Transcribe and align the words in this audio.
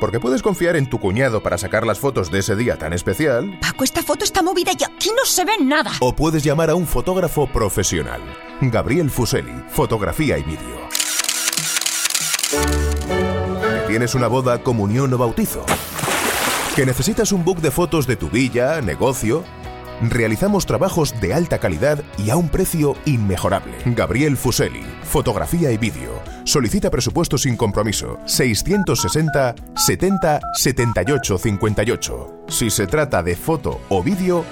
porque 0.00 0.18
puedes 0.18 0.42
confiar 0.42 0.76
en 0.76 0.88
tu 0.88 0.98
cuñado 0.98 1.42
para 1.42 1.58
sacar 1.58 1.86
las 1.86 2.00
fotos 2.00 2.30
de 2.30 2.40
ese 2.40 2.56
día 2.56 2.76
tan 2.76 2.92
especial. 2.92 3.58
Paco, 3.60 3.84
esta 3.84 4.02
foto 4.02 4.24
está 4.24 4.42
movida 4.42 4.72
y 4.72 4.82
aquí 4.82 5.10
no 5.10 5.24
se 5.24 5.44
ve 5.44 5.52
nada. 5.60 5.92
O 6.00 6.16
puedes 6.16 6.42
llamar 6.42 6.70
a 6.70 6.74
un 6.74 6.86
fotógrafo 6.86 7.46
profesional. 7.46 8.22
Gabriel 8.60 9.10
Fuseli, 9.10 9.54
fotografía 9.68 10.38
y 10.38 10.42
vídeo. 10.42 10.80
¿Tienes 13.86 14.14
una 14.14 14.28
boda, 14.28 14.62
comunión 14.62 15.12
o 15.12 15.18
bautizo? 15.18 15.64
¿Que 16.74 16.86
necesitas 16.86 17.32
un 17.32 17.44
book 17.44 17.60
de 17.60 17.70
fotos 17.70 18.06
de 18.06 18.16
tu 18.16 18.30
villa, 18.30 18.80
negocio? 18.80 19.44
Realizamos 20.02 20.64
trabajos 20.64 21.20
de 21.20 21.34
alta 21.34 21.58
calidad 21.58 22.02
y 22.16 22.30
a 22.30 22.36
un 22.36 22.48
precio 22.48 22.96
inmejorable. 23.04 23.72
Gabriel 23.84 24.36
Fuseli, 24.36 24.82
fotografía 25.02 25.70
y 25.72 25.76
vídeo. 25.76 26.22
Solicita 26.44 26.90
presupuesto 26.90 27.36
sin 27.36 27.56
compromiso. 27.56 28.18
660 28.24 29.54
70 29.76 30.40
78 30.54 31.38
58. 31.38 32.44
Si 32.48 32.70
se 32.70 32.86
trata 32.86 33.22
de 33.22 33.36
foto 33.36 33.80
o 33.90 34.02
vídeo, 34.02 34.44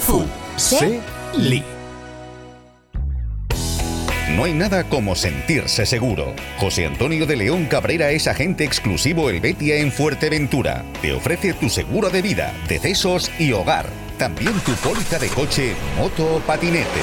Fuseli. 0.00 1.62
No 4.34 4.44
hay 4.44 4.54
nada 4.54 4.84
como 4.84 5.14
sentirse 5.14 5.84
seguro. 5.84 6.32
José 6.58 6.86
Antonio 6.86 7.26
de 7.26 7.36
León 7.36 7.66
Cabrera 7.66 8.10
es 8.10 8.26
agente 8.26 8.64
exclusivo 8.64 9.28
El 9.28 9.40
Betia 9.40 9.76
en 9.76 9.92
Fuerteventura. 9.92 10.84
Te 11.02 11.12
ofrece 11.12 11.52
tu 11.54 11.68
seguro 11.68 12.08
de 12.08 12.22
vida, 12.22 12.54
decesos 12.68 13.30
y 13.38 13.52
hogar. 13.52 14.07
También 14.18 14.52
tu 14.66 14.72
póliza 14.72 15.16
de 15.20 15.28
coche, 15.28 15.76
moto 15.96 16.36
o 16.36 16.40
patinete. 16.40 17.00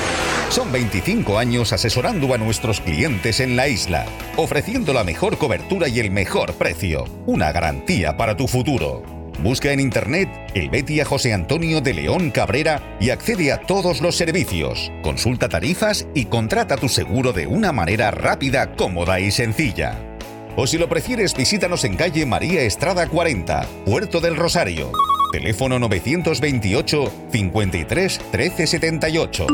Son 0.50 0.70
25 0.70 1.38
años 1.38 1.72
asesorando 1.72 2.34
a 2.34 2.38
nuestros 2.38 2.82
clientes 2.82 3.40
en 3.40 3.55
la 3.55 3.70
isla, 3.70 4.05
ofreciendo 4.36 4.91
la 4.91 5.05
mejor 5.05 5.38
cobertura 5.38 5.88
y 5.88 6.02
el 6.02 6.12
mejor 6.12 6.54
precio. 6.55 7.05
Una 7.26 7.54
garantía 7.54 8.18
para 8.18 8.36
tu 8.36 8.50
futuro. 8.50 9.02
Busca 9.40 9.72
en 9.72 9.80
internet 9.80 10.30
el 10.55 10.70
Betia 10.70 11.05
José 11.05 11.34
Antonio 11.34 11.80
de 11.80 11.94
León 11.94 12.32
Cabrera 12.32 12.98
y 12.99 13.12
accede 13.12 13.54
a 13.54 13.62
todos 13.62 14.02
los 14.02 14.18
servicios. 14.18 14.91
Consulta 15.02 15.48
tarifas 15.48 16.07
y 16.13 16.26
contrata 16.26 16.76
tu 16.76 16.90
seguro 16.90 17.32
de 17.32 17.48
una 17.48 17.72
manera 17.72 18.12
rápida, 18.12 18.74
cómoda 18.76 19.22
y 19.22 19.32
sencilla. 19.32 19.98
O 20.57 20.68
si 20.68 20.77
lo 20.77 20.90
prefieres, 20.90 21.34
visítanos 21.34 21.85
en 21.85 21.96
calle 21.96 22.26
María 22.26 22.62
Estrada 22.62 23.07
40, 23.07 23.66
Puerto 23.85 24.20
del 24.20 24.35
Rosario. 24.35 24.91
Teléfono 25.36 25.78
928 25.80 27.12
53 27.30 28.22
13 28.32 28.68
78 28.68 29.48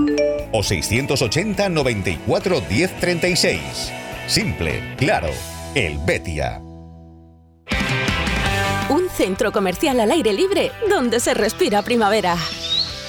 o 0.51 0.61
680 0.61 1.69
94 1.69 2.61
10 2.61 2.99
36. 2.99 3.91
Simple, 4.27 4.95
claro, 4.95 5.29
el 5.73 5.97
Betia. 6.05 6.61
Un 8.89 9.09
centro 9.09 9.51
comercial 9.51 9.99
al 10.01 10.11
aire 10.11 10.33
libre 10.33 10.71
donde 10.87 11.19
se 11.19 11.33
respira 11.33 11.81
primavera. 11.81 12.35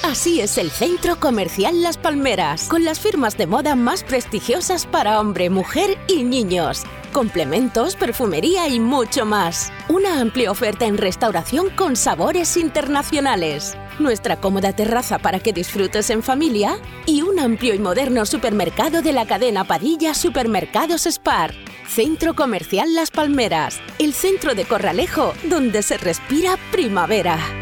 Así 0.02 0.40
es 0.40 0.56
el 0.56 0.70
Centro 0.70 1.20
Comercial 1.20 1.82
Las 1.82 1.98
Palmeras, 1.98 2.68
con 2.68 2.84
las 2.84 3.00
firmas 3.00 3.36
de 3.36 3.46
moda 3.46 3.76
más 3.76 4.02
prestigiosas 4.02 4.86
para 4.86 5.20
hombre, 5.20 5.50
mujer 5.50 5.98
y 6.08 6.24
niños. 6.24 6.84
Complementos, 7.12 7.94
perfumería 7.94 8.68
y 8.68 8.80
mucho 8.80 9.26
más. 9.26 9.70
Una 9.88 10.18
amplia 10.20 10.50
oferta 10.50 10.86
en 10.86 10.96
restauración 10.96 11.68
con 11.70 11.94
sabores 11.94 12.56
internacionales. 12.56 13.76
Nuestra 13.98 14.36
cómoda 14.40 14.72
terraza 14.72 15.18
para 15.18 15.38
que 15.38 15.52
disfrutes 15.52 16.08
en 16.08 16.22
familia 16.22 16.78
y 17.04 17.20
un 17.20 17.38
amplio 17.38 17.74
y 17.74 17.78
moderno 17.78 18.24
supermercado 18.24 19.02
de 19.02 19.12
la 19.12 19.26
cadena 19.26 19.64
Padilla 19.64 20.14
Supermercados 20.14 21.06
Spar. 21.06 21.52
Centro 21.86 22.34
Comercial 22.34 22.94
Las 22.94 23.10
Palmeras, 23.10 23.78
el 23.98 24.14
centro 24.14 24.54
de 24.54 24.64
Corralejo 24.64 25.34
donde 25.50 25.82
se 25.82 25.98
respira 25.98 26.56
primavera. 26.70 27.61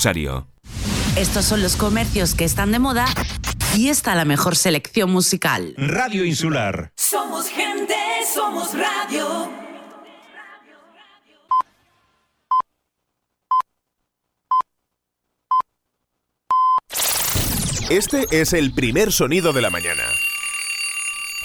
Estos 1.15 1.45
son 1.45 1.61
los 1.61 1.75
comercios 1.75 2.33
que 2.33 2.43
están 2.43 2.71
de 2.71 2.79
moda 2.79 3.05
y 3.75 3.89
está 3.89 4.15
la 4.15 4.25
mejor 4.25 4.55
selección 4.55 5.11
musical. 5.11 5.75
Radio 5.77 6.25
Insular. 6.25 6.91
Somos 6.95 7.47
gente, 7.47 7.95
somos 8.33 8.71
radio. 8.73 9.51
Este 17.91 18.25
es 18.31 18.53
el 18.53 18.73
primer 18.73 19.11
sonido 19.11 19.53
de 19.53 19.61
la 19.61 19.69
mañana. 19.69 20.03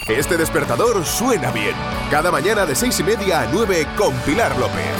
Este 0.06 0.36
despertador 0.36 1.04
suena 1.04 1.50
bien. 1.50 1.74
Cada 2.10 2.30
mañana 2.30 2.64
de 2.64 2.76
seis 2.76 3.00
y 3.00 3.02
media 3.02 3.40
a 3.40 3.46
9 3.52 3.86
con 3.96 4.14
Pilar 4.20 4.56
López. 4.56 4.94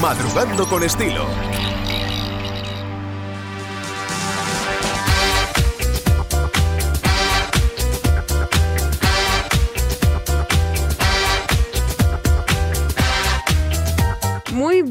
Madrugando 0.00 0.68
con 0.68 0.82
estilo. 0.82 1.26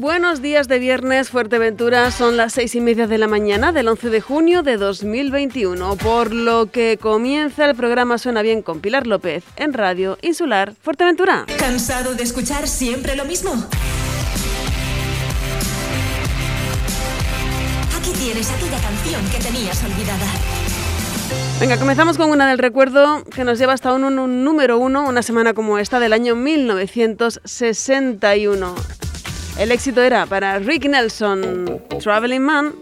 Buenos 0.02 0.42
días 0.42 0.66
de 0.68 0.78
viernes, 0.80 1.30
Fuerteventura. 1.30 2.10
Son 2.10 2.36
las 2.36 2.52
seis 2.54 2.74
y 2.74 2.80
media 2.80 3.06
de 3.06 3.18
la 3.18 3.28
mañana 3.28 3.70
del 3.72 3.86
11 3.88 4.10
de 4.10 4.20
junio 4.20 4.62
de 4.64 4.76
2021, 4.76 5.94
por 5.96 6.32
lo 6.34 6.66
que 6.70 6.98
comienza 7.00 7.64
el 7.66 7.76
programa 7.76 8.18
Suena 8.18 8.42
Bien 8.42 8.62
con 8.62 8.80
Pilar 8.80 9.06
López 9.06 9.44
en 9.56 9.72
Radio 9.72 10.18
Insular 10.20 10.74
Fuerteventura. 10.82 11.46
¿Cansado 11.56 12.14
de 12.14 12.24
escuchar 12.24 12.66
siempre 12.66 13.14
lo 13.14 13.24
mismo? 13.26 13.52
Aquí 17.96 18.10
tienes 18.18 18.50
aquella 18.50 18.78
canción 18.80 19.22
que 19.30 19.38
tenías 19.38 19.80
olvidada. 19.84 20.26
Venga, 21.60 21.78
comenzamos 21.78 22.16
con 22.18 22.28
una 22.30 22.48
del 22.48 22.58
recuerdo 22.58 23.22
que 23.24 23.44
nos 23.44 23.56
lleva 23.58 23.72
hasta 23.74 23.92
un, 23.92 24.02
un- 24.02 24.18
un 24.18 24.42
número 24.42 24.78
uno, 24.78 25.08
una 25.08 25.22
semana 25.22 25.54
como 25.54 25.78
esta 25.78 26.00
del 26.00 26.12
año 26.12 26.34
1961. 26.34 28.74
El 29.62 29.70
éxito 29.70 30.02
era 30.02 30.26
para 30.26 30.58
Rick 30.58 30.86
Nelson, 30.86 31.80
Traveling 32.02 32.42
Man. 32.42 32.74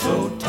So 0.00 0.39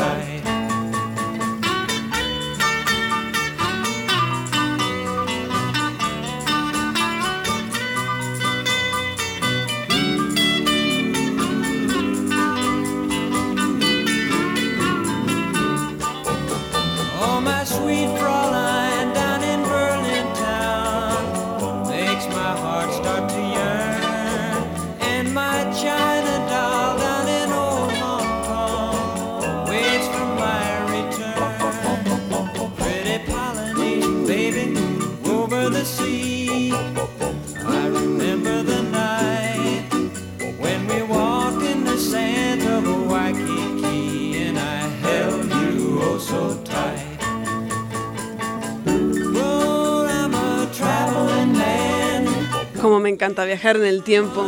encanta 53.22 53.44
viajar 53.44 53.76
en 53.76 53.84
el 53.84 54.02
tiempo. 54.02 54.44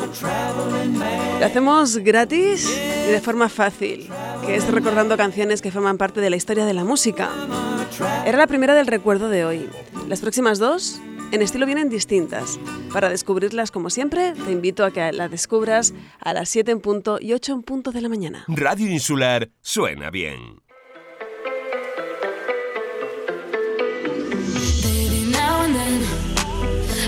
Lo 1.39 1.47
hacemos 1.47 1.97
gratis 1.99 2.69
y 3.07 3.13
de 3.13 3.21
forma 3.21 3.49
fácil, 3.49 4.09
que 4.45 4.57
es 4.57 4.67
recordando 4.67 5.17
canciones 5.17 5.63
que 5.63 5.71
forman 5.71 5.97
parte 5.97 6.21
de 6.21 6.29
la 6.29 6.35
historia 6.35 6.65
de 6.65 6.75
la 6.75 6.83
música. 6.83 7.31
Era 8.27 8.37
la 8.37 8.49
primera 8.49 8.75
del 8.75 8.89
recuerdo 8.89 9.29
de 9.29 9.45
hoy. 9.45 9.69
Las 10.09 10.21
próximas 10.21 10.59
dos, 10.59 11.01
en 11.31 11.41
estilo, 11.41 11.67
vienen 11.67 11.89
distintas. 11.89 12.59
Para 12.93 13.11
descubrirlas, 13.11 13.71
como 13.71 13.91
siempre, 13.91 14.33
te 14.45 14.51
invito 14.51 14.85
a 14.85 14.91
que 14.91 15.13
la 15.13 15.29
descubras 15.29 15.95
a 16.19 16.33
las 16.33 16.49
7 16.49 16.73
en 16.73 16.81
punto 16.81 17.19
y 17.21 17.33
8 17.33 17.53
en 17.53 17.63
punto 17.63 17.93
de 17.93 18.01
la 18.01 18.09
mañana. 18.09 18.45
Radio 18.49 18.91
Insular 18.91 19.51
suena 19.61 20.11
bien. 20.11 20.64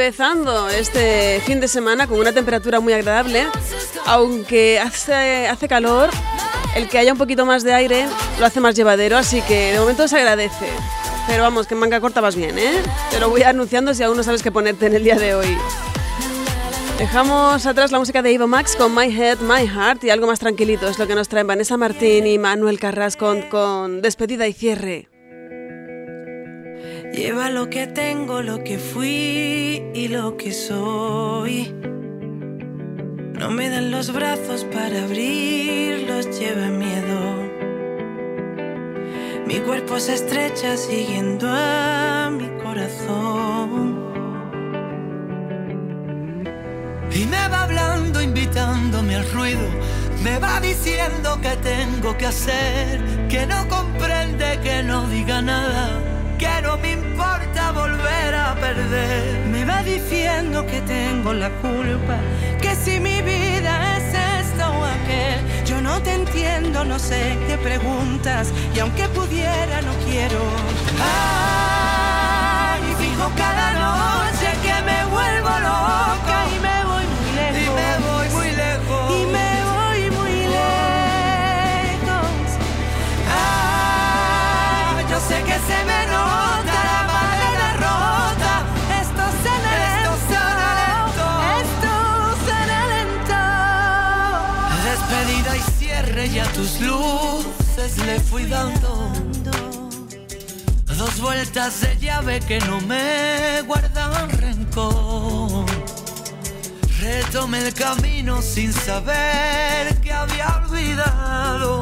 Empezando 0.00 0.70
este 0.70 1.42
fin 1.44 1.60
de 1.60 1.68
semana 1.68 2.06
con 2.06 2.18
una 2.18 2.32
temperatura 2.32 2.80
muy 2.80 2.94
agradable, 2.94 3.46
aunque 4.06 4.80
hace, 4.80 5.46
hace 5.46 5.68
calor, 5.68 6.08
el 6.74 6.88
que 6.88 6.96
haya 6.96 7.12
un 7.12 7.18
poquito 7.18 7.44
más 7.44 7.64
de 7.64 7.74
aire 7.74 8.06
lo 8.38 8.46
hace 8.46 8.60
más 8.60 8.74
llevadero, 8.74 9.18
así 9.18 9.42
que 9.42 9.72
de 9.72 9.78
momento 9.78 10.08
se 10.08 10.16
agradece. 10.16 10.68
Pero 11.26 11.42
vamos, 11.42 11.66
que 11.66 11.74
en 11.74 11.80
manga 11.80 12.00
corta 12.00 12.22
vas 12.22 12.34
bien, 12.34 12.58
¿eh? 12.58 12.82
Te 13.10 13.20
lo 13.20 13.28
voy 13.28 13.42
anunciando 13.42 13.92
si 13.92 14.02
aún 14.02 14.16
no 14.16 14.22
sabes 14.22 14.42
qué 14.42 14.50
ponerte 14.50 14.86
en 14.86 14.94
el 14.94 15.04
día 15.04 15.16
de 15.16 15.34
hoy. 15.34 15.54
Dejamos 16.98 17.66
atrás 17.66 17.92
la 17.92 17.98
música 17.98 18.22
de 18.22 18.32
Ivo 18.32 18.46
Max 18.46 18.76
con 18.76 18.94
My 18.94 19.14
Head, 19.14 19.40
My 19.40 19.68
Heart 19.68 20.04
y 20.04 20.08
algo 20.08 20.26
más 20.26 20.38
tranquilito 20.38 20.88
es 20.88 20.98
lo 20.98 21.06
que 21.06 21.14
nos 21.14 21.28
traen 21.28 21.46
Vanessa 21.46 21.76
Martín 21.76 22.26
y 22.26 22.38
Manuel 22.38 22.80
Carras 22.80 23.18
con, 23.18 23.42
con 23.42 24.00
despedida 24.00 24.48
y 24.48 24.54
cierre. 24.54 25.09
Lleva 27.12 27.50
lo 27.50 27.68
que 27.68 27.86
tengo, 27.86 28.40
lo 28.40 28.62
que 28.62 28.78
fui 28.78 29.82
y 29.94 30.08
lo 30.08 30.36
que 30.36 30.52
soy. 30.52 31.74
No 33.38 33.50
me 33.50 33.68
dan 33.68 33.90
los 33.90 34.12
brazos 34.12 34.64
para 34.64 35.04
abrirlos, 35.04 36.38
lleva 36.38 36.68
miedo. 36.68 37.50
Mi 39.46 39.58
cuerpo 39.58 39.98
se 39.98 40.14
estrecha 40.14 40.76
siguiendo 40.76 41.48
a 41.48 42.30
mi 42.30 42.48
corazón. 42.62 43.98
Y 47.12 47.24
me 47.24 47.48
va 47.48 47.64
hablando, 47.64 48.22
invitándome 48.22 49.16
al 49.16 49.28
ruido. 49.32 49.66
Me 50.22 50.38
va 50.38 50.60
diciendo 50.60 51.40
que 51.42 51.56
tengo 51.56 52.16
que 52.16 52.26
hacer, 52.26 53.00
que 53.28 53.46
no 53.46 53.66
comprende, 53.68 54.60
que 54.62 54.82
no 54.82 55.06
diga 55.08 55.40
nada, 55.40 55.88
que 56.40 56.62
no 56.62 56.78
me 56.78 56.92
importa 56.92 57.70
volver 57.72 58.34
a 58.34 58.54
perder. 58.54 59.46
Me 59.52 59.64
va 59.66 59.82
diciendo 59.82 60.64
que 60.66 60.80
tengo 60.80 61.34
la 61.34 61.50
culpa, 61.60 62.16
que 62.62 62.74
si 62.74 62.98
mi 62.98 63.20
vida 63.20 63.72
es 63.98 64.06
esto 64.40 64.64
o 64.78 64.84
aquel. 64.96 65.38
Yo 65.66 65.82
no 65.82 66.00
te 66.00 66.14
entiendo, 66.14 66.84
no 66.84 66.98
sé 66.98 67.38
qué 67.46 67.58
preguntas, 67.58 68.52
y 68.74 68.78
aunque 68.78 69.06
pudiera, 69.08 69.82
no 69.82 69.92
quiero. 70.06 70.40
Ay, 70.98 72.82
fijo 72.98 73.30
cada 73.36 73.66
noche 73.84 74.48
que 74.64 74.76
me 74.88 74.98
tus 96.60 96.80
luces 96.80 97.96
le 98.04 98.20
fui 98.20 98.44
dando 98.44 99.10
dos 100.98 101.18
vueltas 101.18 101.80
de 101.80 101.96
llave 101.98 102.40
que 102.40 102.58
no 102.60 102.78
me 102.82 103.62
guardan 103.66 104.28
rencor. 104.28 105.64
Retomé 107.00 107.66
el 107.66 107.72
camino 107.72 108.42
sin 108.42 108.70
saber 108.74 109.96
que 110.02 110.12
había 110.12 110.62
olvidado. 110.62 111.80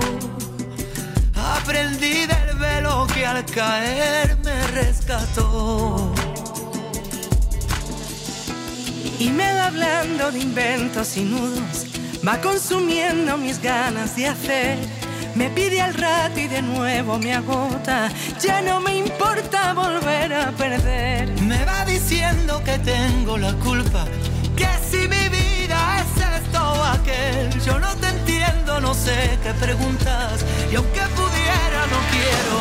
Aprendí 1.35 2.27
del 2.27 2.57
velo 2.57 3.09
que 3.13 3.27
al 3.27 3.45
caer 3.47 4.37
me 4.45 4.67
rescató. 4.69 6.13
Y 9.19 9.31
me 9.31 9.53
va 9.55 9.67
hablando 9.67 10.31
de 10.31 10.39
inventos 10.39 11.17
y 11.17 11.23
nudos, 11.23 11.87
va 12.27 12.41
consumiendo 12.41 13.37
mis 13.37 13.61
ganas 13.61 14.17
de 14.17 14.29
hacer. 14.29 14.79
Me 15.35 15.51
pide 15.51 15.81
al 15.81 15.95
rato 15.95 16.41
y 16.41 16.49
de 16.49 16.63
nuevo 16.63 17.19
me 17.19 17.33
agota, 17.35 18.09
ya 18.41 18.61
no 18.61 18.81
me 18.81 18.97
importa 18.97 19.73
volver 19.73 20.33
a 20.33 20.51
perder. 20.53 21.31
Me 21.43 21.65
va 21.65 21.85
diciendo 21.85 22.61
que 22.65 22.79
tengo 22.79 23.39
la 23.39 23.53
culpa, 23.55 24.05
que 24.57 24.69
si 24.91 25.07
mi 25.07 25.29
vida 25.29 26.03
es 26.03 26.43
esto 26.43 26.73
o 26.73 26.83
aquel, 26.85 27.61
yo 27.61 27.79
no 27.79 27.95
te 27.97 28.09
entiendo, 28.09 28.81
no 28.81 28.95
sé 28.95 29.39
qué 29.43 29.53
preguntas, 29.55 30.45
y 30.73 30.75
aunque 30.75 31.03
pudiera 31.15 31.87
no 31.93 31.99
quiero. 32.11 32.57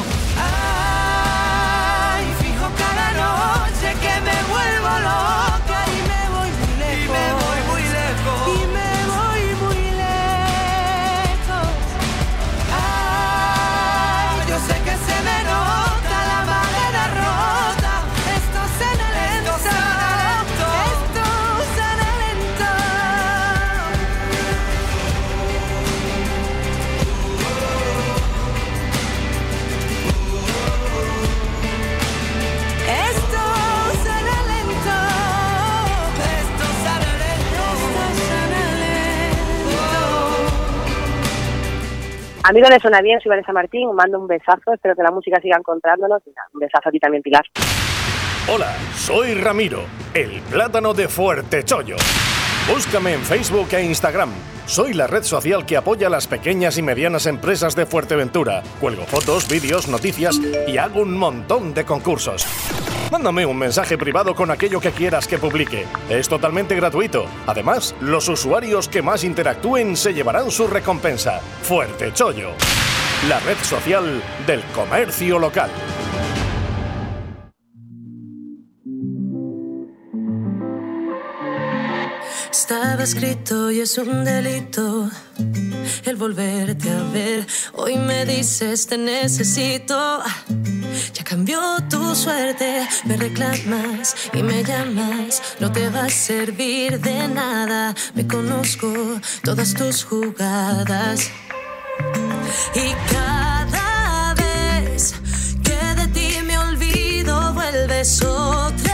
Ay, 2.13 2.25
fijo 2.41 2.69
cada 2.77 3.07
noche 3.23 3.95
que 4.01 4.21
me 4.21 4.43
vuelvo 4.53 4.99
loca 4.99 5.56
Amigos 42.49 42.69
de 42.69 42.79
Suena 42.79 43.01
Bien, 43.01 43.19
soy 43.19 43.29
Vanessa 43.29 43.51
Martín, 43.51 43.93
mando 43.93 44.17
un 44.17 44.25
besazo, 44.25 44.71
espero 44.73 44.95
que 44.95 45.03
la 45.03 45.11
música 45.11 45.37
siga 45.41 45.57
encontrándonos. 45.57 46.23
Un 46.53 46.61
besazo 46.61 46.87
a 46.87 46.91
ti 46.93 46.97
también, 46.97 47.21
Pilar. 47.21 47.43
Hola, 48.47 48.73
soy 48.95 49.33
Ramiro, 49.33 49.81
el 50.13 50.39
plátano 50.49 50.93
de 50.93 51.09
Fuerte 51.09 51.65
Chollo. 51.65 51.97
Búscame 52.69 53.13
en 53.13 53.24
Facebook 53.24 53.69
e 53.71 53.81
Instagram. 53.81 54.29
Soy 54.65 54.93
la 54.93 55.07
red 55.07 55.24
social 55.24 55.65
que 55.65 55.77
apoya 55.77 56.07
a 56.07 56.09
las 56.09 56.27
pequeñas 56.27 56.77
y 56.77 56.81
medianas 56.81 57.25
empresas 57.25 57.77
de 57.77 57.86
Fuerteventura. 57.86 58.62
Cuelgo 58.81 59.05
fotos, 59.05 59.47
vídeos, 59.47 59.88
noticias 59.88 60.38
y 60.67 60.77
hago 60.77 61.01
un 61.01 61.17
montón 61.17 61.74
de 61.74 61.86
concursos. 61.86 62.45
Mándame 63.09 63.45
un 63.45 63.57
mensaje 63.57 63.97
privado 63.97 64.36
con 64.36 64.51
aquello 64.51 64.81
que 64.81 64.91
quieras 64.91 65.29
que 65.29 65.38
publique. 65.38 65.86
Es 66.09 66.27
totalmente 66.27 66.75
gratuito. 66.75 67.25
Además, 67.47 67.95
los 68.01 68.27
usuarios 68.27 68.89
que 68.89 69.01
más 69.01 69.24
interactúen 69.24 69.95
se 69.95 70.13
llevarán 70.13 70.51
su 70.51 70.67
recompensa. 70.67 71.39
Fuerte 71.62 72.12
Chollo, 72.12 72.51
la 73.29 73.39
red 73.39 73.57
social 73.63 74.21
del 74.45 74.62
comercio 74.75 75.39
local. 75.39 75.71
Estaba 82.59 83.03
escrito 83.03 83.69
y 83.69 83.81
es 83.81 83.99
un 83.99 84.25
delito 84.25 85.11
el 86.05 86.15
volverte 86.15 86.89
a 86.89 87.03
ver. 87.13 87.45
Hoy 87.73 87.97
me 87.97 88.25
dices 88.25 88.87
te 88.87 88.97
necesito. 88.97 90.23
Ya 91.13 91.23
cambió 91.23 91.59
tu 91.87 92.15
suerte, 92.15 92.87
me 93.05 93.15
reclamas 93.15 94.15
y 94.33 94.41
me 94.41 94.63
llamas. 94.63 95.39
No 95.59 95.71
te 95.71 95.87
va 95.89 96.05
a 96.05 96.09
servir 96.09 96.99
de 96.99 97.27
nada. 97.27 97.93
Me 98.15 98.25
conozco 98.27 98.91
todas 99.43 99.75
tus 99.75 100.03
jugadas. 100.03 101.29
Y 102.73 102.95
cada 103.13 104.33
vez 104.33 105.13
que 105.63 106.01
de 106.01 106.07
ti 106.07 106.41
me 106.43 106.57
olvido, 106.57 107.53
vuelves 107.53 108.19
otra 108.23 108.87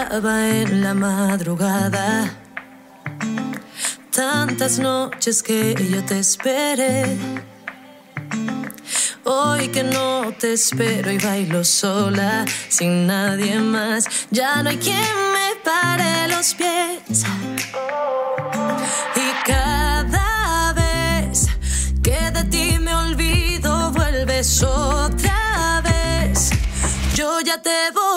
en 0.00 0.80
la 0.80 0.94
madrugada. 0.94 2.30
Tantas 4.12 4.78
noches 4.78 5.42
que 5.42 5.74
yo 5.90 6.04
te 6.04 6.20
esperé. 6.20 7.16
Hoy 9.24 9.68
que 9.68 9.82
no 9.82 10.32
te 10.38 10.52
espero 10.52 11.10
y 11.10 11.18
bailo 11.18 11.64
sola, 11.64 12.44
sin 12.68 13.08
nadie 13.08 13.58
más. 13.58 14.04
Ya 14.30 14.62
no 14.62 14.70
hay 14.70 14.76
quien 14.76 15.14
me 15.32 15.56
pare 15.64 16.28
los 16.28 16.54
pies. 16.54 17.24
Y 19.16 19.28
cada 19.44 20.72
vez 20.74 21.48
que 22.04 22.30
de 22.30 22.44
ti 22.44 22.78
me 22.78 22.94
olvido, 22.94 23.90
vuelves 23.90 24.62
otra 24.62 25.82
vez. 25.82 26.50
Yo 27.14 27.40
ya 27.40 27.60
te 27.60 27.90
borré, 27.92 28.07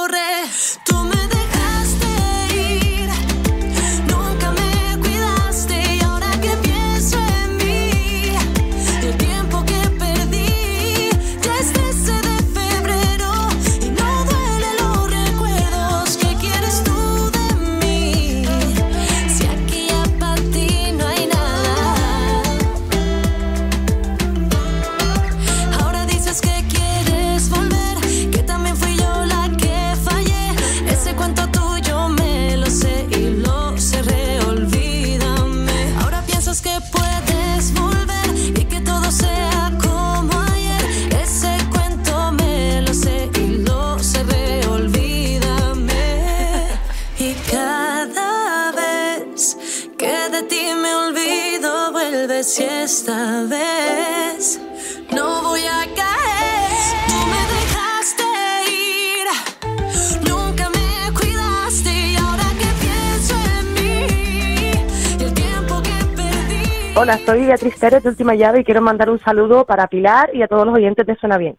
Hola, 67.02 67.18
soy 67.26 67.48
Beatriz 67.48 67.80
Pérez 67.80 68.04
de 68.04 68.10
Última 68.10 68.36
Llave 68.36 68.60
y 68.60 68.64
quiero 68.64 68.80
mandar 68.80 69.10
un 69.10 69.18
saludo 69.18 69.66
para 69.66 69.88
Pilar 69.88 70.30
y 70.36 70.44
a 70.44 70.48
todos 70.48 70.68
los 70.68 70.76
oyentes 70.76 71.04
de 71.04 71.16
Suena 71.16 71.40
Bien. 71.40 71.58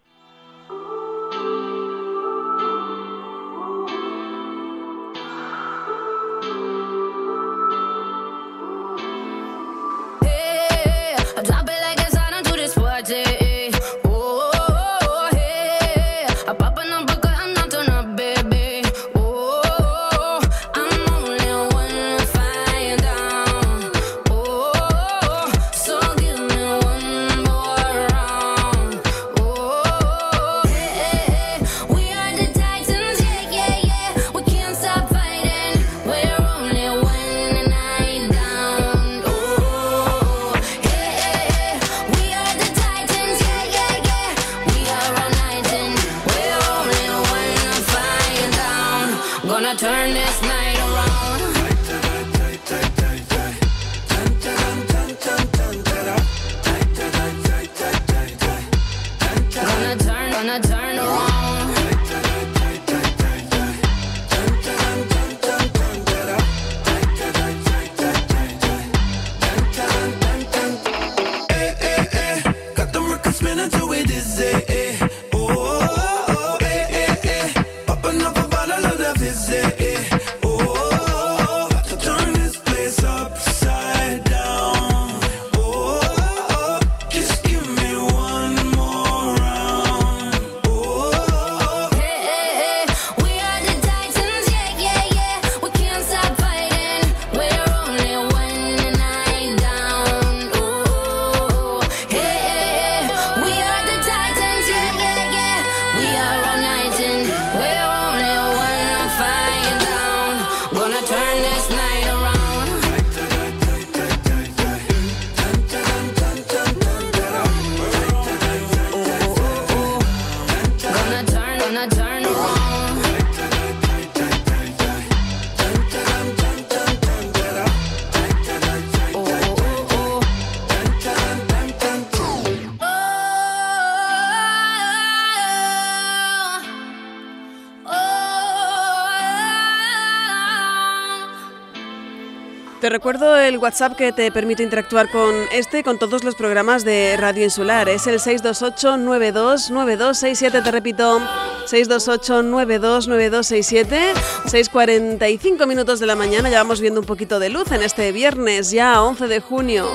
El 143.53 143.59
WhatsApp 143.59 143.97
que 143.97 144.13
te 144.13 144.31
permite 144.33 144.63
interactuar 144.63 145.11
con 145.11 145.35
este 145.53 145.81
y 145.81 145.83
con 145.83 145.99
todos 145.99 146.25
los 146.25 146.35
programas 146.35 146.85
de 146.85 147.17
Radio 147.19 147.45
Insular. 147.45 147.87
Es 147.89 148.07
el 148.07 148.19
628-929267. 148.19 150.63
Te 150.63 150.71
repito, 150.71 151.21
628-929267. 151.67 154.15
6.45 154.47 155.67
minutos 155.67 156.01
de 156.01 156.07
la 156.07 156.17
mañana. 156.17 156.49
Ya 156.49 156.57
vamos 156.59 156.81
viendo 156.81 157.01
un 157.01 157.07
poquito 157.07 157.39
de 157.39 157.51
luz 157.51 157.71
en 157.73 157.83
este 157.83 158.11
viernes, 158.13 158.71
ya 158.71 159.03
11 159.03 159.29
de 159.29 159.41
junio. 159.41 159.87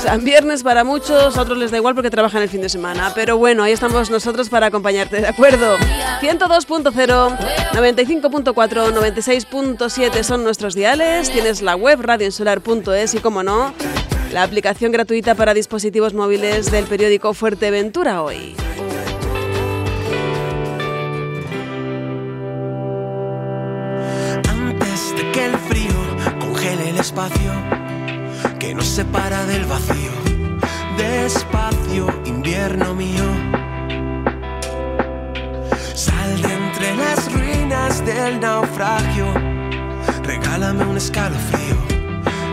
Sea, 0.00 0.16
viernes 0.16 0.62
para 0.62 0.82
muchos, 0.82 1.36
otros 1.36 1.58
les 1.58 1.70
da 1.70 1.76
igual 1.76 1.94
porque 1.94 2.08
trabajan 2.08 2.40
el 2.40 2.48
fin 2.48 2.62
de 2.62 2.70
semana. 2.70 3.12
Pero 3.14 3.36
bueno, 3.36 3.62
ahí 3.62 3.72
estamos 3.72 4.10
nosotros 4.10 4.48
para 4.48 4.68
acompañarte, 4.68 5.20
¿de 5.20 5.28
acuerdo? 5.28 5.76
102.0, 6.22 7.38
95.4, 7.72 8.94
96.7 8.94 10.22
son 10.22 10.42
nuestros 10.42 10.74
diales. 10.74 11.30
Tienes 11.30 11.60
la 11.60 11.76
web 11.76 12.00
radioinsular.es 12.00 13.14
y, 13.14 13.18
como 13.18 13.42
no, 13.42 13.74
la 14.32 14.42
aplicación 14.42 14.90
gratuita 14.90 15.34
para 15.34 15.52
dispositivos 15.52 16.14
móviles 16.14 16.70
del 16.70 16.86
periódico 16.86 17.34
Fuerteventura 17.34 18.22
Hoy. 18.22 18.54
Antes 24.48 25.14
de 25.14 25.30
que 25.32 25.44
el 25.44 25.58
frío 25.58 25.92
congele 26.40 26.88
el 26.88 26.96
espacio 26.96 27.79
que 28.60 28.74
nos 28.74 28.86
separa 28.86 29.46
del 29.46 29.64
vacío. 29.64 30.12
Despacio, 30.98 32.06
invierno 32.26 32.94
mío. 32.94 33.24
Sal 35.94 36.42
de 36.42 36.52
entre 36.52 36.94
las 36.94 37.32
ruinas 37.32 38.04
del 38.04 38.38
naufragio. 38.38 39.26
Regálame 40.24 40.84
un 40.84 40.98
escalofrío. 40.98 41.76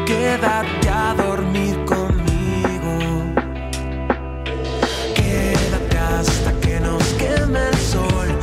Quédate 0.06 0.89
a 0.89 1.13
dormir 1.13 1.76
conmigo. 1.84 2.93
Quédate 5.13 5.98
hasta 5.98 6.52
que 6.62 6.80
nos 6.80 7.04
queme 7.20 7.60
el 7.67 7.78
sol. 7.78 8.37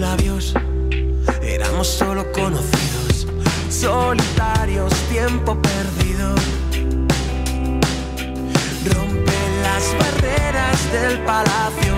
Labios, 0.00 0.54
éramos 1.42 1.86
solo 1.86 2.32
conocidos, 2.32 3.26
solitarios, 3.68 4.92
tiempo 5.10 5.60
perdido. 5.60 6.34
Rompe 8.86 9.38
las 9.62 9.84
barreras 9.98 10.92
del 10.92 11.18
palacio. 11.24 11.94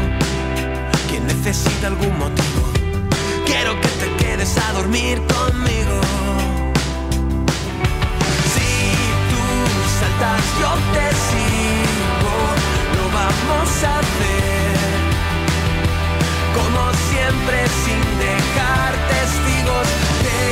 Quien 1.09 1.27
necesita 1.29 1.87
algún 1.87 2.19
motivo, 2.19 2.63
quiero 3.47 3.81
que 3.81 3.89
te 3.89 4.17
quedes 4.17 4.59
a 4.59 4.73
dormir 4.73 5.23
conmigo. 5.35 6.01
Si 8.53 8.71
tú 9.31 9.43
saltas, 10.01 10.43
yo 10.61 10.71
te 10.95 11.07
sigo. 11.29 12.35
Lo 12.97 13.05
vamos 13.15 13.85
a 13.85 13.99
hacer 14.01 14.72
como 16.55 16.93
siempre, 17.11 17.59
sin 17.85 18.03
dejar 18.19 18.93
testigos. 19.13 19.87
Te 20.25 20.43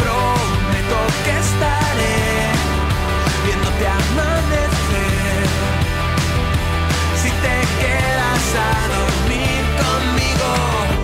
prometo 0.00 0.98
que 1.24 1.34
estaré 1.46 2.18
viéndote 3.44 3.86
amanecer. 3.86 5.46
Si 7.22 7.30
te 7.44 7.56
quedas 7.82 8.46
a 8.66 8.72
dormir 8.96 9.60
conmigo. 9.82 10.97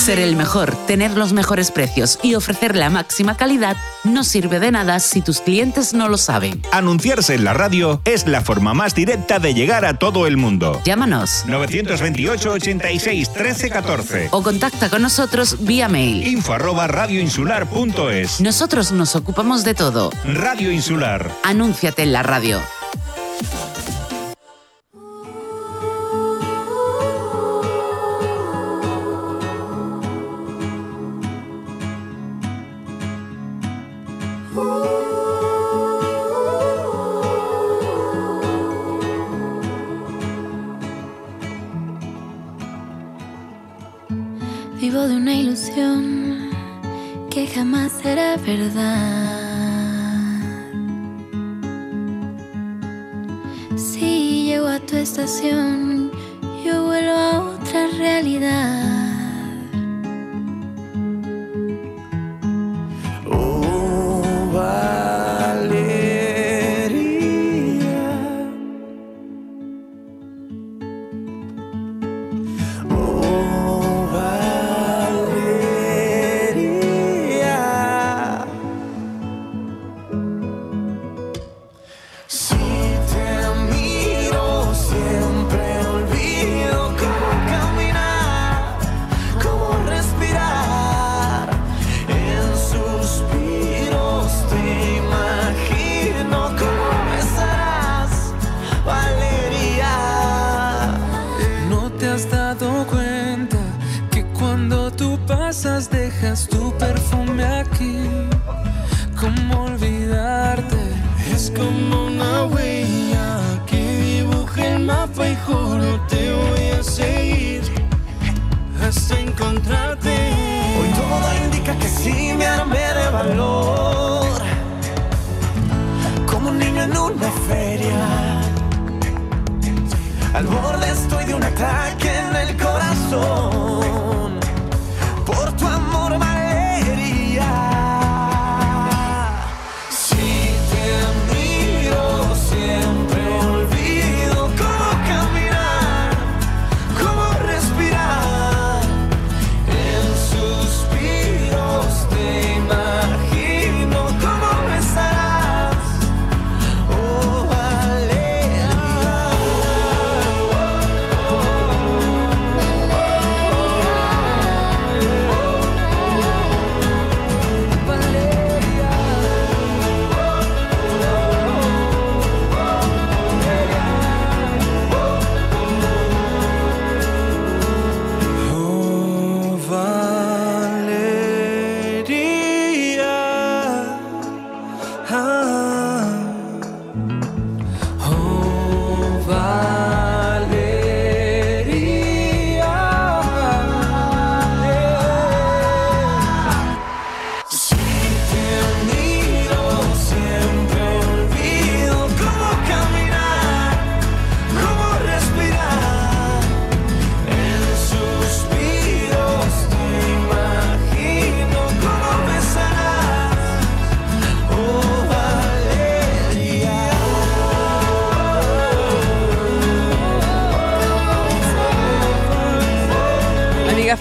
Ser 0.00 0.18
el 0.18 0.34
mejor, 0.34 0.74
tener 0.86 1.10
los 1.10 1.34
mejores 1.34 1.70
precios 1.70 2.18
y 2.22 2.34
ofrecer 2.34 2.74
la 2.74 2.88
máxima 2.88 3.36
calidad 3.36 3.76
no 4.02 4.24
sirve 4.24 4.58
de 4.58 4.70
nada 4.70 4.98
si 4.98 5.20
tus 5.20 5.42
clientes 5.42 5.92
no 5.92 6.08
lo 6.08 6.16
saben. 6.16 6.62
Anunciarse 6.72 7.34
en 7.34 7.44
la 7.44 7.52
radio 7.52 8.00
es 8.06 8.26
la 8.26 8.40
forma 8.40 8.72
más 8.72 8.94
directa 8.94 9.38
de 9.38 9.52
llegar 9.52 9.84
a 9.84 9.98
todo 9.98 10.26
el 10.26 10.38
mundo. 10.38 10.80
Llámanos 10.86 11.44
928 11.46 12.50
86 12.50 13.30
13 13.30 13.68
14 13.68 14.28
o 14.30 14.42
contacta 14.42 14.88
con 14.88 15.02
nosotros 15.02 15.58
vía 15.66 15.86
mail. 15.86 16.26
Info 16.26 16.54
arroba 16.54 16.86
radioinsular.es. 16.86 18.40
Nosotros 18.40 18.92
nos 18.92 19.14
ocupamos 19.16 19.64
de 19.64 19.74
todo. 19.74 20.10
Radio 20.24 20.72
Insular. 20.72 21.30
Anúnciate 21.44 22.04
en 22.04 22.14
la 22.14 22.22
radio. 22.22 22.58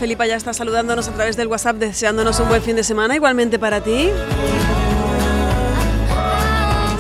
Felipa 0.10 0.26
ya 0.26 0.38
está 0.38 0.54
saludándonos 0.54 1.08
a 1.08 1.12
través 1.12 1.38
del 1.38 1.46
WhatsApp, 1.46 1.76
deseándonos 1.76 2.40
un 2.40 2.50
buen 2.50 2.64
fin 2.64 2.76
de 2.76 2.84
semana, 2.84 3.16
igualmente 3.16 3.60
para 3.60 3.80
ti. 3.80 4.10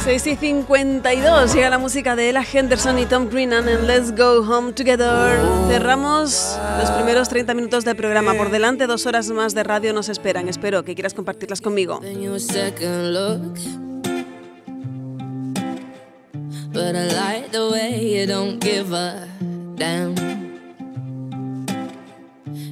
6 0.04 0.28
y 0.28 0.36
52 0.36 1.56
llega 1.56 1.72
la 1.72 1.80
música 1.80 2.15
de 2.15 2.30
Ella 2.30 2.43
Henderson 2.54 3.00
y 3.00 3.08
Tom 3.08 3.28
Greenan 3.28 3.67
en 3.67 3.88
Let's 3.88 4.15
Go 4.15 4.48
Home 4.48 4.74
Together. 4.74 5.39
Cerramos 5.69 6.56
los 6.80 6.91
primeros 6.91 7.30
30 7.30 7.56
minutos 7.56 7.84
del 7.84 7.95
programa. 7.95 8.36
Por 8.36 8.52
delante, 8.52 8.86
dos 8.86 9.08
horas 9.08 9.28
más 9.32 9.56
de 9.56 9.63
radio 9.63 9.91
nos 9.91 10.08
esperan. 10.08 10.48
Espero 10.48 10.84
que 10.84 10.93
quieras 10.93 11.15
compartirlas 11.15 11.62
conmigo. 11.62 12.02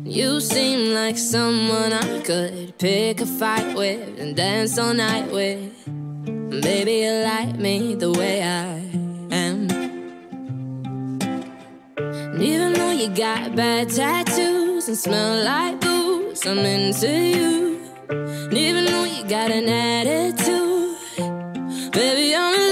You 0.10 0.40
seem 0.40 0.94
like 0.94 1.18
someone 1.18 1.92
I 1.92 2.22
could 2.22 2.78
pick 2.78 3.20
a 3.20 3.26
fight 3.26 3.76
with 3.76 4.18
and 4.18 4.38
dance 4.38 4.78
all 4.80 4.94
night 4.94 5.30
with. 5.30 5.86
Baby, 6.62 6.94
you 7.04 7.12
like 7.26 7.58
me 7.60 7.94
the 7.94 8.14
way 8.14 8.42
I 8.42 8.80
am. 9.36 9.70
And 12.00 12.42
even 12.42 12.72
though 12.72 12.92
you 12.92 13.10
got 13.10 13.54
bad 13.54 13.90
tattoos 13.90 14.88
and 14.88 14.98
smell 14.98 15.44
like 15.44 15.82
booze, 15.82 16.46
I'm 16.48 16.60
into 16.60 17.12
you. 17.12 17.82
And 18.10 18.54
even 18.54 18.86
though 18.86 19.04
you 19.04 19.28
got 19.28 19.52
an 19.52 19.68
attitude, 19.68 20.96
baby, 21.92 22.34
I'm 22.34 22.67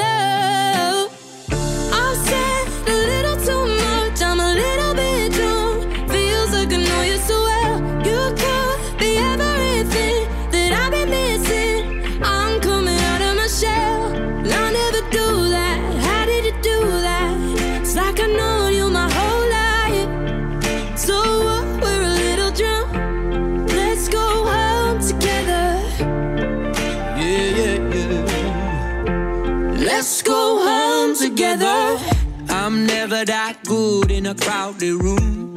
together. 31.35 31.97
I'm 32.47 32.85
never 32.85 33.25
that 33.25 33.57
good 33.65 34.09
in 34.09 34.25
a 34.25 34.35
crowded 34.35 34.93
room. 35.03 35.53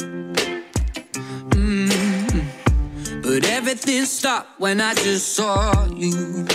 Mm. 1.51 3.23
But 3.23 3.45
everything 3.45 4.05
stopped 4.05 4.59
when 4.59 4.81
I 4.81 4.95
just 4.95 5.35
saw 5.35 5.87
you. 5.95 6.47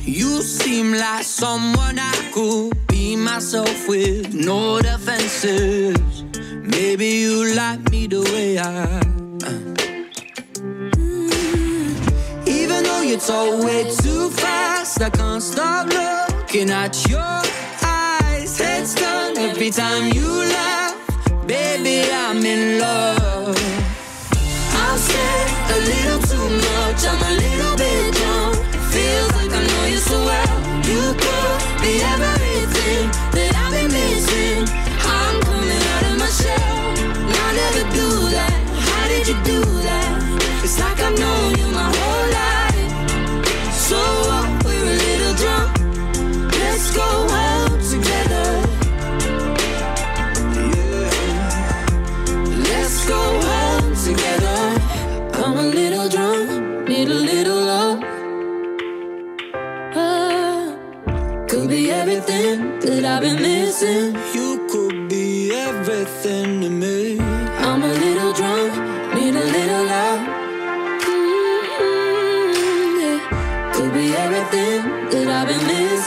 You 0.00 0.42
seem 0.42 0.92
like 0.92 1.22
someone 1.22 2.00
I 2.00 2.30
could 2.34 2.72
be 2.88 3.14
myself 3.14 3.86
with, 3.86 4.34
no 4.34 4.80
defenses. 4.82 6.24
Maybe 6.76 7.06
you 7.06 7.54
like 7.54 7.80
me 7.92 8.08
the 8.08 8.22
way 8.32 8.58
I 8.58 8.70
am. 8.98 9.38
Even 12.46 12.82
though 12.82 13.02
you 13.02 13.18
talk 13.18 13.62
way 13.62 13.84
too 14.02 14.30
fast, 14.30 15.00
I 15.00 15.10
can't 15.10 15.42
stop 15.42 15.86
looking 16.52 16.70
at 16.70 17.08
your 17.08 17.42
eyes. 17.82 18.58
Heads 18.58 18.94
turn 18.94 19.38
every 19.38 19.70
time 19.70 20.12
you 20.12 20.28
laugh. 20.28 20.94
Baby, 21.46 22.02
I'm 22.12 22.44
in 22.44 22.78
love. 22.78 23.56
I'm 24.82 24.98
said 24.98 25.48
a 25.72 25.78
little 25.80 26.20
too 26.28 26.48
much, 26.68 27.00
I'm 27.08 27.22
a 27.22 27.32
little 27.40 27.76
bit 27.76 28.14
drunk. 28.18 28.56
Feels 28.92 29.32
like 29.36 29.50
I 29.50 29.62
know 29.64 29.84
you 29.86 29.96
so 29.96 30.18
well. 30.28 30.58
You 30.90 31.02
could 31.22 31.58
be 31.80 31.92
everything 32.12 33.08
that 33.32 33.52
I've 33.56 33.72
been 33.72 33.90
missing. 33.90 34.68
I'm 35.08 35.40
coming 35.48 35.84
out 35.94 36.04
of 36.10 36.18
my 36.18 36.28
shell. 36.28 36.92
I 37.44 37.52
never 37.62 37.84
do 37.96 38.08
that. 38.36 38.58
How 38.88 39.08
did 39.08 39.26
you 39.26 39.36
do 39.42 39.60
that? 39.88 40.62
It's 40.62 40.78
like 40.78 41.00
I've 41.00 41.18
known 41.18 41.56
you 41.56 41.61
that 62.84 63.04
I've 63.04 63.22
been 63.22 63.40
missing. 63.40 64.16
You 64.34 64.66
could 64.70 65.08
be 65.08 65.52
everything 65.54 66.60
to 66.62 66.70
me. 66.70 67.18
I'm 67.20 67.82
a 67.82 67.86
little 67.86 68.32
drunk, 68.32 68.72
need 69.14 69.34
a 69.34 69.44
little 69.56 69.84
love. 69.84 70.20
Mm, 71.06 71.80
yeah. 73.00 73.18
Could 73.74 73.92
be 73.94 74.06
everything 74.24 74.80
that 75.10 75.28
I've 75.28 75.48
been 75.48 75.66
missing. 75.66 76.01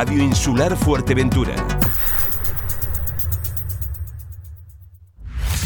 Radio 0.00 0.22
Insular 0.22 0.76
Fuerteventura. 0.76 1.56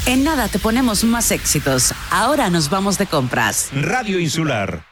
En 0.06 0.24
nada 0.24 0.48
te 0.48 0.58
ponemos 0.58 1.04
más 1.04 1.30
éxitos. 1.30 1.92
Ahora 2.10 2.48
nos 2.48 2.70
vamos 2.70 2.96
de 2.96 3.04
compras. 3.04 3.68
Radio 3.74 4.18
Insular. 4.18 4.91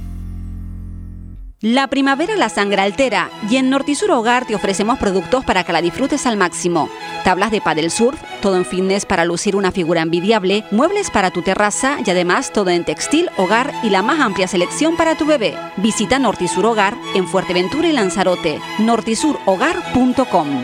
La 1.61 1.85
primavera 1.85 2.35
la 2.37 2.49
sangre 2.49 2.81
altera 2.81 3.29
y 3.47 3.57
en 3.57 3.69
Nortisur 3.69 4.09
Hogar 4.09 4.47
te 4.47 4.55
ofrecemos 4.55 4.97
productos 4.97 5.45
para 5.45 5.63
que 5.63 5.71
la 5.71 5.83
disfrutes 5.83 6.25
al 6.25 6.35
máximo. 6.35 6.89
Tablas 7.23 7.51
de 7.51 7.61
paddle 7.61 7.91
surf, 7.91 8.19
todo 8.41 8.55
en 8.55 8.65
fitness 8.65 9.05
para 9.05 9.25
lucir 9.25 9.55
una 9.55 9.71
figura 9.71 10.01
envidiable, 10.01 10.63
muebles 10.71 11.11
para 11.11 11.29
tu 11.29 11.43
terraza 11.43 11.99
y 12.03 12.09
además 12.09 12.51
todo 12.51 12.71
en 12.71 12.83
textil, 12.83 13.29
hogar 13.37 13.71
y 13.83 13.91
la 13.91 14.01
más 14.01 14.19
amplia 14.19 14.47
selección 14.47 14.97
para 14.97 15.15
tu 15.15 15.27
bebé. 15.27 15.55
Visita 15.77 16.17
Nortisur 16.17 16.65
Hogar 16.65 16.95
en 17.13 17.27
Fuerteventura 17.27 17.87
y 17.87 17.91
Lanzarote. 17.91 18.59
nortisurhogar.com. 18.79 20.63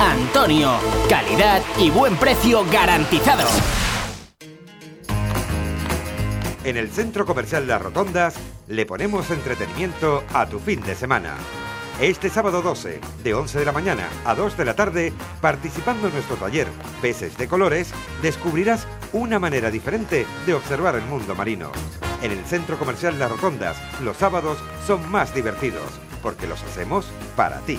Antonio. 0.00 0.72
Calidad 1.10 1.62
y 1.78 1.90
buen 1.90 2.16
precio 2.16 2.64
garantizado. 2.72 3.46
En 6.64 6.78
el 6.78 6.90
Centro 6.90 7.26
Comercial 7.26 7.66
Las 7.66 7.82
Rotondas 7.82 8.34
le 8.66 8.86
ponemos 8.86 9.30
entretenimiento 9.30 10.24
a 10.32 10.46
tu 10.46 10.58
fin 10.58 10.80
de 10.80 10.94
semana. 10.94 11.34
Este 12.00 12.30
sábado 12.30 12.62
12, 12.62 12.98
de 13.22 13.34
11 13.34 13.58
de 13.58 13.64
la 13.66 13.72
mañana 13.72 14.08
a 14.24 14.34
2 14.34 14.56
de 14.56 14.64
la 14.64 14.74
tarde, 14.74 15.12
participando 15.42 16.08
en 16.08 16.14
nuestro 16.14 16.36
taller 16.36 16.66
Peces 17.02 17.36
de 17.36 17.46
Colores, 17.46 17.92
descubrirás 18.22 18.86
una 19.12 19.38
manera 19.38 19.70
diferente 19.70 20.26
de 20.46 20.54
observar 20.54 20.94
el 20.94 21.04
mundo 21.04 21.34
marino. 21.34 21.72
En 22.22 22.32
el 22.32 22.42
Centro 22.46 22.78
Comercial 22.78 23.18
Las 23.18 23.30
Rotondas, 23.30 23.76
los 24.00 24.16
sábados 24.16 24.56
son 24.86 25.10
más 25.10 25.34
divertidos, 25.34 25.90
porque 26.22 26.46
los 26.46 26.62
hacemos 26.62 27.10
para 27.36 27.58
ti. 27.60 27.78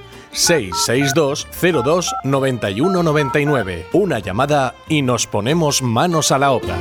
662 0.33 1.47
02 1.83 2.15
91 2.23 3.03
99. 3.03 3.87
Una 3.93 4.19
llamada 4.19 4.75
y 4.87 5.01
nos 5.01 5.27
ponemos 5.27 5.81
manos 5.81 6.31
a 6.31 6.37
la 6.37 6.51
obra. 6.51 6.77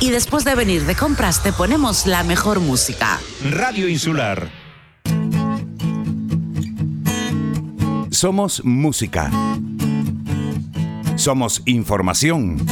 Y 0.00 0.10
después 0.10 0.44
de 0.44 0.54
venir 0.54 0.84
de 0.84 0.94
compras 0.94 1.42
te 1.42 1.52
ponemos 1.52 2.06
la 2.06 2.22
mejor 2.22 2.60
música. 2.60 3.18
Radio 3.50 3.88
Insular. 3.88 4.50
Somos 8.10 8.64
música. 8.64 9.30
Somos 11.16 11.62
información. 11.66 12.64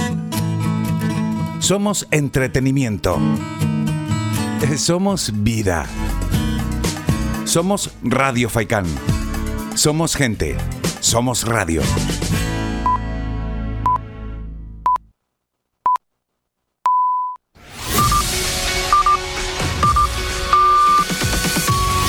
Somos 1.60 2.06
entretenimiento. 2.10 3.18
Somos 4.76 5.32
vida. 5.34 5.86
Somos 7.44 7.90
Radio 8.02 8.48
Faikán. 8.48 8.86
Somos 9.74 10.16
gente. 10.16 10.56
Somos 11.00 11.44
radio. 11.46 11.82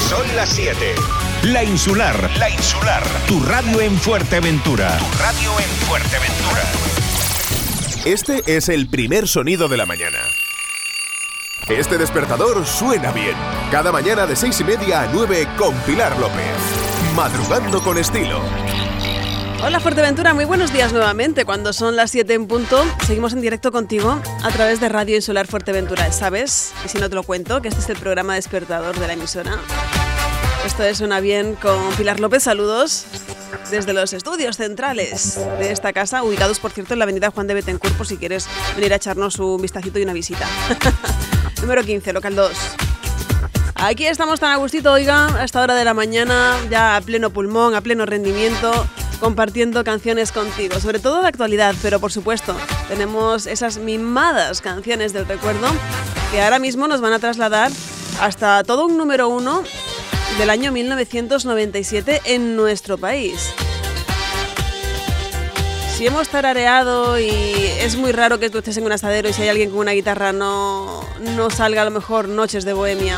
Son 0.09 0.35
las 0.35 0.49
7. 0.49 0.75
La 1.43 1.63
Insular. 1.65 2.15
La 2.39 2.49
Insular. 2.49 3.03
Tu 3.27 3.39
radio 3.41 3.81
en 3.81 3.97
Fuerteventura. 3.97 4.97
Tu 4.97 5.17
radio 5.21 5.59
en 5.59 5.69
Fuerteventura. 5.85 6.63
Este 8.05 8.41
es 8.55 8.69
el 8.69 8.87
primer 8.87 9.27
sonido 9.27 9.67
de 9.67 9.77
la 9.77 9.85
mañana. 9.85 10.19
Este 11.69 11.97
despertador 11.97 12.63
suena 12.63 13.11
bien. 13.11 13.33
Cada 13.71 13.91
mañana 13.91 14.27
de 14.27 14.35
seis 14.35 14.59
y 14.59 14.63
media 14.63 15.01
a 15.01 15.07
9 15.11 15.47
con 15.57 15.73
Pilar 15.77 16.15
López. 16.19 16.53
Madrugando 17.15 17.81
con 17.81 17.97
estilo. 17.97 18.39
Hola 19.63 19.79
Fuerteventura, 19.79 20.35
muy 20.35 20.45
buenos 20.45 20.71
días 20.71 20.93
nuevamente. 20.93 21.43
Cuando 21.43 21.73
son 21.73 21.95
las 21.95 22.11
7 22.11 22.35
en 22.35 22.45
punto, 22.45 22.85
seguimos 23.07 23.33
en 23.33 23.41
directo 23.41 23.71
contigo 23.71 24.21
a 24.43 24.51
través 24.51 24.79
de 24.79 24.89
Radio 24.89 25.15
Insular 25.15 25.47
Fuerteventura. 25.47 26.11
¿Sabes? 26.11 26.71
Y 26.85 26.89
si 26.89 26.99
no 26.99 27.09
te 27.09 27.15
lo 27.15 27.23
cuento, 27.23 27.63
que 27.63 27.69
este 27.69 27.81
es 27.81 27.89
el 27.89 27.97
programa 27.97 28.35
despertador 28.35 28.99
de 28.99 29.07
la 29.07 29.13
emisora. 29.13 29.57
Esto 30.67 30.83
es 30.83 30.99
Suena 30.99 31.19
Bien 31.19 31.55
con 31.55 31.79
Pilar 31.97 32.19
López. 32.19 32.43
Saludos 32.43 33.07
desde 33.71 33.93
los 33.93 34.13
estudios 34.13 34.57
centrales 34.57 35.39
de 35.57 35.71
esta 35.71 35.93
casa, 35.93 36.21
ubicados 36.21 36.59
por 36.59 36.71
cierto 36.71 36.93
en 36.93 36.99
la 36.99 37.05
avenida 37.05 37.31
Juan 37.31 37.47
de 37.47 37.55
Betancourt, 37.55 37.95
por 37.95 38.05
si 38.05 38.17
quieres 38.17 38.47
venir 38.75 38.93
a 38.93 38.97
echarnos 38.97 39.39
un 39.39 39.59
vistacito 39.59 39.97
y 39.97 40.03
una 40.03 40.13
visita. 40.13 40.47
Número 41.61 41.83
15, 41.83 42.13
local 42.13 42.35
2. 42.35 42.51
Aquí 43.75 44.05
estamos 44.05 44.39
tan 44.39 44.51
a 44.51 44.55
gustito, 44.55 44.91
oiga, 44.91 45.27
a 45.37 45.43
esta 45.43 45.61
hora 45.61 45.75
de 45.75 45.83
la 45.85 45.93
mañana, 45.93 46.57
ya 46.69 46.95
a 46.95 47.01
pleno 47.01 47.29
pulmón, 47.29 47.75
a 47.75 47.81
pleno 47.81 48.05
rendimiento, 48.05 48.71
compartiendo 49.19 49.83
canciones 49.83 50.31
contigo, 50.31 50.79
sobre 50.79 50.99
todo 50.99 51.21
de 51.21 51.27
actualidad, 51.27 51.75
pero 51.81 51.99
por 51.99 52.11
supuesto, 52.11 52.55
tenemos 52.87 53.47
esas 53.47 53.77
mimadas 53.77 54.61
canciones 54.61 55.13
del 55.13 55.27
recuerdo 55.27 55.67
que 56.31 56.41
ahora 56.41 56.59
mismo 56.59 56.87
nos 56.87 57.01
van 57.01 57.13
a 57.13 57.19
trasladar 57.19 57.71
hasta 58.21 58.63
todo 58.63 58.85
un 58.85 58.97
número 58.97 59.27
uno 59.27 59.63
del 60.37 60.49
año 60.49 60.71
1997 60.71 62.21
en 62.25 62.55
nuestro 62.55 62.97
país. 62.97 63.53
Si 65.95 66.05
hemos 66.05 66.27
tarareado 66.27 67.17
y 67.17 67.29
es 67.79 67.95
muy 67.95 68.11
raro 68.11 68.37
que 68.37 68.49
tú 68.49 68.57
estés 68.57 68.75
en 68.75 68.83
un 68.83 68.91
asadero 68.91 69.29
y 69.29 69.33
si 69.33 69.43
hay 69.43 69.47
alguien 69.47 69.69
con 69.69 69.79
una 69.79 69.93
guitarra 69.93 70.33
no, 70.33 71.01
no 71.21 71.49
salga 71.49 71.83
a 71.83 71.85
lo 71.85 71.91
mejor 71.91 72.27
Noches 72.27 72.65
de 72.65 72.73
Bohemia, 72.73 73.17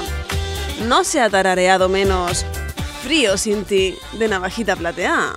no 0.86 1.04
se 1.04 1.20
ha 1.20 1.28
tarareado 1.28 1.90
menos 1.90 2.46
Frío 3.02 3.36
sin 3.40 3.66
ti 3.66 3.98
de 4.20 4.28
Navajita 4.28 4.76
Plateada. 4.76 5.36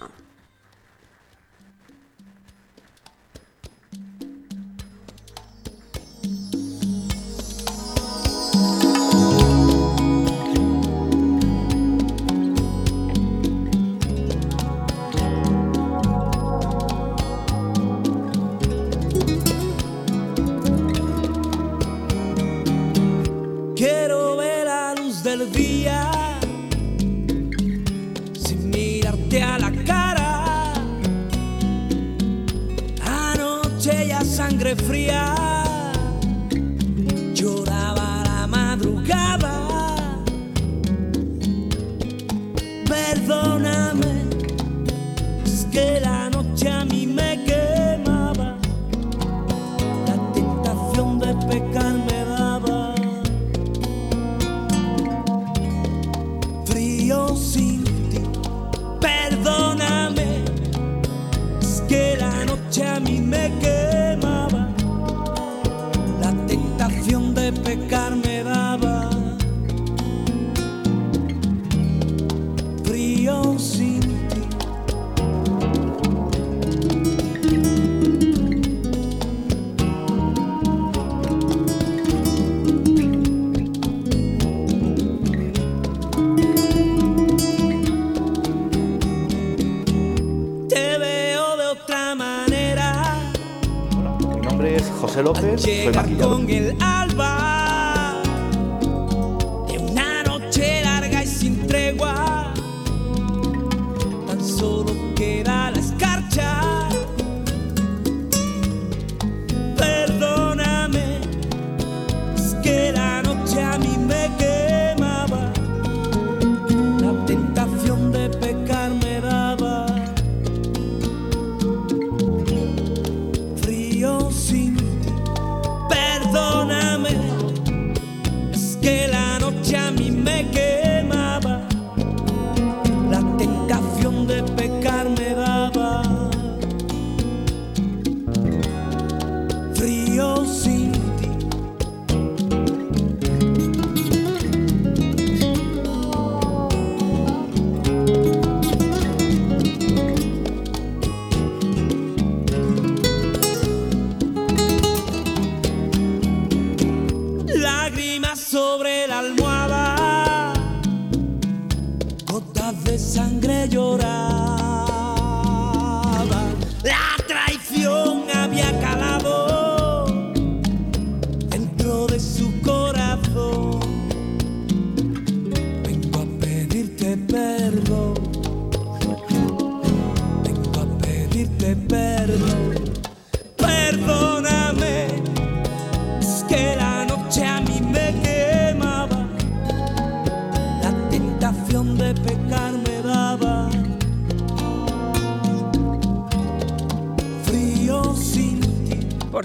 Soy 95.60 95.92
maquillador. 95.94 96.59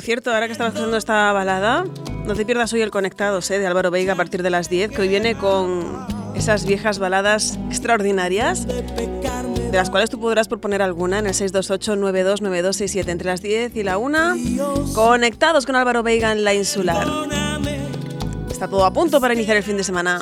Cierto, 0.06 0.32
ahora 0.32 0.46
que 0.46 0.52
estaba 0.52 0.70
haciendo 0.70 0.98
esta 0.98 1.34
balada, 1.34 1.84
no 2.26 2.36
te 2.36 2.46
pierdas 2.46 2.72
hoy 2.74 2.82
el 2.82 2.92
Conectados 2.92 3.50
¿eh? 3.50 3.58
de 3.58 3.66
Álvaro 3.66 3.90
Veiga 3.90 4.14
a 4.14 4.16
partir 4.16 4.44
de 4.44 4.52
las 4.52 4.70
10, 4.70 4.92
que 4.92 5.02
hoy 5.02 5.08
viene 5.08 5.36
con 5.36 6.06
esas 6.36 6.68
viejas 6.68 7.00
baladas 7.00 7.58
extraordinarias, 7.70 8.68
de 8.68 9.72
las 9.72 9.90
cuales 9.90 10.12
tú 10.12 10.20
podrás 10.20 10.48
proponer 10.48 10.84
alguna 10.84 11.18
en 11.18 11.26
el 11.26 11.34
628-929267 11.34 13.08
entre 13.08 13.28
las 13.30 13.42
10 13.42 13.76
y 13.76 13.82
la 13.82 13.98
1. 13.98 14.36
Conectados 14.94 15.66
con 15.66 15.76
Álvaro 15.76 16.04
Veiga 16.04 16.32
en 16.32 16.44
la 16.44 16.54
insular. 16.54 17.08
Está 18.52 18.68
todo 18.68 18.86
a 18.86 18.94
punto 18.94 19.20
para 19.20 19.34
iniciar 19.34 19.58
el 19.58 19.64
fin 19.64 19.76
de 19.76 19.84
semana. 19.84 20.22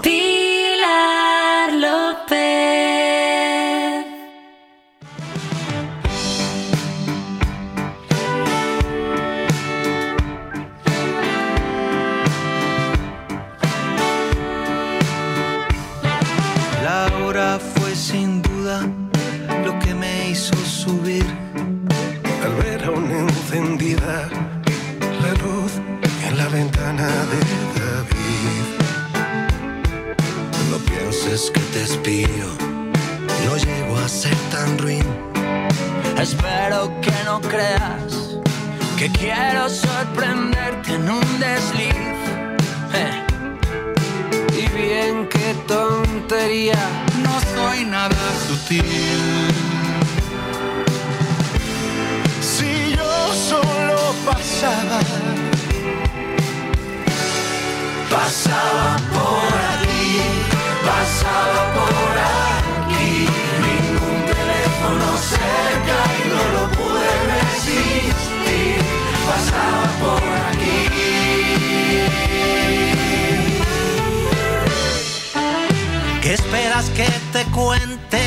Que 77.43 77.49
te 77.49 77.51
cuente? 77.51 78.21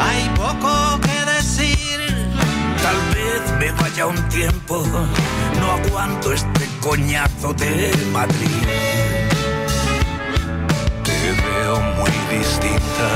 Hay 0.00 0.28
poco 0.36 1.00
que 1.00 1.32
decir. 1.32 1.98
Tal 2.82 2.96
vez 3.14 3.58
me 3.58 3.70
vaya 3.82 4.06
un 4.06 4.28
tiempo, 4.28 4.84
no 5.60 5.72
aguanto 5.72 6.32
este 6.32 6.68
coñazo 6.80 7.54
de 7.54 7.92
Madrid. 8.12 8.62
Te 11.02 11.32
veo 11.42 11.80
muy 11.96 12.38
distinta, 12.38 13.08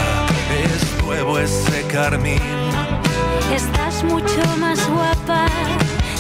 es 0.65 1.05
nuevo 1.05 1.39
ese 1.39 1.83
carmín. 1.89 2.41
Estás 3.55 4.03
mucho 4.05 4.43
más 4.59 4.79
guapa. 4.89 5.47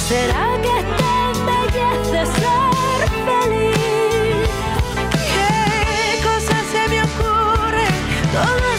¿Será 0.08 0.56
que 0.62 0.84
te 0.96 1.04
embellece 1.30 2.32
ser 2.32 3.08
feliz? 3.26 4.48
¿Qué 5.12 6.22
cosas 6.22 6.62
se 6.72 6.88
me 6.88 7.02
ocurre? 7.02 7.86
Todo 8.32 8.77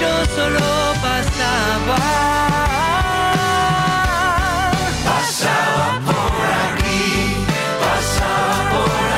yo 0.00 0.24
solo 0.36 0.58
pasaba, 1.02 1.96
pasaba 5.04 6.00
por 6.06 6.42
aquí, 6.66 7.34
pasaba 7.82 8.56
por 8.72 9.08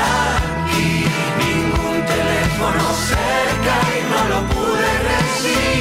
aquí, 0.65 1.05
ningún 1.39 1.97
teléfono 2.07 2.85
cerca 3.11 3.75
y 3.93 4.01
no 4.11 4.21
lo 4.31 4.39
pude 4.55 4.91
resistir. 5.09 5.80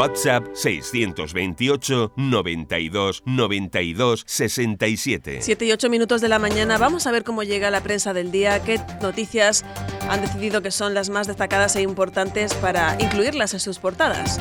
WhatsApp 0.00 0.46
628 0.54 2.12
92 2.16 3.22
92 3.26 4.24
67. 4.26 5.38
7 5.42 5.64
y 5.66 5.72
8 5.72 5.90
minutos 5.90 6.22
de 6.22 6.28
la 6.30 6.38
mañana. 6.38 6.78
Vamos 6.78 7.06
a 7.06 7.12
ver 7.12 7.22
cómo 7.22 7.42
llega 7.42 7.70
la 7.70 7.82
prensa 7.82 8.14
del 8.14 8.30
día, 8.30 8.62
qué 8.62 8.80
noticias 9.02 9.62
han 10.08 10.22
decidido 10.22 10.62
que 10.62 10.70
son 10.70 10.94
las 10.94 11.10
más 11.10 11.26
destacadas 11.26 11.76
e 11.76 11.82
importantes 11.82 12.54
para 12.54 12.96
incluirlas 12.98 13.52
en 13.52 13.60
sus 13.60 13.78
portadas. 13.78 14.40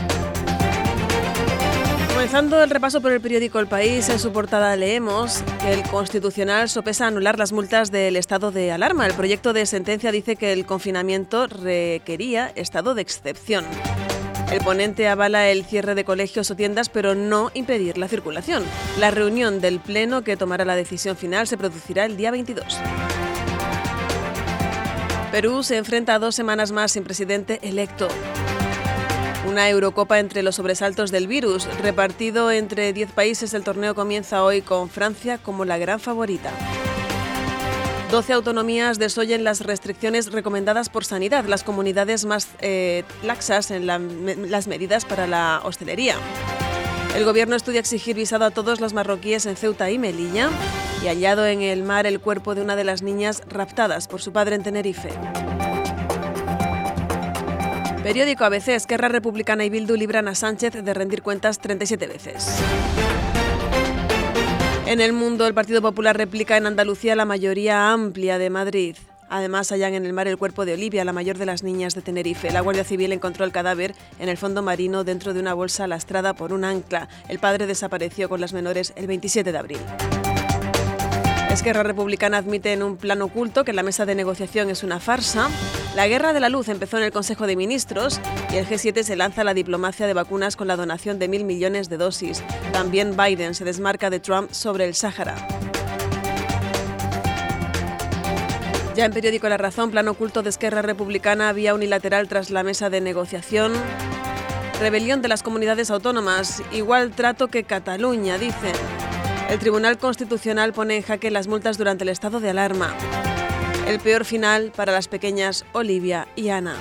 Comenzando 2.14 2.64
el 2.64 2.70
repaso 2.70 3.02
por 3.02 3.12
el 3.12 3.20
periódico 3.20 3.60
El 3.60 3.68
País, 3.68 4.08
en 4.08 4.20
su 4.20 4.32
portada 4.32 4.74
leemos 4.78 5.44
que 5.62 5.74
el 5.74 5.84
Constitucional 5.84 6.70
sopesa 6.70 7.08
anular 7.08 7.38
las 7.38 7.52
multas 7.52 7.92
del 7.92 8.16
estado 8.16 8.52
de 8.52 8.72
alarma. 8.72 9.06
El 9.06 9.14
proyecto 9.14 9.52
de 9.52 9.66
sentencia 9.66 10.14
dice 10.14 10.38
que 10.38 10.54
el 10.54 10.66
confinamiento 10.66 11.48
requería 11.48 12.48
estado 12.56 12.96
de 12.96 13.02
excepción. 13.02 13.66
El 14.52 14.62
ponente 14.62 15.08
avala 15.08 15.50
el 15.50 15.64
cierre 15.64 15.94
de 15.94 16.04
colegios 16.04 16.50
o 16.50 16.56
tiendas, 16.56 16.90
pero 16.90 17.14
no 17.14 17.52
impedir 17.54 18.00
la 18.00 18.08
circulación. 18.08 18.64
La 18.98 19.12
reunión 19.12 19.62
del 19.62 19.80
Pleno 19.80 20.24
que 20.24 20.38
tomará 20.38 20.66
la 20.66 20.76
decisión 20.76 21.16
final 21.16 21.46
se 21.46 21.58
producirá 21.58 22.06
el 22.06 22.18
día 22.18 22.32
22. 22.32 22.80
Perú 25.32 25.62
se 25.62 25.78
enfrenta 25.78 26.16
a 26.16 26.20
dos 26.20 26.34
semanas 26.34 26.72
más 26.72 26.94
sin 26.94 27.04
presidente 27.04 27.60
electo. 27.62 28.08
Una 29.48 29.70
Eurocopa 29.70 30.18
entre 30.18 30.42
los 30.42 30.56
sobresaltos 30.56 31.12
del 31.12 31.28
virus. 31.28 31.68
Repartido 31.82 32.52
entre 32.52 32.92
10 32.92 33.12
países, 33.12 33.54
el 33.54 33.64
torneo 33.64 33.94
comienza 33.94 34.44
hoy 34.44 34.64
con 34.64 34.90
Francia 34.90 35.38
como 35.38 35.64
la 35.64 35.78
gran 35.78 36.00
favorita. 36.00 36.52
12 38.10 38.34
autonomías 38.34 38.98
desoyen 38.98 39.44
las 39.44 39.62
restricciones 39.62 40.32
recomendadas 40.32 40.90
por 40.90 41.06
Sanidad, 41.06 41.46
las 41.46 41.64
comunidades 41.64 42.26
más 42.26 42.48
eh, 42.60 43.04
laxas 43.24 43.70
en 43.70 43.86
las 43.86 44.68
medidas 44.68 45.06
para 45.06 45.28
la 45.28 45.62
hostelería. 45.64 46.16
El 47.16 47.24
gobierno 47.24 47.56
estudia 47.56 47.80
exigir 47.80 48.16
visado 48.16 48.46
a 48.46 48.52
todos 48.52 48.80
los 48.80 48.94
marroquíes 48.94 49.46
en 49.46 49.56
Ceuta 49.56 49.92
y 49.92 50.00
Melilla 50.00 50.50
y 51.04 51.08
hallado 51.08 51.46
en 51.46 51.62
el 51.62 51.84
mar 51.84 52.08
el 52.08 52.20
cuerpo 52.20 52.56
de 52.56 52.62
una 52.62 52.76
de 52.76 52.84
las 52.84 53.04
niñas 53.04 53.44
raptadas 53.48 54.08
por 54.08 54.22
su 54.22 54.32
padre 54.34 54.56
en 54.56 54.64
Tenerife. 54.64 55.10
Periódico 58.02 58.44
ABC, 58.44 58.70
Esquerra 58.70 59.10
Republicana 59.10 59.66
y 59.66 59.70
Bildu 59.70 59.96
libran 59.96 60.28
a 60.28 60.34
Sánchez 60.34 60.84
de 60.84 60.94
rendir 60.96 61.22
cuentas 61.22 61.60
37 61.60 62.08
veces. 62.08 62.60
En 64.90 65.02
el 65.02 65.14
mundo, 65.14 65.46
el 65.46 65.54
Partido 65.54 65.84
Popular 65.84 66.18
replica 66.18 66.58
en 66.58 66.66
Andalucía 66.66 67.16
la 67.16 67.24
mayoría 67.24 67.92
amplia 67.92 68.40
de 68.40 68.50
Madrid. 68.50 68.96
Además, 69.30 69.72
hallan 69.72 69.94
en 69.94 70.04
el 70.04 70.14
mar 70.14 70.28
el 70.28 70.40
cuerpo 70.40 70.66
de 70.66 70.74
Olivia, 70.74 71.06
la 71.06 71.14
mayor 71.14 71.38
de 71.38 71.46
las 71.46 71.62
niñas 71.62 71.94
de 71.94 72.02
Tenerife. 72.02 72.50
La 72.50 72.62
Guardia 72.62 72.84
Civil 72.84 73.12
encontró 73.12 73.46
el 73.46 73.52
cadáver 73.52 73.94
en 74.18 74.30
el 74.30 74.38
fondo 74.38 74.64
marino 74.64 75.04
dentro 75.04 75.36
de 75.36 75.42
una 75.42 75.54
bolsa 75.54 75.86
lastrada 75.86 76.34
por 76.34 76.54
un 76.54 76.66
ancla. 76.66 77.08
El 77.28 77.38
padre 77.38 77.68
desapareció 77.68 78.30
con 78.30 78.42
las 78.42 78.52
menores 78.52 78.92
el 78.96 79.06
27 79.06 79.52
de 79.52 79.58
abril. 79.60 79.78
Esquerra 81.50 81.82
Republicana 81.82 82.38
admite 82.38 82.74
en 82.74 82.84
un 82.84 82.96
plano 82.96 83.26
oculto 83.26 83.64
que 83.64 83.74
la 83.74 83.82
mesa 83.82 84.06
de 84.06 84.14
negociación 84.14 84.70
es 84.70 84.84
una 84.84 85.00
farsa. 85.00 85.50
La 85.96 86.08
guerra 86.08 86.32
de 86.32 86.40
la 86.40 86.48
luz 86.48 86.70
empezó 86.70 86.98
en 86.98 87.04
el 87.04 87.12
Consejo 87.12 87.48
de 87.48 87.56
Ministros 87.56 88.22
y 88.52 88.58
el 88.58 88.68
G7 88.68 89.02
se 89.02 89.16
lanza 89.16 89.42
a 89.42 89.44
la 89.44 89.56
diplomacia 89.56 90.06
de 90.06 90.14
vacunas 90.14 90.56
con 90.56 90.68
la 90.68 90.76
donación 90.76 91.18
de 91.18 91.28
mil 91.28 91.46
millones 91.46 91.90
de 91.90 91.98
dosis. 91.98 92.44
También 92.72 93.18
Biden 93.18 93.56
se 93.56 93.66
desmarca 93.66 94.12
de 94.12 94.20
Trump 94.20 94.52
sobre 94.52 94.86
el 94.86 94.94
Sáhara. 94.94 95.36
Ya 98.96 99.06
en 99.06 99.14
periódico 99.14 99.50
La 99.50 99.58
Razón, 99.58 99.90
plano 99.90 100.12
oculto 100.12 100.44
de 100.44 100.50
Esquerra 100.50 100.84
Republicana, 100.84 101.52
vía 101.54 101.74
unilateral 101.74 102.28
tras 102.28 102.52
la 102.52 102.64
mesa 102.64 102.90
de 102.90 103.02
negociación. 103.02 103.74
Rebelión 104.80 105.22
de 105.22 105.30
las 105.30 105.42
comunidades 105.42 105.90
autónomas, 105.90 106.62
igual 106.72 107.12
trato 107.12 107.48
que 107.48 107.64
Cataluña, 107.64 108.38
dicen. 108.38 108.74
El 109.50 109.58
Tribunal 109.58 109.98
Constitucional 109.98 110.74
pone 110.74 110.98
en 110.98 111.02
jaque 111.02 111.32
las 111.32 111.48
multas 111.48 111.80
durante 111.80 112.04
el 112.04 112.10
estado 112.10 112.40
de 112.40 112.52
alarma. 112.52 112.96
El 113.88 114.00
peor 114.00 114.24
final 114.24 114.72
para 114.76 114.92
las 114.92 115.08
pequeñas 115.08 115.66
Olivia 115.74 116.28
y 116.36 116.50
Ana. 116.50 116.76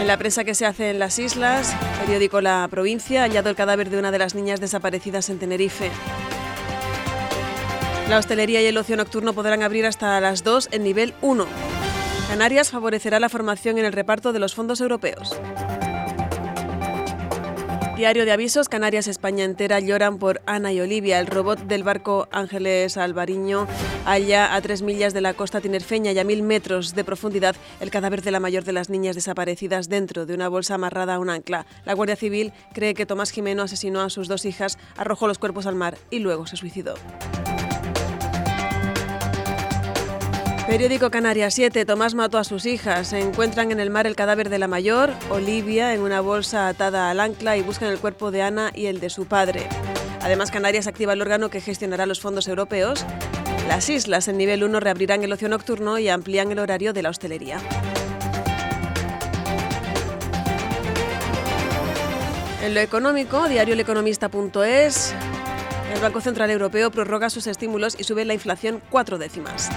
En 0.00 0.06
la 0.06 0.16
presa 0.18 0.44
que 0.44 0.54
se 0.54 0.66
hace 0.66 0.90
en 0.90 1.00
las 1.00 1.18
islas, 1.18 1.74
periódico 2.00 2.40
La 2.40 2.68
Provincia, 2.70 3.22
ha 3.22 3.24
hallado 3.24 3.50
el 3.50 3.56
cadáver 3.56 3.90
de 3.90 3.98
una 3.98 4.12
de 4.12 4.20
las 4.20 4.36
niñas 4.36 4.60
desaparecidas 4.60 5.28
en 5.28 5.40
Tenerife. 5.40 5.90
La 8.08 8.18
hostelería 8.18 8.62
y 8.62 8.66
el 8.66 8.78
ocio 8.78 8.96
nocturno 8.96 9.32
podrán 9.32 9.64
abrir 9.64 9.84
hasta 9.84 10.20
las 10.20 10.44
2 10.44 10.68
en 10.70 10.84
nivel 10.84 11.12
1. 11.22 11.44
Canarias 12.28 12.70
favorecerá 12.70 13.18
la 13.18 13.28
formación 13.28 13.78
en 13.78 13.84
el 13.84 13.92
reparto 13.92 14.32
de 14.32 14.38
los 14.38 14.54
fondos 14.54 14.80
europeos. 14.80 15.36
Diario 17.96 18.26
de 18.26 18.32
avisos, 18.32 18.68
Canarias, 18.68 19.08
España 19.08 19.44
entera 19.44 19.80
lloran 19.80 20.18
por 20.18 20.42
Ana 20.44 20.70
y 20.70 20.82
Olivia. 20.82 21.18
El 21.18 21.26
robot 21.26 21.60
del 21.60 21.82
barco 21.82 22.28
Ángeles 22.30 22.98
Alvariño 22.98 23.66
halla 24.04 24.54
a 24.54 24.60
tres 24.60 24.82
millas 24.82 25.14
de 25.14 25.22
la 25.22 25.32
costa 25.32 25.62
tinerfeña 25.62 26.12
y 26.12 26.18
a 26.18 26.24
mil 26.24 26.42
metros 26.42 26.94
de 26.94 27.04
profundidad 27.04 27.56
el 27.80 27.90
cadáver 27.90 28.20
de 28.20 28.32
la 28.32 28.38
mayor 28.38 28.64
de 28.64 28.74
las 28.74 28.90
niñas 28.90 29.14
desaparecidas 29.14 29.88
dentro 29.88 30.26
de 30.26 30.34
una 30.34 30.50
bolsa 30.50 30.74
amarrada 30.74 31.14
a 31.14 31.18
un 31.18 31.30
ancla. 31.30 31.64
La 31.86 31.94
Guardia 31.94 32.16
Civil 32.16 32.52
cree 32.74 32.92
que 32.92 33.06
Tomás 33.06 33.30
Jimeno 33.30 33.62
asesinó 33.62 34.02
a 34.02 34.10
sus 34.10 34.28
dos 34.28 34.44
hijas, 34.44 34.76
arrojó 34.98 35.26
los 35.26 35.38
cuerpos 35.38 35.64
al 35.64 35.74
mar 35.74 35.96
y 36.10 36.18
luego 36.18 36.46
se 36.46 36.58
suicidó. 36.58 36.96
Periódico 40.66 41.12
Canarias 41.12 41.54
7. 41.54 41.84
Tomás 41.84 42.14
mató 42.14 42.38
a 42.38 42.44
sus 42.44 42.66
hijas. 42.66 43.08
Se 43.08 43.20
encuentran 43.20 43.70
en 43.70 43.78
el 43.78 43.88
mar 43.88 44.08
el 44.08 44.16
cadáver 44.16 44.50
de 44.50 44.58
la 44.58 44.66
mayor, 44.66 45.12
Olivia, 45.30 45.94
en 45.94 46.00
una 46.00 46.20
bolsa 46.20 46.66
atada 46.66 47.08
al 47.08 47.20
ancla 47.20 47.56
y 47.56 47.62
buscan 47.62 47.88
el 47.88 48.00
cuerpo 48.00 48.32
de 48.32 48.42
Ana 48.42 48.72
y 48.74 48.86
el 48.86 48.98
de 48.98 49.08
su 49.08 49.26
padre. 49.26 49.68
Además, 50.22 50.50
Canarias 50.50 50.88
activa 50.88 51.12
el 51.12 51.22
órgano 51.22 51.50
que 51.50 51.60
gestionará 51.60 52.04
los 52.04 52.20
fondos 52.20 52.48
europeos. 52.48 53.06
Las 53.68 53.88
islas 53.88 54.26
en 54.26 54.38
nivel 54.38 54.64
1 54.64 54.80
reabrirán 54.80 55.22
el 55.22 55.32
ocio 55.32 55.48
nocturno 55.48 56.00
y 56.00 56.08
amplían 56.08 56.50
el 56.50 56.58
horario 56.58 56.92
de 56.92 57.02
la 57.02 57.10
hostelería. 57.10 57.60
En 62.64 62.74
lo 62.74 62.80
económico, 62.80 63.48
diarioeconomista.es, 63.48 65.14
el 65.94 66.00
Banco 66.00 66.20
Central 66.20 66.50
Europeo 66.50 66.90
prorroga 66.90 67.30
sus 67.30 67.46
estímulos 67.46 67.94
y 67.96 68.02
sube 68.02 68.24
la 68.24 68.34
inflación 68.34 68.82
cuatro 68.90 69.16
décimas. 69.16 69.70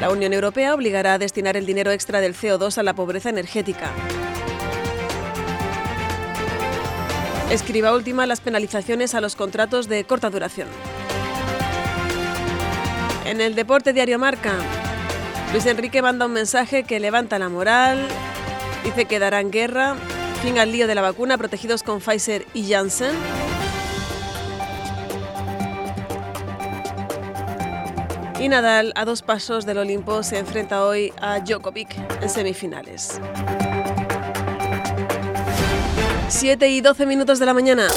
La 0.00 0.08
Unión 0.08 0.32
Europea 0.32 0.74
obligará 0.74 1.12
a 1.12 1.18
destinar 1.18 1.58
el 1.58 1.66
dinero 1.66 1.90
extra 1.90 2.22
del 2.22 2.34
CO2 2.34 2.78
a 2.78 2.82
la 2.82 2.94
pobreza 2.94 3.28
energética. 3.28 3.90
Escriba 7.50 7.92
última 7.94 8.26
las 8.26 8.40
penalizaciones 8.40 9.14
a 9.14 9.20
los 9.20 9.36
contratos 9.36 9.88
de 9.88 10.04
corta 10.04 10.30
duración. 10.30 10.68
En 13.26 13.42
el 13.42 13.54
deporte 13.54 13.92
diario 13.92 14.18
Marca, 14.18 14.54
Luis 15.52 15.66
Enrique 15.66 16.00
manda 16.00 16.24
un 16.24 16.32
mensaje 16.32 16.84
que 16.84 16.98
levanta 16.98 17.38
la 17.38 17.50
moral, 17.50 18.08
dice 18.82 19.04
que 19.04 19.18
darán 19.18 19.50
guerra, 19.50 19.96
fin 20.42 20.58
al 20.58 20.72
lío 20.72 20.86
de 20.86 20.94
la 20.94 21.02
vacuna, 21.02 21.36
protegidos 21.36 21.82
con 21.82 22.00
Pfizer 22.00 22.46
y 22.54 22.70
Janssen. 22.70 23.12
Y 28.40 28.48
Nadal, 28.48 28.94
a 28.96 29.04
dos 29.04 29.20
pasos 29.20 29.66
del 29.66 29.76
Olimpo, 29.76 30.22
se 30.22 30.38
enfrenta 30.38 30.86
hoy 30.86 31.12
a 31.20 31.40
Djokovic 31.40 31.94
en 32.22 32.30
semifinales. 32.30 33.20
7 36.28 36.68
y 36.68 36.80
12 36.80 37.04
minutos 37.04 37.38
de 37.38 37.44
la 37.44 37.52
mañana. 37.52 37.88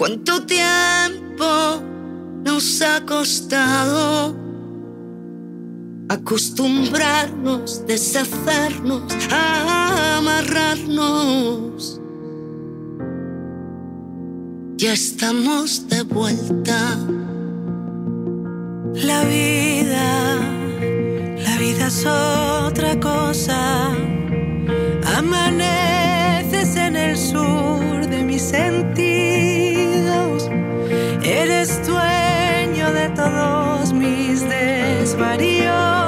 ¿Cuánto 0.00 0.32
tiempo 0.46 1.44
nos 2.42 2.80
ha 2.80 3.04
costado 3.04 4.34
acostumbrarnos, 6.08 7.84
deshacernos, 7.86 9.02
amarrarnos? 9.30 12.00
Ya 14.78 14.94
estamos 14.94 15.86
de 15.90 16.02
vuelta. 16.04 16.96
La 18.94 19.22
vida, 19.24 20.38
la 21.44 21.58
vida 21.58 21.88
es 21.88 22.06
otra 22.06 22.98
cosa. 22.98 23.90
Amaneces 25.18 26.74
en 26.76 26.96
el 26.96 27.18
sur 27.18 28.06
de 28.06 28.24
mis 28.24 28.40
sentidos. 28.40 29.09
Eres 31.42 31.86
dueño 31.86 32.92
de 32.92 33.08
todos 33.16 33.94
mis 33.94 34.46
desvaríos, 34.46 35.99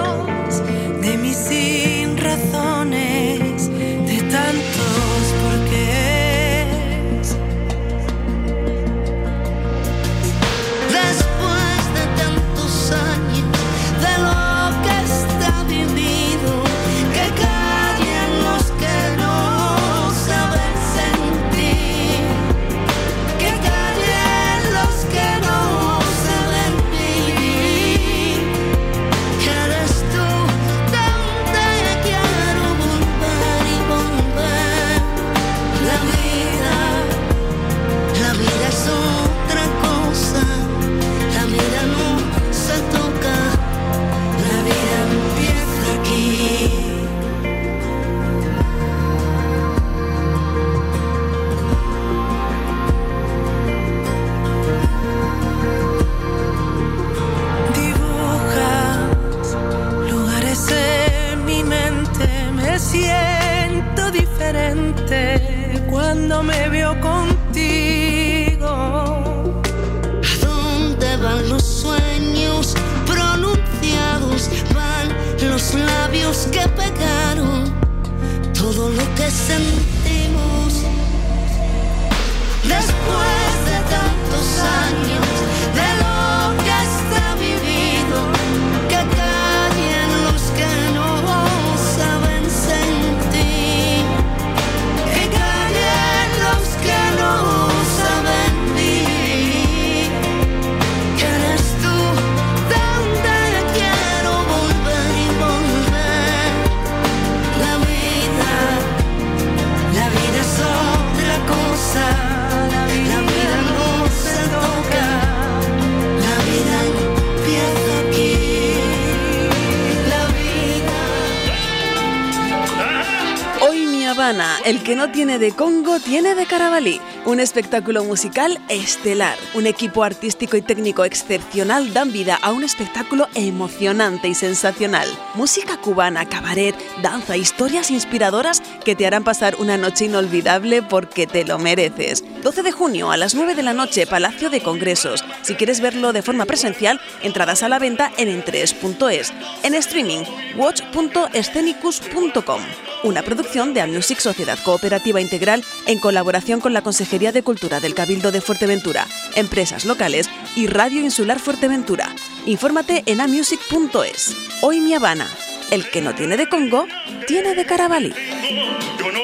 el 124.64 124.82
que 124.82 124.96
no 124.96 125.10
tiene 125.10 125.38
de 125.38 125.52
Congo 125.52 126.00
tiene 126.00 126.34
de 126.34 126.46
Carabalí. 126.46 127.00
Un 127.24 127.40
espectáculo 127.40 128.04
musical 128.04 128.60
estelar. 128.68 129.36
Un 129.54 129.66
equipo 129.66 130.04
artístico 130.04 130.56
y 130.56 130.62
técnico 130.62 131.04
excepcional 131.04 131.92
dan 131.92 132.12
vida 132.12 132.38
a 132.42 132.52
un 132.52 132.64
espectáculo 132.64 133.28
emocionante 133.34 134.28
y 134.28 134.34
sensacional. 134.34 135.08
Música 135.34 135.76
cubana, 135.76 136.28
cabaret, 136.28 136.74
danza, 137.02 137.36
historias 137.36 137.90
inspiradoras 137.90 138.62
que 138.84 138.94
te 138.94 139.06
harán 139.06 139.24
pasar 139.24 139.56
una 139.58 139.76
noche 139.76 140.06
inolvidable 140.06 140.82
porque 140.82 141.26
te 141.26 141.44
lo 141.44 141.58
mereces. 141.58 142.24
12 142.42 142.62
de 142.62 142.72
junio 142.72 143.10
a 143.10 143.16
las 143.16 143.34
9 143.34 143.54
de 143.54 143.62
la 143.62 143.74
noche, 143.74 144.06
Palacio 144.06 144.50
de 144.50 144.62
Congresos. 144.62 145.24
Si 145.42 145.54
quieres 145.54 145.80
verlo 145.80 146.12
de 146.12 146.22
forma 146.22 146.46
presencial, 146.46 147.00
entradas 147.22 147.62
a 147.62 147.68
la 147.68 147.78
venta 147.78 148.10
en 148.16 148.28
entres.es. 148.28 149.32
En 149.62 149.74
streaming, 149.74 150.24
watch.escenicus.com. 150.56 152.62
Una 153.04 153.22
producción 153.22 153.74
de 153.74 153.80
Amusic 153.80 154.20
Sociedad 154.20 154.56
Cooperativa 154.62 155.20
Integral 155.20 155.64
en 155.86 155.98
colaboración 155.98 156.60
con 156.60 156.72
la 156.72 156.82
Consejería 156.82 157.32
de 157.32 157.42
Cultura 157.42 157.80
del 157.80 157.94
Cabildo 157.94 158.30
de 158.30 158.40
Fuerteventura, 158.40 159.08
empresas 159.34 159.84
locales 159.84 160.30
y 160.54 160.68
Radio 160.68 161.00
Insular 161.00 161.40
Fuerteventura. 161.40 162.14
Infórmate 162.46 163.02
en 163.06 163.20
amusic.es. 163.20 164.36
Hoy 164.60 164.80
mi 164.80 164.94
Habana. 164.94 165.26
El 165.72 165.90
que 165.90 166.00
no 166.00 166.14
tiene 166.14 166.36
de 166.36 166.48
Congo, 166.48 166.86
tiene 167.26 167.56
de 167.56 167.66
Carabalí. 167.66 168.12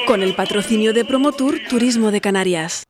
Con 0.05 0.23
el 0.23 0.35
patrocinio 0.35 0.91
de 0.93 1.05
Promotour 1.05 1.59
Turismo 1.69 2.11
de 2.11 2.19
Canarias. 2.19 2.83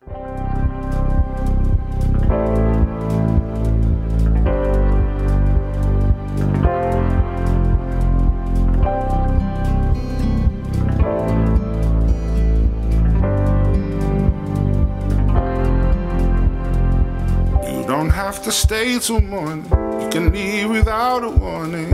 To 18.50 18.56
stay 18.56 18.98
till 18.98 19.20
morning. 19.20 19.64
You 20.00 20.08
can 20.10 20.32
leave 20.32 20.70
without 20.70 21.22
a 21.22 21.28
warning 21.28 21.92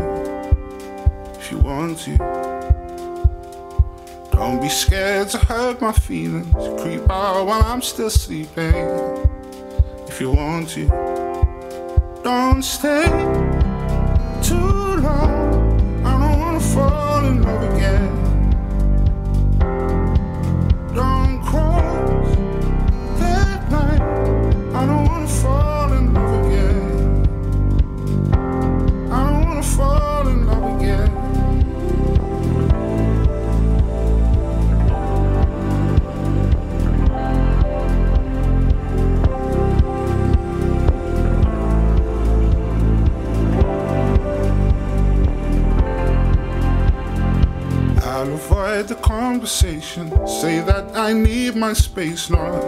if 1.35 1.53
you 1.53 1.59
want 1.59 1.99
to. 1.99 2.17
Don't 4.33 4.63
be 4.63 4.71
scared 4.71 5.29
to 5.31 5.39
hurt 5.39 5.83
my 5.83 5.93
feelings. 5.93 6.55
Creep 6.81 7.11
out 7.11 7.45
while 7.45 7.63
I'm 7.63 7.83
still 7.83 8.09
sleeping 8.09 8.75
if 10.09 10.19
you 10.19 10.31
want 10.31 10.71
to. 10.71 10.89
Don't 12.25 12.63
stay 12.63 13.66
conversation. 49.47 50.27
Say 50.27 50.59
that 50.61 50.97
I 50.97 51.13
need 51.13 51.55
my 51.55 51.73
space, 51.73 52.29
not 52.31 52.61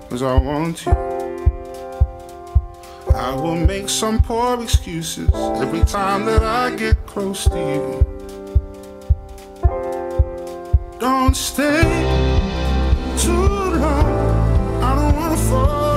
because 0.00 0.20
I 0.20 0.34
want 0.34 0.84
you. 0.84 0.92
I 3.14 3.32
will 3.36 3.54
make 3.54 3.88
some 3.88 4.20
poor 4.20 4.60
excuses 4.60 5.30
every 5.62 5.84
time 5.84 6.24
that 6.24 6.42
I 6.42 6.74
get 6.74 6.96
close 7.06 7.44
to 7.44 7.56
you. 7.56 7.86
Don't 10.98 11.36
stay 11.36 11.82
too 13.18 13.48
long. 13.84 14.82
I 14.82 14.90
don't 14.98 15.14
wanna 15.16 15.36
fall 15.36 15.95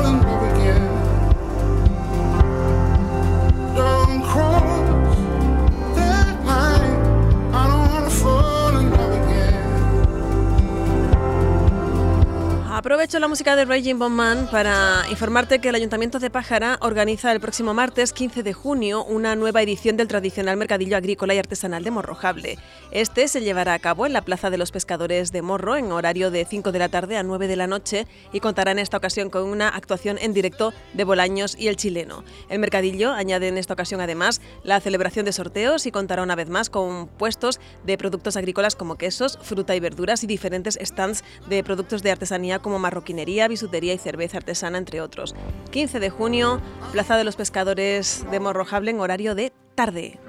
Aprovecho 12.89 13.19
la 13.19 13.27
música 13.27 13.55
de 13.55 13.65
Raging 13.65 13.99
Bowman 13.99 14.49
para 14.49 15.03
informarte 15.11 15.59
que 15.59 15.69
el 15.69 15.75
Ayuntamiento 15.75 16.17
de 16.17 16.31
Pájara 16.31 16.79
organiza 16.81 17.31
el 17.31 17.39
próximo 17.39 17.75
martes 17.75 18.13
15 18.13 18.41
de 18.41 18.51
junio 18.51 19.05
una 19.05 19.35
nueva 19.35 19.61
edición 19.61 19.95
del 19.95 20.07
tradicional 20.07 20.57
mercadillo 20.57 20.97
agrícola 20.97 21.35
y 21.35 21.37
artesanal 21.37 21.83
de 21.83 21.91
Morrojable. 21.91 22.57
Este 22.89 23.27
se 23.27 23.41
llevará 23.41 23.75
a 23.75 23.79
cabo 23.79 24.07
en 24.07 24.13
la 24.13 24.23
Plaza 24.23 24.49
de 24.49 24.57
los 24.57 24.71
Pescadores 24.71 25.31
de 25.31 25.43
Morro 25.43 25.75
en 25.75 25.91
horario 25.91 26.31
de 26.31 26.45
5 26.45 26.71
de 26.71 26.79
la 26.79 26.89
tarde 26.89 27.17
a 27.17 27.21
9 27.21 27.47
de 27.47 27.55
la 27.57 27.67
noche 27.67 28.07
y 28.33 28.39
contará 28.39 28.71
en 28.71 28.79
esta 28.79 28.97
ocasión 28.97 29.29
con 29.29 29.43
una 29.43 29.69
actuación 29.69 30.17
en 30.19 30.33
directo 30.33 30.73
de 30.95 31.03
Bolaños 31.03 31.55
y 31.59 31.67
el 31.67 31.75
chileno. 31.75 32.23
El 32.49 32.57
mercadillo 32.57 33.11
añade 33.11 33.49
en 33.49 33.59
esta 33.59 33.75
ocasión 33.75 34.01
además 34.01 34.41
la 34.63 34.79
celebración 34.79 35.27
de 35.27 35.33
sorteos 35.33 35.85
y 35.85 35.91
contará 35.91 36.23
una 36.23 36.35
vez 36.35 36.49
más 36.49 36.71
con 36.71 37.07
puestos 37.07 37.59
de 37.85 37.99
productos 37.99 38.35
agrícolas 38.35 38.75
como 38.75 38.95
quesos, 38.95 39.37
fruta 39.43 39.75
y 39.75 39.79
verduras 39.79 40.23
y 40.23 40.27
diferentes 40.27 40.79
stands 40.81 41.23
de 41.47 41.63
productos 41.63 42.01
de 42.01 42.09
artesanía 42.09 42.57
como 42.57 42.78
marroquinería, 42.79 43.47
bisutería 43.47 43.93
y 43.93 43.97
cerveza 43.97 44.37
artesana, 44.37 44.77
entre 44.77 45.01
otros. 45.01 45.35
15 45.71 45.99
de 45.99 46.09
junio, 46.09 46.61
Plaza 46.91 47.17
de 47.17 47.23
los 47.23 47.35
Pescadores 47.35 48.25
de 48.31 48.39
Morrojable 48.39 48.91
en 48.91 48.99
horario 48.99 49.35
de 49.35 49.51
tarde. 49.75 50.19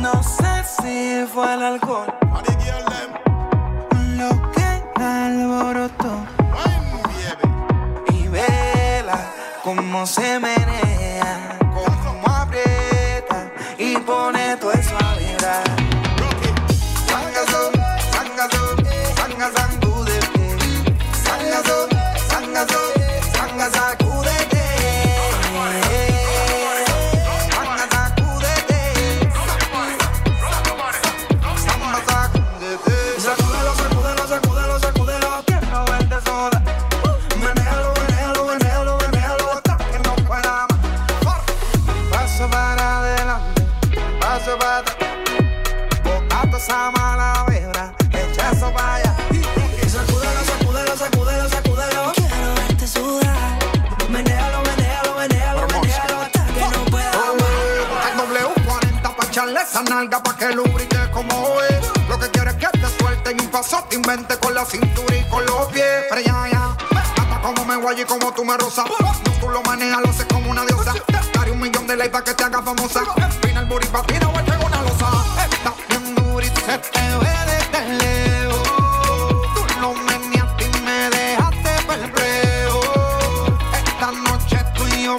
No 0.00 0.22
sé 0.22 0.64
si 0.82 1.26
fue 1.32 1.54
el 1.54 1.62
alcohol 1.62 2.12
lo 4.16 4.52
que 4.52 5.02
alborotó. 5.02 6.26
Y 8.12 8.28
vela 8.28 9.32
como 9.62 10.06
se 10.06 10.38
menea, 10.40 10.91
pone 14.22 14.56
tu 14.60 14.81
suelte 63.62 63.94
y 63.94 63.98
un 63.98 64.02
paso 64.02 64.12
te 64.12 64.14
invente 64.14 64.38
con 64.38 64.54
la 64.54 64.64
cintura 64.64 65.16
y 65.16 65.24
con 65.28 65.44
los 65.46 65.66
pies. 65.66 66.04
Pero 66.08 66.20
ya, 66.20 66.48
ya, 66.50 66.76
hasta 66.98 67.40
como 67.40 67.64
me 67.64 67.76
guay 67.76 68.00
y 68.00 68.04
como 68.04 68.32
tú 68.32 68.44
me 68.44 68.56
rozas. 68.56 68.86
No, 69.00 69.32
tú 69.40 69.48
lo 69.48 69.62
manejas, 69.62 70.00
lo 70.00 70.10
haces 70.10 70.26
como 70.26 70.50
una 70.50 70.64
diosa. 70.64 70.94
Daré 71.34 71.52
un 71.52 71.60
millón 71.60 71.86
de 71.86 71.96
likes 71.96 72.12
pa' 72.12 72.24
que 72.24 72.34
te 72.34 72.44
haga 72.44 72.62
famosa. 72.62 73.02
Pina 73.40 73.60
el 73.60 73.66
booty 73.66 73.86
patina 73.88 74.28
o 74.28 74.38
en 74.38 74.66
una 74.66 74.82
losa. 74.82 75.10
Está 75.50 75.74
bien 75.88 76.14
dura 76.14 76.44
y 76.44 76.48
se 76.48 76.78
te 76.78 77.00
ve 77.18 77.34
desde 77.46 77.88
lejos. 77.94 78.62
Tú 79.54 79.80
lo 79.80 79.94
meneaste 79.94 80.64
y 80.64 80.80
me 80.82 81.10
dejaste 81.10 81.70
perplejo. 81.86 82.80
Esta 83.86 84.12
noche 84.12 84.64
tú 84.74 84.86
y 84.88 85.04
yo 85.04 85.18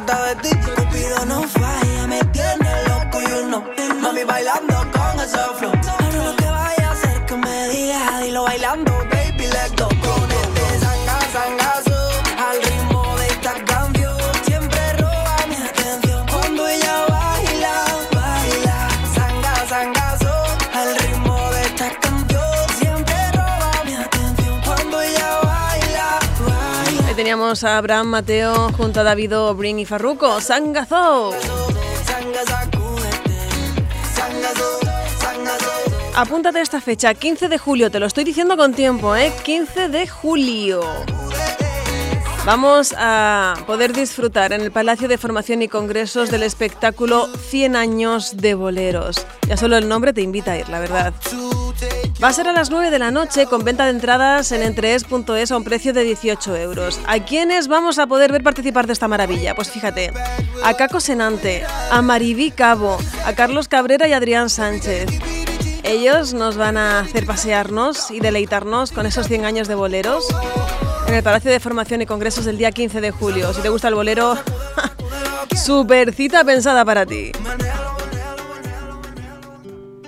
trata 0.00 0.34
de 0.34 0.34
ti, 0.42 0.56
Cupido 0.56 1.24
no 1.26 1.42
falla. 1.48 2.06
Me 2.08 2.18
tienes 2.32 2.88
loco 2.88 3.20
y 3.20 3.32
uno, 3.44 3.64
mami 4.00 4.24
bailando 4.24 4.74
con 4.92 5.20
ese 5.20 5.38
flow. 5.58 5.73
Teníamos 27.34 27.64
a 27.64 27.78
Abraham 27.78 28.06
Mateo 28.06 28.70
junto 28.76 29.00
a 29.00 29.02
David 29.02 29.36
O'Brien 29.36 29.80
y 29.80 29.84
Farruko. 29.84 30.40
¡Sangazo! 30.40 31.32
Apúntate 36.14 36.60
a 36.60 36.62
esta 36.62 36.80
fecha, 36.80 37.12
15 37.12 37.48
de 37.48 37.58
julio, 37.58 37.90
te 37.90 37.98
lo 37.98 38.06
estoy 38.06 38.22
diciendo 38.22 38.56
con 38.56 38.72
tiempo, 38.72 39.16
¿eh? 39.16 39.32
15 39.42 39.88
de 39.88 40.06
julio. 40.06 40.80
Vamos 42.44 42.94
a 42.98 43.54
poder 43.66 43.94
disfrutar 43.94 44.52
en 44.52 44.60
el 44.60 44.70
Palacio 44.70 45.08
de 45.08 45.16
Formación 45.16 45.62
y 45.62 45.68
Congresos 45.68 46.30
del 46.30 46.42
espectáculo 46.42 47.26
100 47.26 47.74
años 47.74 48.36
de 48.36 48.52
boleros. 48.52 49.26
Ya 49.48 49.56
solo 49.56 49.78
el 49.78 49.88
nombre 49.88 50.12
te 50.12 50.20
invita 50.20 50.52
a 50.52 50.58
ir, 50.58 50.68
la 50.68 50.78
verdad. 50.78 51.14
Va 52.22 52.28
a 52.28 52.32
ser 52.34 52.46
a 52.46 52.52
las 52.52 52.68
9 52.68 52.90
de 52.90 52.98
la 52.98 53.10
noche 53.10 53.46
con 53.46 53.64
venta 53.64 53.84
de 53.86 53.92
entradas 53.92 54.52
en 54.52 54.62
entrees.es 54.62 55.50
a 55.50 55.56
un 55.56 55.64
precio 55.64 55.94
de 55.94 56.04
18 56.04 56.54
euros. 56.56 57.00
¿A 57.06 57.18
quiénes 57.20 57.66
vamos 57.66 57.98
a 57.98 58.06
poder 58.06 58.30
ver 58.30 58.42
participar 58.42 58.86
de 58.86 58.92
esta 58.92 59.08
maravilla? 59.08 59.54
Pues 59.54 59.70
fíjate, 59.70 60.12
a 60.62 60.74
Caco 60.74 61.00
Senante, 61.00 61.64
a 61.90 62.02
Maribí 62.02 62.50
Cabo, 62.50 62.98
a 63.24 63.32
Carlos 63.32 63.68
Cabrera 63.68 64.06
y 64.06 64.12
Adrián 64.12 64.50
Sánchez. 64.50 65.08
Ellos 65.82 66.34
nos 66.34 66.58
van 66.58 66.76
a 66.76 67.00
hacer 67.00 67.24
pasearnos 67.24 68.10
y 68.10 68.20
deleitarnos 68.20 68.92
con 68.92 69.06
esos 69.06 69.28
100 69.28 69.46
años 69.46 69.66
de 69.66 69.76
boleros 69.76 70.26
en 71.14 71.18
el 71.18 71.22
Palacio 71.22 71.52
de 71.52 71.60
Formación 71.60 72.02
y 72.02 72.06
Congresos 72.06 72.44
del 72.44 72.58
día 72.58 72.72
15 72.72 73.00
de 73.00 73.12
julio. 73.12 73.54
Si 73.54 73.62
te 73.62 73.68
gusta 73.68 73.86
el 73.86 73.94
bolero, 73.94 74.36
super 75.64 76.12
cita 76.12 76.42
pensada 76.42 76.84
para 76.84 77.06
ti. 77.06 77.30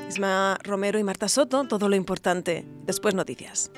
Isma 0.09 0.59
Romero 0.65 0.99
y 0.99 1.05
Marta 1.05 1.29
Soto, 1.29 1.63
todo 1.69 1.89
lo 1.89 1.95
importante. 1.95 2.65
Después 2.87 3.15
noticias. 3.15 3.71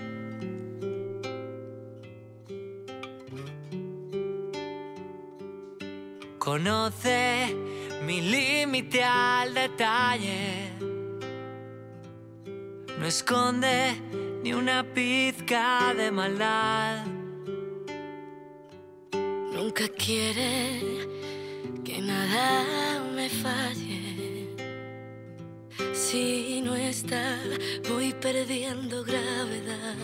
Conoce 6.38 7.54
mi 8.06 8.22
límite 8.22 9.04
al 9.04 9.52
detalle. 9.52 10.72
No 12.98 13.04
esconde 13.04 14.00
ni 14.42 14.54
una 14.54 14.82
pizca 14.94 15.92
de 15.94 16.10
maldad. 16.10 17.17
Nunca 19.58 19.88
quiere 19.88 20.80
que 21.84 22.00
nada 22.00 23.00
me 23.16 23.28
falle. 23.28 24.54
Si 25.92 26.62
no 26.62 26.76
está, 26.76 27.40
voy 27.88 28.14
perdiendo 28.14 29.02
gravedad. 29.02 29.96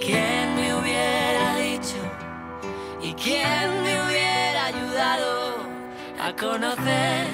¿Quién 0.00 0.56
me 0.56 0.74
hubiera 0.74 1.58
dicho 1.58 2.00
y 3.00 3.14
quién 3.14 3.66
me 3.84 4.02
hubiera 4.04 4.66
ayudado 4.66 5.58
a 6.20 6.34
conocer 6.34 7.28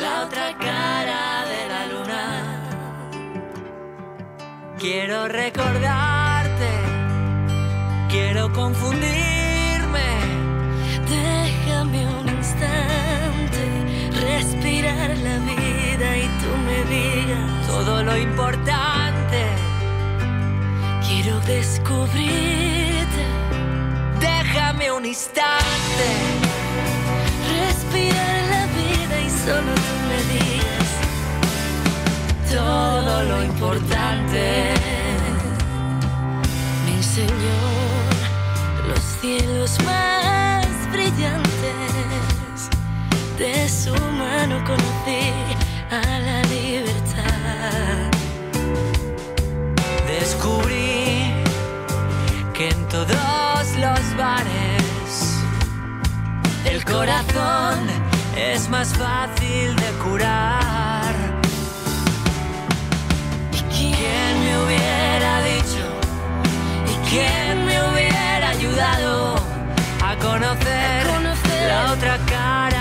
la 0.00 0.24
otra 0.24 0.56
cara 0.56 1.44
de 1.52 1.68
la 1.68 1.86
luna? 1.92 2.24
Quiero 4.78 5.28
recordarte, 5.28 6.25
quiero 8.08 8.52
confundirme. 8.52 10.08
Déjame 11.08 12.06
un 12.06 12.28
instante 12.28 13.62
respirar 14.20 15.16
la 15.18 15.38
vida 15.38 16.16
y 16.16 16.28
tú 16.40 16.50
me 16.66 16.78
digas 16.94 17.66
Todo 17.66 18.02
lo 18.02 18.16
importante, 18.16 19.40
quiero 21.06 21.40
descubrirte. 21.40 23.24
déjame 24.20 24.92
un 24.92 25.04
instante. 25.06 26.06
Respirar 27.48 28.42
la 28.54 28.66
vida 28.80 29.20
y 29.26 29.30
solo 29.30 29.72
tú 29.86 29.94
me 30.10 30.20
digas 30.34 30.90
Todo 32.52 33.22
lo 33.24 33.44
importante. 33.44 35.05
Me 36.96 37.02
enseñó 37.02 37.60
los 38.88 39.00
cielos 39.20 39.78
más 39.84 40.66
brillantes. 40.92 42.70
De 43.36 43.68
su 43.68 43.92
mano 43.92 44.64
conocí 44.64 45.30
a 45.90 46.18
la 46.20 46.42
libertad. 46.44 48.10
Descubrí 50.06 51.34
que 52.54 52.70
en 52.70 52.88
todos 52.88 53.76
los 53.76 54.16
bares 54.16 55.42
el 56.64 56.82
corazón 56.82 57.90
es 58.34 58.70
más 58.70 58.88
fácil 58.94 59.76
de 59.76 59.90
curar. 60.02 61.14
¿Quién 63.68 64.40
me 64.40 64.64
hubiera 64.64 65.42
dicho 65.42 65.55
y 65.55 65.55
quién 67.10 67.66
me 67.66 67.76
hubiera 67.88 68.50
ayudado 68.50 69.36
a 70.04 70.16
conocer, 70.16 71.06
la 71.68 71.92
otra 71.92 72.18
cara 72.26 72.75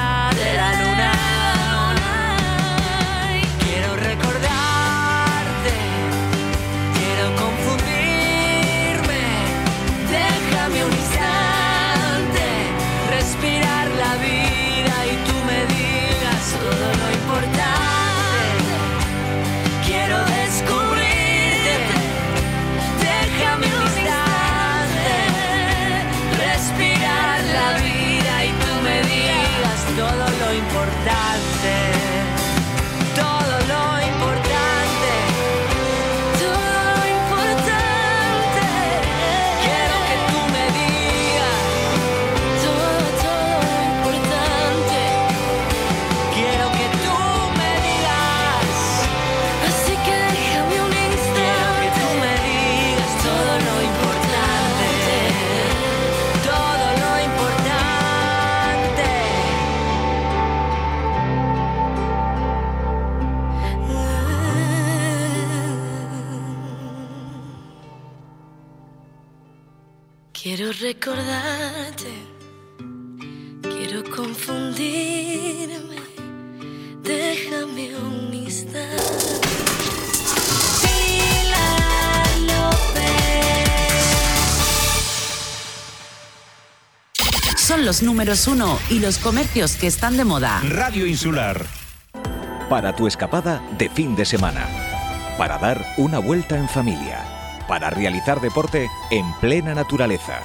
recordarte, 70.85 72.13
quiero 73.63 74.03
confundirme. 74.15 75.97
Déjame 77.01 77.95
un 77.97 78.31
instante. 78.31 78.85
Pilar 80.83 82.25
Son 87.57 87.83
los 87.83 88.03
números 88.03 88.47
uno 88.47 88.77
y 88.91 88.99
los 88.99 89.17
comercios 89.17 89.77
que 89.77 89.87
están 89.87 90.17
de 90.17 90.23
moda. 90.23 90.61
Radio 90.69 91.07
Insular. 91.07 91.65
Para 92.69 92.95
tu 92.95 93.07
escapada 93.07 93.59
de 93.79 93.89
fin 93.89 94.15
de 94.15 94.25
semana. 94.25 94.67
Para 95.39 95.57
dar 95.57 95.83
una 95.97 96.19
vuelta 96.19 96.55
en 96.55 96.69
familia. 96.69 97.23
Para 97.67 97.89
realizar 97.89 98.39
deporte 98.39 98.87
en 99.09 99.25
plena 99.41 99.73
naturaleza. 99.73 100.43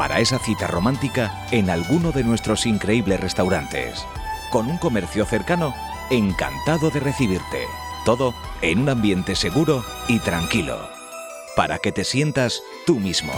Para 0.00 0.18
esa 0.18 0.38
cita 0.38 0.66
romántica 0.66 1.46
en 1.50 1.68
alguno 1.68 2.10
de 2.10 2.24
nuestros 2.24 2.64
increíbles 2.64 3.20
restaurantes. 3.20 4.02
Con 4.48 4.70
un 4.70 4.78
comercio 4.78 5.26
cercano, 5.26 5.74
encantado 6.08 6.88
de 6.88 7.00
recibirte. 7.00 7.66
Todo 8.06 8.32
en 8.62 8.78
un 8.78 8.88
ambiente 8.88 9.36
seguro 9.36 9.84
y 10.08 10.18
tranquilo. 10.20 10.88
Para 11.54 11.76
que 11.76 11.92
te 11.92 12.04
sientas 12.04 12.62
tú 12.86 12.98
mismo. 12.98 13.34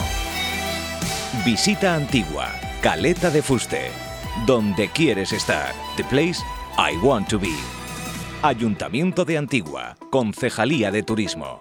Visita 1.44 1.96
Antigua, 1.96 2.52
Caleta 2.80 3.30
de 3.30 3.42
Fuste. 3.42 3.90
Donde 4.46 4.88
quieres 4.88 5.32
estar. 5.32 5.74
The 5.96 6.04
place 6.04 6.44
I 6.78 6.96
want 7.04 7.28
to 7.30 7.40
be. 7.40 7.56
Ayuntamiento 8.42 9.24
de 9.24 9.36
Antigua, 9.36 9.96
Concejalía 10.10 10.92
de 10.92 11.02
Turismo. 11.02 11.58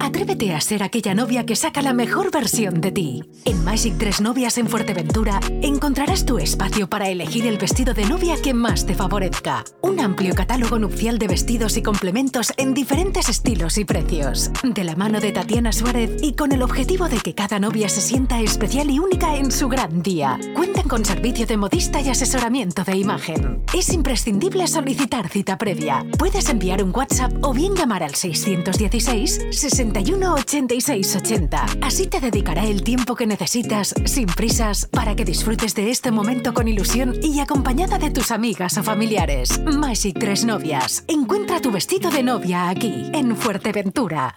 Atrévete 0.00 0.54
a 0.54 0.60
ser 0.60 0.82
aquella 0.82 1.14
novia 1.14 1.44
que 1.44 1.56
saca 1.56 1.82
la 1.82 1.92
mejor 1.92 2.30
versión 2.30 2.80
de 2.80 2.92
ti. 2.92 3.24
En 3.44 3.64
Magic 3.64 3.94
3 3.98 4.20
Novias 4.20 4.58
en 4.58 4.68
Fuerteventura 4.68 5.40
encontrarás 5.62 6.24
tu 6.24 6.38
espacio 6.38 6.88
para 6.88 7.08
elegir 7.08 7.46
el 7.46 7.58
vestido 7.58 7.94
de 7.94 8.04
novia 8.04 8.36
que 8.40 8.54
más 8.54 8.86
te 8.86 8.94
favorezca. 8.94 9.64
Un 9.82 10.00
amplio 10.00 10.34
catálogo 10.34 10.78
nupcial 10.78 11.18
de 11.18 11.28
vestidos 11.28 11.76
y 11.76 11.82
complementos 11.82 12.52
en 12.56 12.74
diferentes 12.74 13.28
estilos 13.28 13.78
y 13.78 13.84
precios. 13.84 14.50
De 14.62 14.84
la 14.84 14.96
mano 14.96 15.20
de 15.20 15.32
Tatiana 15.32 15.72
Suárez 15.72 16.22
y 16.22 16.34
con 16.34 16.52
el 16.52 16.62
objetivo 16.62 17.08
de 17.08 17.18
que 17.18 17.34
cada 17.34 17.58
novia 17.58 17.88
se 17.88 18.00
sienta 18.00 18.40
especial 18.40 18.90
y 18.90 18.98
única 18.98 19.36
en 19.36 19.50
su 19.50 19.68
gran 19.68 20.02
día. 20.02 20.38
Cuentan 20.54 20.88
con 20.88 21.04
servicio 21.04 21.46
de 21.46 21.56
modista 21.56 22.00
y 22.00 22.08
asesoramiento 22.08 22.84
de 22.84 22.96
imagen. 22.96 23.62
Es 23.76 23.92
imprescindible 23.92 24.66
solicitar 24.68 25.28
cita 25.28 25.58
previa. 25.58 26.04
Puedes 26.18 26.48
enviar 26.48 26.82
un 26.82 26.94
WhatsApp 26.94 27.32
o 27.42 27.52
bien 27.52 27.74
llamar 27.74 28.02
al 28.02 28.14
616 28.14 29.40
61 29.92 30.34
86 30.34 31.16
80. 31.16 31.66
Así 31.82 32.06
te 32.06 32.20
dedicará 32.20 32.64
el 32.64 32.82
tiempo 32.82 33.14
que 33.14 33.26
necesitas, 33.26 33.94
sin 34.04 34.26
prisas, 34.26 34.86
para 34.86 35.14
que 35.16 35.24
disfrutes 35.24 35.74
de 35.74 35.90
este 35.90 36.10
momento 36.10 36.52
con 36.52 36.68
ilusión 36.68 37.14
y 37.22 37.40
acompañada 37.40 37.98
de 37.98 38.10
tus 38.10 38.30
amigas 38.30 38.76
o 38.78 38.82
familiares. 38.82 39.60
Magic 39.64 40.18
Tres 40.18 40.44
Novias. 40.44 41.04
Encuentra 41.08 41.60
tu 41.60 41.70
vestido 41.70 42.10
de 42.10 42.22
novia 42.22 42.68
aquí, 42.68 43.10
en 43.12 43.36
Fuerteventura. 43.36 44.36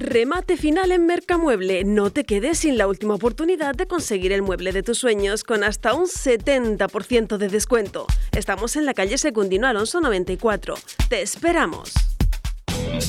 Remate 0.00 0.56
final 0.56 0.92
en 0.92 1.04
Mercamueble. 1.04 1.84
No 1.84 2.08
te 2.10 2.24
quedes 2.24 2.60
sin 2.60 2.78
la 2.78 2.86
última 2.86 3.14
oportunidad 3.14 3.74
de 3.74 3.86
conseguir 3.86 4.32
el 4.32 4.40
mueble 4.40 4.72
de 4.72 4.82
tus 4.82 4.96
sueños 4.96 5.44
con 5.44 5.62
hasta 5.62 5.92
un 5.92 6.06
70% 6.06 7.36
de 7.36 7.48
descuento. 7.48 8.06
Estamos 8.32 8.76
en 8.76 8.86
la 8.86 8.94
calle 8.94 9.18
Secundino 9.18 9.66
Alonso 9.66 10.00
94. 10.00 10.74
Te 11.10 11.20
esperamos. 11.20 11.92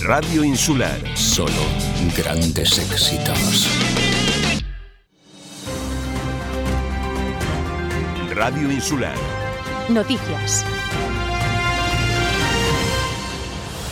Radio 0.03 0.43
Insular. 0.43 0.99
Solo 1.17 1.53
grandes 2.17 2.77
éxitos. 2.77 3.69
Radio 8.35 8.69
Insular. 8.69 9.15
Noticias. 9.87 10.65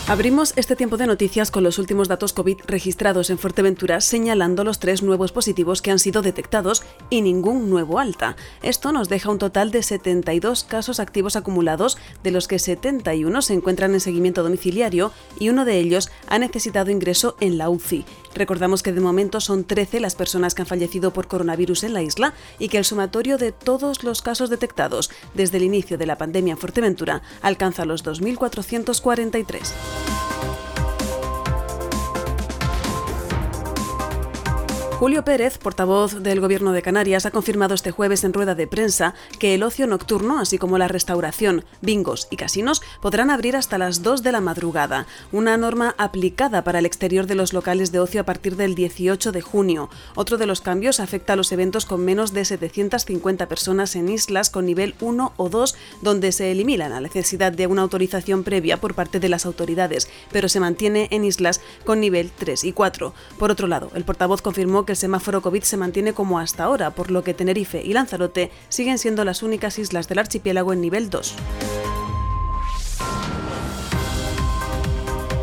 Abrimos 0.10 0.53
este 0.55 0.76
tiempo 0.76 0.97
de 0.97 1.05
noticias 1.05 1.51
con 1.51 1.64
los 1.64 1.78
últimos 1.78 2.07
datos 2.07 2.34
COVID 2.34 2.62
registrados 2.66 3.30
en 3.30 3.38
Fuerteventura, 3.38 4.01
señalando 4.01 4.64
los 4.64 4.80
tres 4.80 5.03
nuevos 5.03 5.32
positivos 5.32 5.84
que 5.84 5.91
han 5.91 5.99
sido 5.99 6.24
detectados 6.24 6.82
y 7.12 7.22
ningún 7.22 7.70
nuevo 7.70 7.99
alta. 7.99 8.36
Esto 8.64 8.91
nos 8.91 9.07
deja 9.07 9.30
un 9.30 9.38
total 9.38 9.70
de 9.70 9.84
72 9.84 10.64
casos 10.64 10.99
activos 10.99 11.36
acumulados, 11.36 11.99
de 12.24 12.32
los 12.32 12.47
que 12.47 12.57
71 12.57 13.39
se 13.43 13.53
encuentran 13.53 13.93
en 13.93 13.99
seguimiento 13.99 14.41
domiciliario 14.41 15.12
y 15.39 15.49
uno 15.49 15.64
de 15.64 15.78
ellos 15.78 16.10
ha 16.28 16.39
necesitado 16.39 16.89
ingreso 16.89 17.38
en 17.39 17.60
la 17.60 17.70
UCI. 17.70 18.03
Recordamos 18.36 18.84
que 18.84 18.94
de 18.94 19.02
momento 19.02 19.42
son 19.42 19.64
13 19.64 20.00
las 20.00 20.16
personas 20.16 20.56
que 20.56 20.62
han 20.62 20.68
fallecido 20.68 21.12
por 21.12 21.28
coronavirus 21.28 21.84
en 21.84 21.94
la 21.94 22.02
isla 22.02 22.34
y 22.58 22.70
que 22.70 22.78
el 22.78 22.86
sumatorio 22.86 23.38
de 23.38 23.52
todos 23.52 24.04
los 24.04 24.22
casos 24.22 24.50
detectados 24.50 25.10
desde 25.34 25.58
el 25.58 25.64
inicio 25.64 25.98
de 25.98 26.06
la 26.06 26.18
pandemia 26.18 26.54
en 26.54 26.58
Fuerteventura 26.58 27.22
alcanza 27.42 27.86
los 27.86 28.06
2.443. 28.06 30.68
Julio 35.00 35.24
Pérez, 35.24 35.58
portavoz 35.58 36.22
del 36.24 36.41
Gobierno 36.41 36.74
de 36.74 36.82
Canarias, 36.82 37.26
ha 37.26 37.32
confirmado 37.32 37.74
este 37.74 37.91
jueves 37.91 38.26
en 38.26 38.34
rueda 38.34 38.54
de 38.54 38.68
prensa 38.68 39.14
que 39.39 39.56
el 39.56 39.64
ocio 39.64 39.88
nocturno, 39.88 40.39
así 40.39 40.58
como 40.58 40.78
la 40.78 40.89
restauración, 40.89 41.64
bingos 41.80 42.28
y 42.30 42.36
casinos, 42.36 42.82
podrán 43.02 43.30
abrir 43.30 43.56
hasta 43.56 43.78
las 43.78 44.04
2 44.04 44.24
de 44.24 44.34
la 44.34 44.41
madrugada, 44.41 45.08
una 45.32 45.56
norma 45.56 45.95
aplicada 45.97 46.66
para 46.66 46.80
el 46.80 46.86
exterior 46.86 47.28
de 47.28 47.36
los 47.36 47.54
locales 47.54 47.93
de 47.93 48.02
ocio 48.02 48.20
a 48.20 48.26
partir 48.26 48.58
del 48.58 48.76
18 48.76 49.32
de 49.32 49.39
junio. 49.39 49.89
Otro 50.16 50.38
de 50.38 50.45
los 50.45 50.60
cambios 50.60 51.00
afecta 51.00 51.32
a 51.32 51.36
los 51.38 51.54
eventos 51.54 51.86
con 51.86 52.04
menos 52.04 52.34
de 52.34 52.43
750 52.43 53.47
personas 53.47 53.95
en 53.95 54.10
islas 54.10 54.50
con 54.50 54.66
nivel 54.66 54.95
1 55.00 55.32
o 55.38 55.47
2, 55.47 55.76
donde 56.02 56.34
se 56.34 56.52
elimina 56.52 56.89
la 56.89 57.00
necesidad 57.00 57.54
de 57.54 57.68
una 57.68 57.84
autorización 57.84 58.43
previa 58.43 58.82
por 58.82 58.95
parte 58.95 59.22
de 59.22 59.30
las 59.30 59.45
autoridades, 59.45 60.10
pero 60.34 60.50
se 60.50 60.60
mantiene 60.60 61.08
en 61.12 61.24
islas 61.24 61.62
con 61.86 62.02
nivel 62.02 62.32
3 62.38 62.66
y 62.66 62.74
4. 62.74 63.14
Por 63.38 63.50
otro 63.50 63.68
lado, 63.68 63.91
el 63.95 64.04
portavoz 64.04 64.41
confirmó 64.41 64.89
que 64.90 64.94
el 64.94 64.98
semáforo 64.98 65.44
COVID 65.44 65.62
se 65.62 65.78
mantiene 65.78 66.14
como 66.14 66.40
hasta 66.40 66.64
ahora, 66.64 66.90
por 66.90 67.12
lo 67.12 67.24
que 67.24 67.36
Tenerife 67.36 67.80
y 67.84 67.94
Lanzarote 67.94 68.50
siguen 68.70 68.98
siendo 68.98 69.24
las 69.24 69.44
únicas 69.44 69.78
islas 69.78 70.08
del 70.08 70.18
archipiélago 70.18 70.74
en 70.74 70.82
nivel 70.82 71.12
2. 71.12 71.36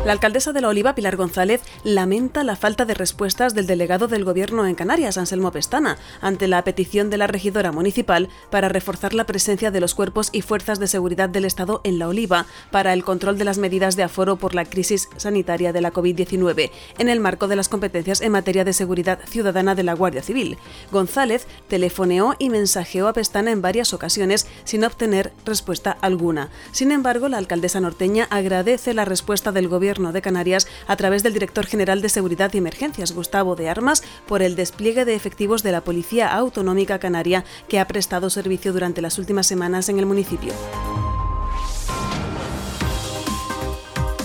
La 0.07 0.13
alcaldesa 0.13 0.53
de 0.53 0.61
La 0.61 0.69
Oliva, 0.69 0.95
Pilar 0.95 1.17
González, 1.17 1.61
lamenta 1.83 2.45
la 2.45 2.55
falta 2.55 2.85
de 2.85 2.93
respuestas 2.93 3.53
del 3.53 3.67
delegado 3.67 4.07
del 4.07 4.23
Gobierno 4.23 4.65
en 4.65 4.73
Canarias, 4.73 5.17
Anselmo 5.17 5.51
Pestana, 5.51 5.97
ante 6.21 6.47
la 6.47 6.63
petición 6.63 7.09
de 7.09 7.17
la 7.17 7.27
regidora 7.27 7.73
municipal 7.73 8.29
para 8.49 8.69
reforzar 8.69 9.13
la 9.13 9.25
presencia 9.25 9.69
de 9.69 9.81
los 9.81 9.95
cuerpos 9.95 10.29
y 10.31 10.43
fuerzas 10.43 10.79
de 10.79 10.87
seguridad 10.87 11.27
del 11.27 11.43
Estado 11.43 11.81
en 11.83 11.99
La 11.99 12.07
Oliva 12.07 12.45
para 12.71 12.93
el 12.93 13.03
control 13.03 13.37
de 13.37 13.43
las 13.43 13.57
medidas 13.57 13.97
de 13.97 14.03
aforo 14.03 14.37
por 14.37 14.55
la 14.55 14.63
crisis 14.63 15.09
sanitaria 15.17 15.73
de 15.73 15.81
la 15.81 15.91
COVID-19, 15.91 16.71
en 16.99 17.09
el 17.09 17.19
marco 17.19 17.49
de 17.49 17.57
las 17.57 17.67
competencias 17.67 18.21
en 18.21 18.31
materia 18.31 18.63
de 18.63 18.71
seguridad 18.71 19.19
ciudadana 19.27 19.75
de 19.75 19.83
la 19.83 19.93
Guardia 19.93 20.23
Civil. 20.23 20.57
González 20.89 21.47
telefoneó 21.67 22.33
y 22.39 22.49
mensajeó 22.49 23.09
a 23.09 23.13
Pestana 23.13 23.51
en 23.51 23.61
varias 23.61 23.93
ocasiones 23.93 24.47
sin 24.63 24.85
obtener 24.85 25.33
respuesta 25.43 25.97
alguna. 25.99 26.47
Sin 26.71 26.93
embargo, 26.93 27.27
la 27.27 27.39
alcaldesa 27.39 27.81
norteña 27.81 28.25
agradece 28.29 28.93
la 28.93 29.03
respuesta 29.03 29.51
del 29.51 29.67
Gobierno 29.67 29.96
de 29.97 30.21
Canarias 30.21 30.67
a 30.85 30.95
través 30.95 31.23
del 31.23 31.33
director 31.33 31.65
general 31.65 32.01
de 32.01 32.09
Seguridad 32.09 32.53
y 32.53 32.59
Emergencias, 32.59 33.13
Gustavo 33.13 33.55
de 33.55 33.69
Armas, 33.69 34.03
por 34.27 34.41
el 34.43 34.55
despliegue 34.55 35.05
de 35.05 35.15
efectivos 35.15 35.63
de 35.63 35.71
la 35.71 35.81
Policía 35.81 36.31
Autonómica 36.33 36.99
Canaria 36.99 37.43
que 37.67 37.79
ha 37.79 37.87
prestado 37.87 38.29
servicio 38.29 38.73
durante 38.73 39.01
las 39.01 39.17
últimas 39.17 39.47
semanas 39.47 39.89
en 39.89 39.97
el 39.97 40.05
municipio. 40.05 40.53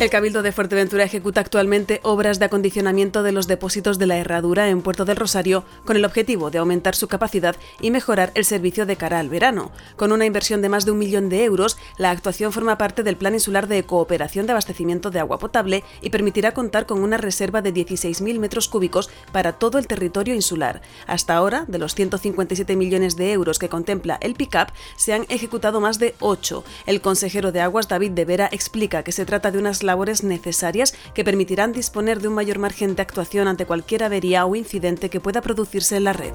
El 0.03 0.11
Cabildo 0.11 0.43
de 0.43 0.51
Fuerteventura 0.51 1.05
ejecuta 1.05 1.41
actualmente 1.41 2.01
obras 2.03 2.41
de 2.41 2.47
acondicionamiento 2.47 3.23
de 3.23 3.31
los 3.31 3.47
depósitos 3.47 4.01
de 4.01 4.07
la 4.07 4.17
Herradura 4.17 4.69
en 4.69 4.83
Puerto 4.83 5.05
del 5.05 5.15
Rosario 5.15 5.63
con 5.85 5.97
el 5.97 6.05
objetivo 6.05 6.51
de 6.51 6.59
aumentar 6.59 6.97
su 6.97 7.07
capacidad 7.07 7.55
y 7.81 7.93
mejorar 7.93 8.33
el 8.35 8.45
servicio 8.45 8.85
de 8.85 8.97
cara 8.97 9.21
al 9.21 9.29
verano. 9.29 9.71
Con 9.95 10.11
una 10.11 10.27
inversión 10.27 10.61
de 10.61 10.69
más 10.69 10.85
de 10.85 10.91
un 10.91 10.99
millón 10.99 11.29
de 11.29 11.45
euros, 11.45 11.79
la 11.99 12.11
actuación 12.11 12.51
forma 12.51 12.79
parte 12.79 13.05
del 13.05 13.17
Plan 13.17 13.35
Insular 13.35 13.69
de 13.69 13.85
Cooperación 13.85 14.45
de 14.47 14.51
Abastecimiento 14.51 15.13
de 15.13 15.21
Agua 15.21 15.39
Potable 15.39 15.85
y 16.01 16.11
permitirá 16.11 16.53
contar 16.53 16.85
con 16.85 17.01
una 17.05 17.17
reserva 17.17 17.63
de 17.63 17.73
16.000 17.73 18.41
metros 18.41 18.67
cúbicos 18.69 19.09
para 19.31 19.53
todo 19.53 19.79
el 19.79 19.87
territorio 19.87 20.35
insular. 20.35 20.83
Hasta 21.07 21.37
ahora, 21.37 21.65
de 21.69 21.79
los 21.79 21.95
157 21.95 22.75
millones 22.75 23.15
de 23.15 23.31
euros 23.31 23.61
que 23.61 23.69
contempla 23.69 24.19
el 24.21 24.35
PICAP, 24.35 24.71
se 24.97 25.13
han 25.13 25.27
ejecutado 25.29 25.81
más 25.81 26.01
de 26.01 26.17
8. 26.19 26.65
El 26.87 27.01
consejero 27.01 27.53
de 27.53 27.61
Aguas, 27.61 27.87
David 27.87 28.11
de 28.11 28.25
Vera, 28.25 28.49
explica 28.51 29.05
que 29.05 29.13
se 29.13 29.25
trata 29.25 29.53
de 29.53 29.61
unas 29.61 29.85
labores 29.93 30.25
necesarias 30.25 30.95
que 31.13 31.23
permitirán 31.23 31.73
disponer 31.73 32.21
de 32.21 32.29
un 32.29 32.35
mayor 32.35 32.59
margen 32.59 32.95
de 32.97 33.03
actuación 33.03 33.47
ante 33.47 33.67
cualquier 33.67 34.05
avería 34.05 34.47
o 34.47 34.57
incidente 34.57 35.11
que 35.11 35.21
pueda 35.21 35.43
producirse 35.43 35.99
en 35.99 36.05
la 36.05 36.15
red. 36.15 36.33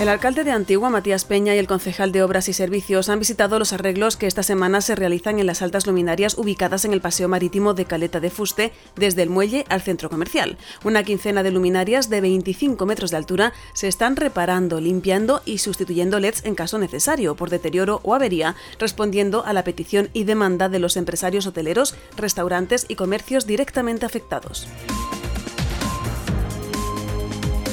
El 0.00 0.08
alcalde 0.08 0.44
de 0.44 0.52
Antigua, 0.52 0.90
Matías 0.90 1.24
Peña, 1.24 1.56
y 1.56 1.58
el 1.58 1.66
concejal 1.66 2.12
de 2.12 2.22
Obras 2.22 2.48
y 2.48 2.52
Servicios 2.52 3.08
han 3.08 3.18
visitado 3.18 3.58
los 3.58 3.72
arreglos 3.72 4.16
que 4.16 4.28
esta 4.28 4.44
semana 4.44 4.80
se 4.80 4.94
realizan 4.94 5.40
en 5.40 5.46
las 5.46 5.60
altas 5.60 5.88
luminarias 5.88 6.38
ubicadas 6.38 6.84
en 6.84 6.92
el 6.92 7.00
paseo 7.00 7.26
marítimo 7.26 7.74
de 7.74 7.84
Caleta 7.84 8.20
de 8.20 8.30
Fuste, 8.30 8.72
desde 8.94 9.22
el 9.24 9.28
muelle 9.28 9.64
al 9.68 9.82
centro 9.82 10.08
comercial. 10.08 10.56
Una 10.84 11.02
quincena 11.02 11.42
de 11.42 11.50
luminarias 11.50 12.08
de 12.10 12.20
25 12.20 12.86
metros 12.86 13.10
de 13.10 13.16
altura 13.16 13.52
se 13.72 13.88
están 13.88 14.14
reparando, 14.14 14.80
limpiando 14.80 15.42
y 15.44 15.58
sustituyendo 15.58 16.20
LEDs 16.20 16.44
en 16.44 16.54
caso 16.54 16.78
necesario 16.78 17.34
por 17.34 17.50
deterioro 17.50 18.00
o 18.04 18.14
avería, 18.14 18.54
respondiendo 18.78 19.44
a 19.44 19.52
la 19.52 19.64
petición 19.64 20.10
y 20.12 20.22
demanda 20.22 20.68
de 20.68 20.78
los 20.78 20.96
empresarios 20.96 21.48
hoteleros, 21.48 21.96
restaurantes 22.16 22.86
y 22.88 22.94
comercios 22.94 23.48
directamente 23.48 24.06
afectados. 24.06 24.68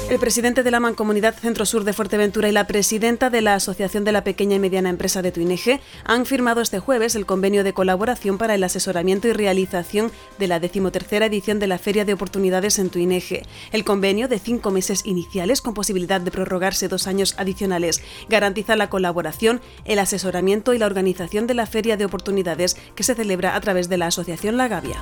El 0.08 0.20
presidente 0.20 0.62
de 0.62 0.70
la 0.70 0.80
Mancomunidad 0.80 1.34
Centro 1.34 1.66
Sur 1.66 1.84
de 1.84 1.91
Fuerteventura 1.91 2.47
y 2.47 2.51
la 2.51 2.68
presidenta 2.68 3.32
de 3.32 3.41
la 3.41 3.56
Asociación 3.56 4.03
de 4.03 4.12
la 4.12 4.24
Pequeña 4.24 4.56
y 4.56 4.60
Mediana 4.60 4.91
Empresa 4.91 5.24
de 5.24 5.32
Tuineje 5.32 5.82
han 6.03 6.28
firmado 6.28 6.62
este 6.62 6.78
jueves 6.78 7.16
el 7.16 7.26
convenio 7.26 7.64
de 7.64 7.74
colaboración 7.74 8.38
para 8.38 8.53
el 8.53 8.64
asesoramiento 8.64 9.28
y 9.28 9.34
realización 9.34 10.12
de 10.38 10.47
la 10.47 10.60
decimotercera 10.60 11.26
edición 11.26 11.58
de 11.58 11.66
la 11.66 11.80
Feria 11.80 12.06
de 12.06 12.14
Oportunidades 12.14 12.78
en 12.78 12.91
Tuineje. 12.91 13.41
El 13.72 13.84
convenio, 13.84 14.28
de 14.28 14.38
cinco 14.38 14.70
meses 14.70 15.06
iniciales 15.06 15.62
con 15.62 15.74
posibilidad 15.74 16.22
de 16.22 16.32
prorrogarse 16.32 16.88
dos 16.88 17.08
años 17.08 17.34
adicionales, 17.39 18.03
garantiza 18.30 18.76
la 18.76 18.91
colaboración, 18.91 19.60
el 19.86 19.97
asesoramiento 19.97 20.76
y 20.76 20.78
la 20.78 20.86
organización 20.86 21.47
de 21.47 21.56
la 21.56 21.66
Feria 21.66 21.97
de 21.97 22.06
Oportunidades 22.06 22.78
que 22.95 23.03
se 23.03 23.16
celebra 23.16 23.56
a 23.56 23.60
través 23.60 23.89
de 23.89 23.97
la 23.97 24.08
Asociación 24.08 24.56
La 24.56 24.68
Gavia. 24.68 24.97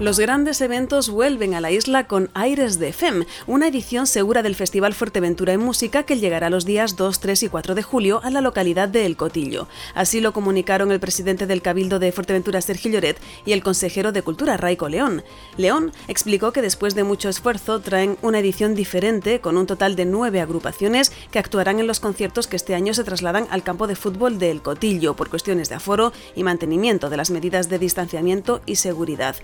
Los 0.00 0.20
grandes 0.20 0.60
eventos 0.60 1.10
vuelven 1.10 1.54
a 1.54 1.60
la 1.60 1.72
isla 1.72 2.06
con 2.06 2.30
Aires 2.32 2.78
de 2.78 2.92
FEM, 2.92 3.24
una 3.48 3.66
edición 3.66 4.06
segura 4.06 4.44
del 4.44 4.54
Festival 4.54 4.94
Fuerteventura 4.94 5.52
en 5.54 5.60
Música 5.60 6.04
que 6.04 6.20
llegará 6.20 6.50
los 6.50 6.64
días 6.64 6.94
2, 6.94 7.18
3 7.18 7.42
y 7.42 7.48
4 7.48 7.74
de 7.74 7.82
julio 7.82 8.20
a 8.22 8.30
la 8.30 8.40
localidad 8.40 8.88
de 8.88 9.06
El 9.06 9.16
Cotillo. 9.16 9.66
Así 9.96 10.20
lo 10.20 10.32
comunicaron 10.32 10.92
el 10.92 11.00
presidente 11.00 11.48
del 11.48 11.62
Cabildo 11.62 11.98
de 11.98 12.12
Fuerteventura, 12.12 12.60
Sergio 12.60 12.92
Lloret, 12.92 13.18
y 13.44 13.50
el 13.50 13.64
consejero 13.64 14.12
de 14.12 14.22
Cultura, 14.22 14.56
Raico 14.56 14.88
León. 14.88 15.24
León 15.56 15.90
explicó 16.06 16.52
que 16.52 16.62
después 16.62 16.94
de 16.94 17.02
mucho 17.02 17.28
esfuerzo 17.28 17.80
traen 17.80 18.18
una 18.22 18.38
edición 18.38 18.76
diferente 18.76 19.40
con 19.40 19.56
un 19.56 19.66
total 19.66 19.96
de 19.96 20.04
nueve 20.04 20.40
agrupaciones 20.40 21.10
que 21.32 21.40
actuarán 21.40 21.80
en 21.80 21.88
los 21.88 21.98
conciertos 21.98 22.46
que 22.46 22.54
este 22.54 22.76
año 22.76 22.94
se 22.94 23.02
trasladan 23.02 23.48
al 23.50 23.64
campo 23.64 23.88
de 23.88 23.96
fútbol 23.96 24.38
de 24.38 24.52
El 24.52 24.62
Cotillo 24.62 25.16
por 25.16 25.28
cuestiones 25.28 25.68
de 25.68 25.74
aforo 25.74 26.12
y 26.36 26.44
mantenimiento 26.44 27.10
de 27.10 27.16
las 27.16 27.30
medidas 27.30 27.68
de 27.68 27.80
distanciamiento 27.80 28.60
y 28.64 28.76
seguridad. 28.76 29.34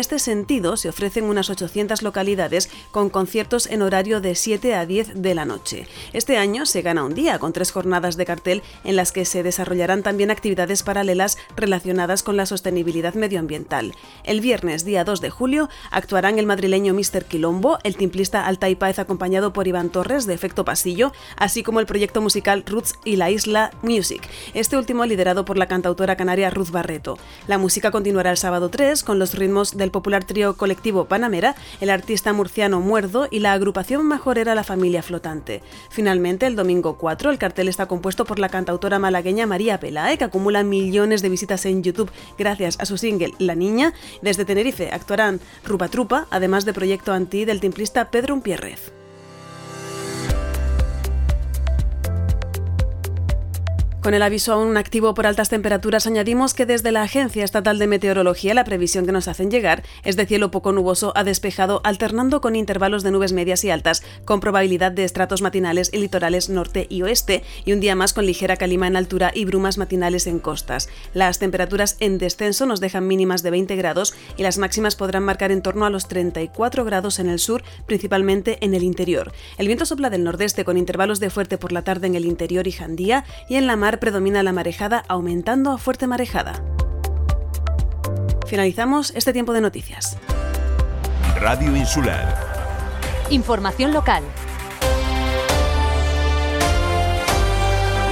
Este 0.00 0.18
sentido, 0.18 0.76
se 0.76 0.88
ofrecen 0.88 1.24
unas 1.24 1.50
800 1.50 2.02
localidades 2.02 2.68
con 2.90 3.10
conciertos 3.10 3.66
en 3.66 3.82
horario 3.82 4.20
de 4.20 4.34
7 4.34 4.74
a 4.74 4.86
10 4.86 5.22
de 5.22 5.34
la 5.34 5.44
noche. 5.44 5.86
Este 6.12 6.36
año 6.36 6.66
se 6.66 6.82
gana 6.82 7.04
un 7.04 7.14
día 7.14 7.38
con 7.38 7.52
tres 7.52 7.70
jornadas 7.70 8.16
de 8.16 8.26
cartel 8.26 8.62
en 8.84 8.96
las 8.96 9.12
que 9.12 9.24
se 9.24 9.42
desarrollarán 9.42 10.02
también 10.02 10.30
actividades 10.30 10.82
paralelas 10.82 11.38
relacionadas 11.56 12.22
con 12.22 12.36
la 12.36 12.46
sostenibilidad 12.46 13.14
medioambiental. 13.14 13.94
El 14.24 14.40
viernes, 14.40 14.84
día 14.84 15.04
2 15.04 15.20
de 15.20 15.30
julio, 15.30 15.68
actuarán 15.90 16.38
el 16.38 16.46
madrileño 16.46 16.94
Mr. 16.94 17.24
Quilombo, 17.26 17.78
el 17.84 17.96
timplista 17.96 18.46
Alta 18.46 18.68
y 18.68 18.74
Páez 18.74 18.98
acompañado 18.98 19.52
por 19.52 19.68
Iván 19.68 19.90
Torres 19.90 20.26
de 20.26 20.34
Efecto 20.34 20.64
Pasillo, 20.64 21.12
así 21.36 21.62
como 21.62 21.80
el 21.80 21.86
proyecto 21.86 22.20
musical 22.20 22.64
Roots 22.66 22.94
y 23.04 23.16
la 23.16 23.30
Isla 23.30 23.70
Music, 23.82 24.26
este 24.54 24.76
último 24.76 25.04
liderado 25.04 25.44
por 25.44 25.58
la 25.58 25.66
cantautora 25.66 26.16
canaria 26.16 26.50
Ruth 26.50 26.70
Barreto. 26.70 27.18
La 27.46 27.58
música 27.58 27.90
continuará 27.90 28.30
el 28.30 28.36
sábado 28.36 28.70
3 28.70 29.04
con 29.04 29.18
los 29.18 29.34
ritmos 29.34 29.76
del 29.76 29.89
popular 29.90 30.24
trío 30.24 30.56
colectivo 30.56 31.06
Panamera, 31.06 31.54
el 31.80 31.90
artista 31.90 32.32
murciano 32.32 32.80
Muerdo 32.80 33.28
y 33.30 33.40
la 33.40 33.52
agrupación 33.52 34.06
majorera 34.06 34.54
La 34.54 34.64
Familia 34.64 35.02
Flotante. 35.02 35.62
Finalmente, 35.90 36.46
el 36.46 36.56
domingo 36.56 36.96
4, 36.96 37.30
el 37.30 37.38
cartel 37.38 37.68
está 37.68 37.86
compuesto 37.86 38.24
por 38.24 38.38
la 38.38 38.48
cantautora 38.48 38.98
malagueña 38.98 39.46
María 39.46 39.80
Pelae, 39.80 40.18
que 40.18 40.24
acumula 40.24 40.62
millones 40.62 41.22
de 41.22 41.28
visitas 41.28 41.66
en 41.66 41.82
YouTube 41.82 42.10
gracias 42.38 42.78
a 42.80 42.86
su 42.86 42.96
single 42.96 43.34
La 43.38 43.54
Niña. 43.54 43.92
Desde 44.22 44.44
Tenerife 44.44 44.90
actuarán 44.92 45.40
Rupa 45.64 45.88
Trupa, 45.88 46.26
además 46.30 46.64
de 46.64 46.72
Proyecto 46.72 47.12
Anti 47.12 47.44
del 47.44 47.60
timplista 47.60 48.10
Pedro 48.10 48.34
Umpierrez. 48.34 48.92
Con 54.02 54.14
el 54.14 54.22
aviso 54.22 54.54
aún 54.54 54.78
activo 54.78 55.12
por 55.12 55.26
altas 55.26 55.50
temperaturas, 55.50 56.06
añadimos 56.06 56.54
que 56.54 56.64
desde 56.64 56.90
la 56.90 57.02
Agencia 57.02 57.44
Estatal 57.44 57.78
de 57.78 57.86
Meteorología 57.86 58.54
la 58.54 58.64
previsión 58.64 59.04
que 59.04 59.12
nos 59.12 59.28
hacen 59.28 59.50
llegar 59.50 59.82
es 60.04 60.16
de 60.16 60.24
cielo 60.24 60.50
poco 60.50 60.72
nuboso 60.72 61.12
a 61.16 61.22
despejado, 61.22 61.82
alternando 61.84 62.40
con 62.40 62.56
intervalos 62.56 63.02
de 63.02 63.10
nubes 63.10 63.34
medias 63.34 63.62
y 63.62 63.70
altas, 63.70 64.02
con 64.24 64.40
probabilidad 64.40 64.90
de 64.90 65.04
estratos 65.04 65.42
matinales 65.42 65.90
en 65.92 66.00
litorales 66.00 66.48
norte 66.48 66.86
y 66.88 67.02
oeste, 67.02 67.42
y 67.66 67.74
un 67.74 67.80
día 67.80 67.94
más 67.94 68.14
con 68.14 68.24
ligera 68.24 68.56
calima 68.56 68.86
en 68.86 68.96
altura 68.96 69.32
y 69.34 69.44
brumas 69.44 69.76
matinales 69.76 70.26
en 70.26 70.38
costas. 70.38 70.88
Las 71.12 71.38
temperaturas 71.38 71.98
en 72.00 72.16
descenso 72.16 72.64
nos 72.64 72.80
dejan 72.80 73.06
mínimas 73.06 73.42
de 73.42 73.50
20 73.50 73.76
grados 73.76 74.14
y 74.38 74.44
las 74.44 74.56
máximas 74.56 74.96
podrán 74.96 75.24
marcar 75.24 75.52
en 75.52 75.60
torno 75.60 75.84
a 75.84 75.90
los 75.90 76.08
34 76.08 76.86
grados 76.86 77.18
en 77.18 77.28
el 77.28 77.38
sur, 77.38 77.64
principalmente 77.84 78.56
en 78.62 78.72
el 78.72 78.82
interior. 78.82 79.32
El 79.58 79.66
viento 79.66 79.84
sopla 79.84 80.08
del 80.08 80.24
nordeste 80.24 80.64
con 80.64 80.78
intervalos 80.78 81.20
de 81.20 81.28
fuerte 81.28 81.58
por 81.58 81.72
la 81.72 81.82
tarde 81.82 82.06
en 82.06 82.14
el 82.14 82.24
interior 82.24 82.66
y 82.66 82.72
Jandía, 82.72 83.26
y 83.46 83.56
en 83.56 83.66
la 83.66 83.76
mar 83.76 83.89
predomina 83.98 84.42
la 84.42 84.52
marejada 84.52 85.04
aumentando 85.08 85.72
a 85.72 85.78
fuerte 85.78 86.06
marejada. 86.06 86.62
finalizamos 88.46 89.12
este 89.14 89.32
tiempo 89.32 89.52
de 89.52 89.60
noticias. 89.60 90.16
Radio 91.36 91.74
Insular. 91.74 92.36
Información 93.30 93.92
local. 93.92 94.24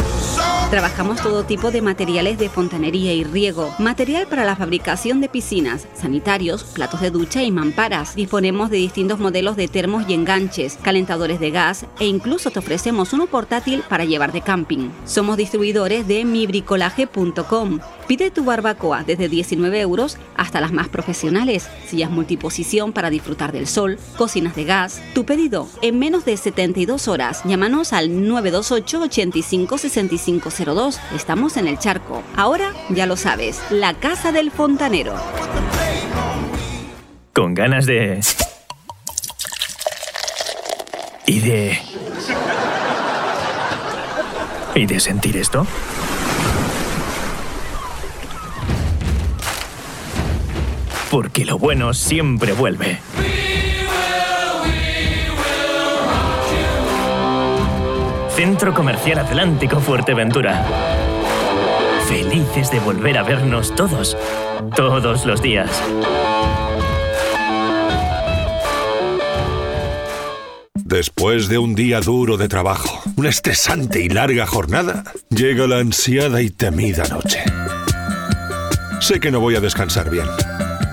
Trabajamos 0.70 1.20
todo 1.22 1.46
tipo 1.46 1.72
de 1.72 1.82
materiales 1.82 2.38
de 2.38 2.48
fontanería 2.48 3.12
y 3.12 3.24
riego, 3.24 3.74
material 3.80 4.28
para 4.28 4.46
la 4.46 4.56
fabricación 4.56 5.20
de 5.20 5.28
piscinas, 5.32 5.88
sanitarios, 5.94 6.64
platos 6.64 7.02
de 7.02 7.12
ducha 7.12 7.44
y 7.44 7.52
mamparas. 7.52 8.16
Disponemos 8.16 8.70
de 8.70 8.78
distintos 8.78 9.20
modelos 9.20 9.56
de 9.56 9.68
termos 9.68 10.06
y 10.08 10.14
enganches, 10.14 10.78
calentadores 10.82 11.40
de 11.40 11.52
gas 11.52 11.86
e 12.00 12.06
incluso 12.06 12.52
te 12.52 12.60
ofrecemos 12.60 13.14
uno 13.14 13.28
portátil 13.28 13.84
para 13.88 14.06
llevar 14.06 14.32
de 14.32 14.42
camping. 14.42 14.90
Somos 15.06 15.38
distribuidores 15.38 16.08
de 16.08 16.26
mibricolaje.com. 16.26 17.80
Pide 18.08 18.32
tu 18.32 18.44
barbacoa 18.44 19.04
desde 19.04 19.30
19 19.30 19.80
euros 19.82 20.18
hasta 20.36 20.62
las 20.62 20.72
más 20.72 20.88
profesionales, 20.90 21.70
sillas 21.88 22.10
multiposición 22.10 22.92
para 22.92 23.12
disfrutar 23.12 23.52
del 23.52 23.68
sol, 23.68 24.00
cocinas 24.18 24.56
de 24.56 24.64
gas. 24.64 25.02
Tu 25.14 25.26
pedido 25.26 25.68
en 25.82 26.00
menos 26.00 26.26
de 26.26 26.36
72 26.36 27.08
horas. 27.08 27.42
Llámanos 27.46 27.94
al 27.94 28.28
928 28.28 29.02
85 29.02 29.78
65 29.78 30.50
02. 30.66 31.00
Estamos 31.16 31.58
en 31.58 31.68
el 31.68 31.78
charco. 31.78 32.24
Ahora 32.36 32.74
ya 32.90 33.06
lo 33.06 33.16
sabes, 33.16 33.60
la 33.70 33.94
casa 33.94 34.32
del 34.32 34.50
fontanero. 34.50 35.19
Con 37.34 37.54
ganas 37.54 37.86
de... 37.86 38.20
Y 41.26 41.40
de... 41.40 41.80
¿Y 44.76 44.86
de 44.86 45.00
sentir 45.00 45.38
esto? 45.38 45.66
Porque 51.12 51.46
lo 51.46 51.58
bueno 51.58 51.94
siempre 51.94 52.54
vuelve. 52.54 53.00
Centro 58.36 58.74
Comercial 58.74 59.20
Atlántico 59.20 59.80
Fuerteventura. 59.80 61.09
Felices 62.10 62.72
de 62.72 62.80
volver 62.80 63.20
a 63.20 63.24
vernos 63.24 63.76
todos, 63.76 64.18
todos 64.76 65.28
los 65.28 65.44
días. 65.44 65.70
Después 70.74 71.50
de 71.50 71.60
un 71.60 71.76
día 71.76 72.02
duro 72.02 72.38
de 72.38 72.48
trabajo, 72.48 73.00
una 73.16 73.30
estresante 73.30 74.02
y 74.02 74.10
larga 74.10 74.48
jornada, 74.48 75.04
llega 75.30 75.68
la 75.68 75.78
ansiada 75.78 76.42
y 76.42 76.50
temida 76.50 77.04
noche. 77.10 77.44
Sé 79.02 79.20
que 79.20 79.30
no 79.30 79.40
voy 79.40 79.56
a 79.56 79.60
descansar 79.60 80.10
bien, 80.10 80.26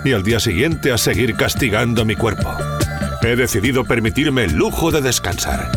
y 0.05 0.13
al 0.13 0.23
día 0.23 0.39
siguiente 0.39 0.93
a 0.93 0.99
seguir 0.99 1.35
castigando 1.35 2.05
mi 2.05 2.15
cuerpo. 2.15 2.55
He 3.23 3.37
decidido 3.37 3.85
permitirme 3.85 4.45
el 4.45 4.53
lujo 4.53 4.91
de 4.91 5.01
descansar. 5.01 5.73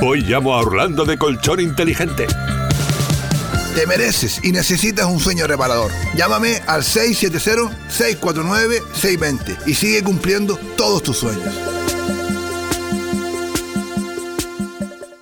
Hoy 0.00 0.20
llamo 0.20 0.54
a 0.54 0.58
Orlando 0.58 1.04
de 1.04 1.18
Colchón 1.18 1.58
Inteligente. 1.58 2.28
Te 3.78 3.86
mereces 3.86 4.40
y 4.42 4.50
necesitas 4.50 5.06
un 5.06 5.20
sueño 5.20 5.46
reparador. 5.46 5.92
Llámame 6.16 6.60
al 6.66 6.82
670-649-620 6.82 9.56
y 9.66 9.74
sigue 9.74 10.02
cumpliendo 10.02 10.56
todos 10.76 11.04
tus 11.04 11.18
sueños. 11.18 11.54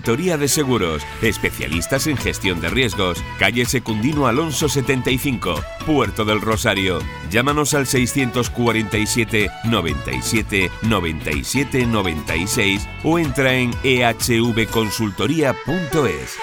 de 0.00 0.48
Seguros, 0.48 1.02
especialistas 1.22 2.06
en 2.06 2.16
gestión 2.16 2.60
de 2.60 2.68
riesgos. 2.68 3.18
Calle 3.38 3.66
Secundino 3.66 4.26
Alonso 4.26 4.68
75, 4.68 5.62
Puerto 5.86 6.24
del 6.24 6.40
Rosario. 6.40 6.98
Llámanos 7.30 7.74
al 7.74 7.86
647 7.86 9.50
97 9.64 10.70
97 10.82 11.86
96 11.86 12.88
o 13.04 13.18
entra 13.18 13.54
en 13.54 13.70
ehvconsultoría.es. 13.82 16.36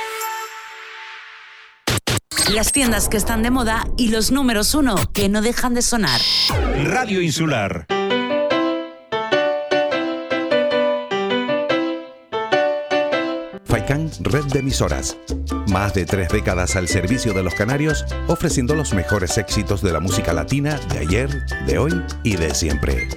Las 2.54 2.72
tiendas 2.72 3.10
que 3.10 3.18
están 3.18 3.42
de 3.42 3.50
moda 3.50 3.88
y 3.98 4.10
los 4.10 4.32
números 4.32 4.76
uno 4.76 4.96
que 5.14 5.30
no 5.30 5.42
dejan 5.42 5.74
de 5.74 5.82
sonar. 5.82 6.22
Radio 6.84 7.22
Insular. 7.22 7.88
Red 13.78 14.46
de 14.54 14.60
Emisoras. 14.60 15.18
Más 15.68 15.94
de 15.94 16.06
tres 16.06 16.30
décadas 16.30 16.78
al 16.78 16.88
servicio 16.88 17.34
de 17.34 17.44
los 17.44 17.56
canarios, 17.56 18.06
ofreciendo 18.28 18.74
los 18.74 18.94
mejores 18.94 19.38
éxitos 19.38 19.82
de 19.82 19.92
la 19.92 20.00
música 20.00 20.32
latina 20.32 20.80
de 20.94 21.00
ayer, 21.00 21.46
de 21.68 21.78
hoy 21.78 21.92
y 22.24 22.38
de 22.38 22.56
siempre. 22.56 23.10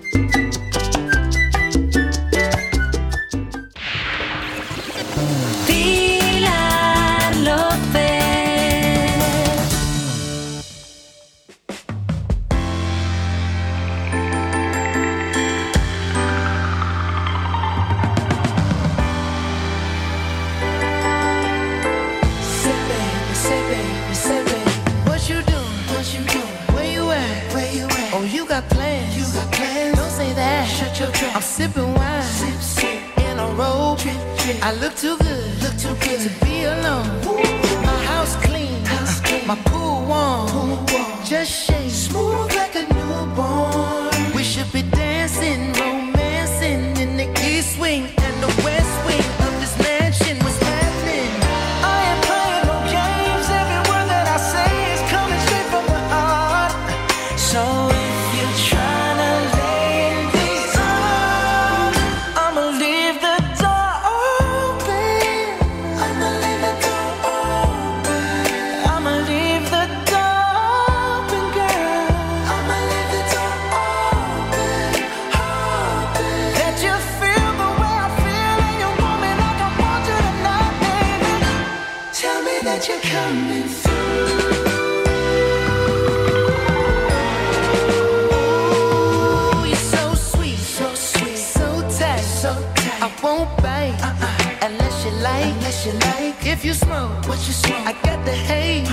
If 96.51 96.65
you 96.65 96.73
smoke, 96.73 97.29
what 97.29 97.37
you 97.47 97.53
smoke? 97.53 97.87
I 97.87 97.93
got 98.03 98.25
the 98.25 98.33
haze. 98.33 98.89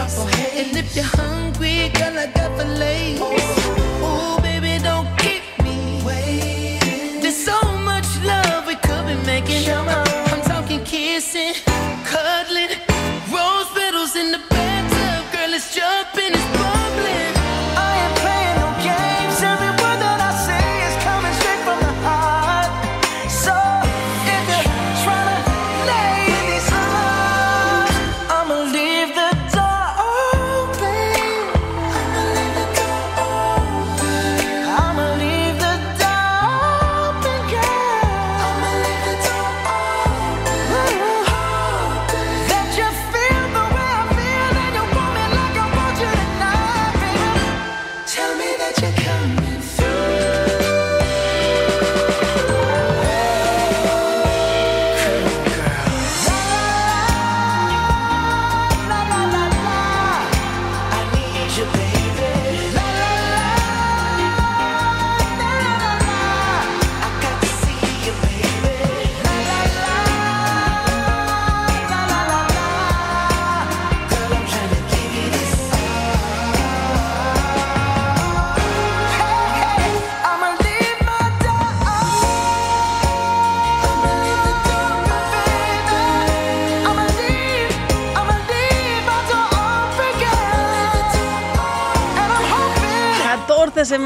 And 0.59 0.75
if 0.75 0.93
you're 0.93 1.05
hungry, 1.05 1.87
girl, 1.93 2.19
I 2.19 2.27
got 2.35 2.51
fillets. 2.57 3.21
Ooh, 3.21 3.34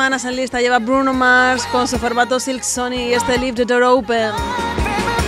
semanas 0.09 0.25
en 0.25 0.37
lista 0.37 0.59
lleva 0.59 0.79
Bruno 0.79 1.13
Mars 1.13 1.67
con 1.67 1.87
su 1.87 1.99
formato 1.99 2.39
Silk 2.39 2.63
Sony 2.63 3.09
y 3.09 3.13
este 3.13 3.37
Leave 3.37 3.53
the 3.53 3.65
Door 3.65 3.83
Open. 3.83 4.31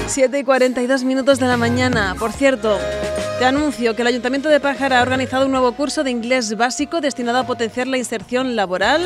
7 0.07 0.39
y 0.39 0.43
42 0.43 1.03
minutos 1.03 1.37
de 1.37 1.45
la 1.45 1.55
mañana. 1.55 2.15
Por 2.17 2.31
cierto, 2.31 2.79
te 3.37 3.45
anuncio 3.45 3.95
que 3.95 4.01
el 4.01 4.07
Ayuntamiento 4.07 4.49
de 4.49 4.59
Pájara 4.59 4.97
ha 4.97 5.03
organizado 5.03 5.45
un 5.45 5.51
nuevo 5.51 5.73
curso 5.73 6.03
de 6.03 6.09
inglés 6.09 6.57
básico 6.57 6.99
destinado 6.99 7.37
a 7.37 7.45
potenciar 7.45 7.85
la 7.85 7.99
inserción 7.99 8.55
laboral, 8.55 9.03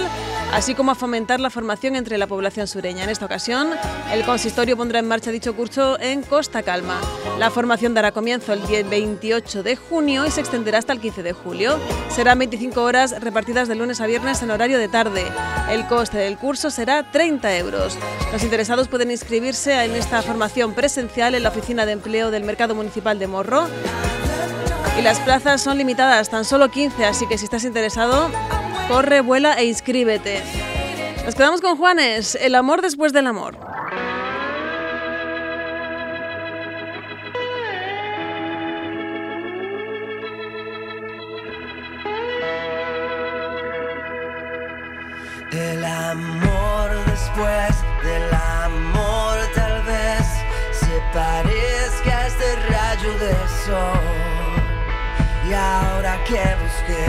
así 0.54 0.76
como 0.76 0.92
a 0.92 0.96
fomentar 0.96 1.40
la 1.40 1.50
formación 1.50 1.96
entre 1.96 2.18
la 2.18 2.28
población 2.28 2.68
sureña. 2.68 3.04
En 3.04 3.10
esta 3.10 3.26
ocasión, 3.26 3.70
el 4.12 4.24
consistorio 4.24 4.78
pondrá 4.78 5.00
en 5.00 5.08
marcha 5.08 5.32
dicho 5.32 5.56
curso 5.56 6.00
en 6.00 6.22
Costa 6.22 6.64
Calma. 6.64 7.00
La 7.40 7.52
formación 7.52 7.94
dará 7.94 8.12
comienzo 8.12 8.54
el 8.54 8.66
día 8.66 8.84
28 8.84 9.64
de 9.64 9.76
junio 9.76 10.26
y 10.26 10.32
se 10.32 10.42
extenderá 10.42 10.78
hasta 10.78 10.94
el 10.94 11.00
15 11.00 11.24
de 11.24 11.34
julio. 11.34 11.80
Serán 12.10 12.40
25 12.40 12.82
horas 12.82 13.22
repartidas 13.22 13.68
de 13.68 13.76
lunes 13.76 14.02
a 14.02 14.08
viernes 14.08 14.42
en 14.42 14.52
horario 14.52 14.78
de 14.78 14.88
tarde. 14.88 15.26
El 15.70 15.86
coste 15.88 16.18
del 16.18 16.38
curso 16.38 16.70
será 16.70 17.12
30 17.12 17.58
euros. 17.58 17.98
Los 18.32 18.44
interesados 18.44 18.88
pueden 18.88 19.12
inscribirse 19.12 19.84
en 19.84 19.96
esta 19.96 20.22
formación 20.22 20.74
presencial 20.74 21.36
en 21.36 21.44
la 21.44 21.50
Oficina 21.50 21.86
de 21.86 21.94
Empleo 21.94 22.32
del 22.32 22.44
Mercado 22.44 22.76
Municipal 22.76 23.20
de 23.20 23.28
Morro. 23.28 23.68
Y 24.98 25.02
las 25.02 25.20
plazas 25.20 25.62
son 25.62 25.78
limitadas, 25.78 26.30
tan 26.30 26.46
solo 26.46 26.70
15, 26.70 27.06
así 27.06 27.28
que 27.28 27.38
si 27.38 27.44
estás 27.46 27.66
interesado, 27.66 28.30
corre, 28.88 29.22
vuela 29.22 29.60
e 29.60 29.66
inscríbete. 29.66 30.42
Nos 31.26 31.36
quedamos 31.36 31.62
con 31.62 31.78
Juanes, 31.78 32.36
el 32.36 32.56
amor 32.56 32.82
después 32.82 33.14
del 33.14 33.28
amor. 33.28 33.58
El 45.52 45.86
amor 45.86 46.90
después 47.06 47.76
del 48.04 48.34
amor 48.34 49.38
tal 49.56 49.82
vez 49.84 50.28
se 50.72 51.02
parezca 51.14 52.18
a 52.18 52.28
este 52.28 52.56
rayo 52.70 53.18
de 53.20 53.34
sol. 53.66 54.00
Y 55.50 55.54
ahora 55.54 56.18
que 56.26 56.44
busqué, 56.62 57.06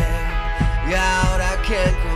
que 1.66 2.15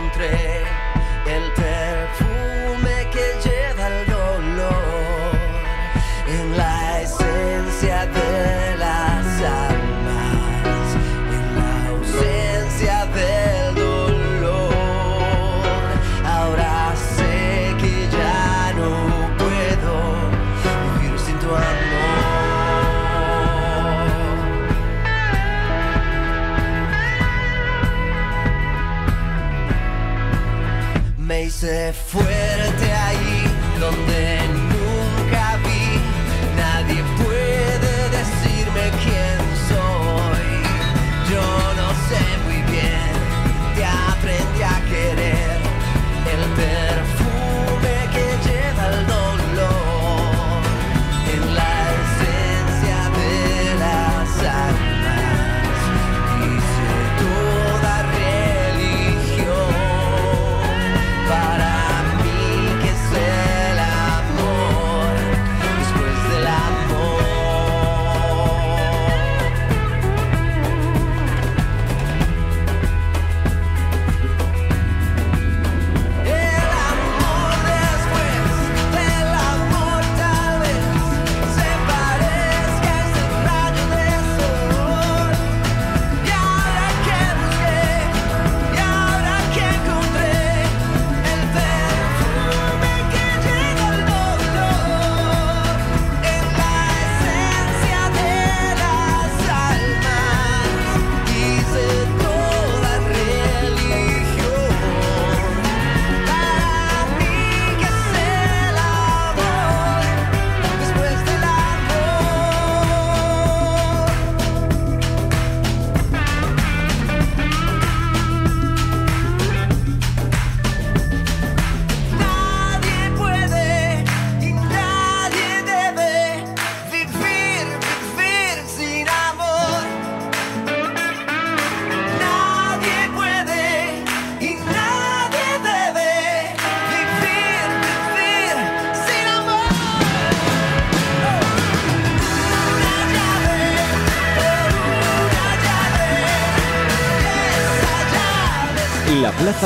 Me 31.61 31.93
hice 31.93 32.70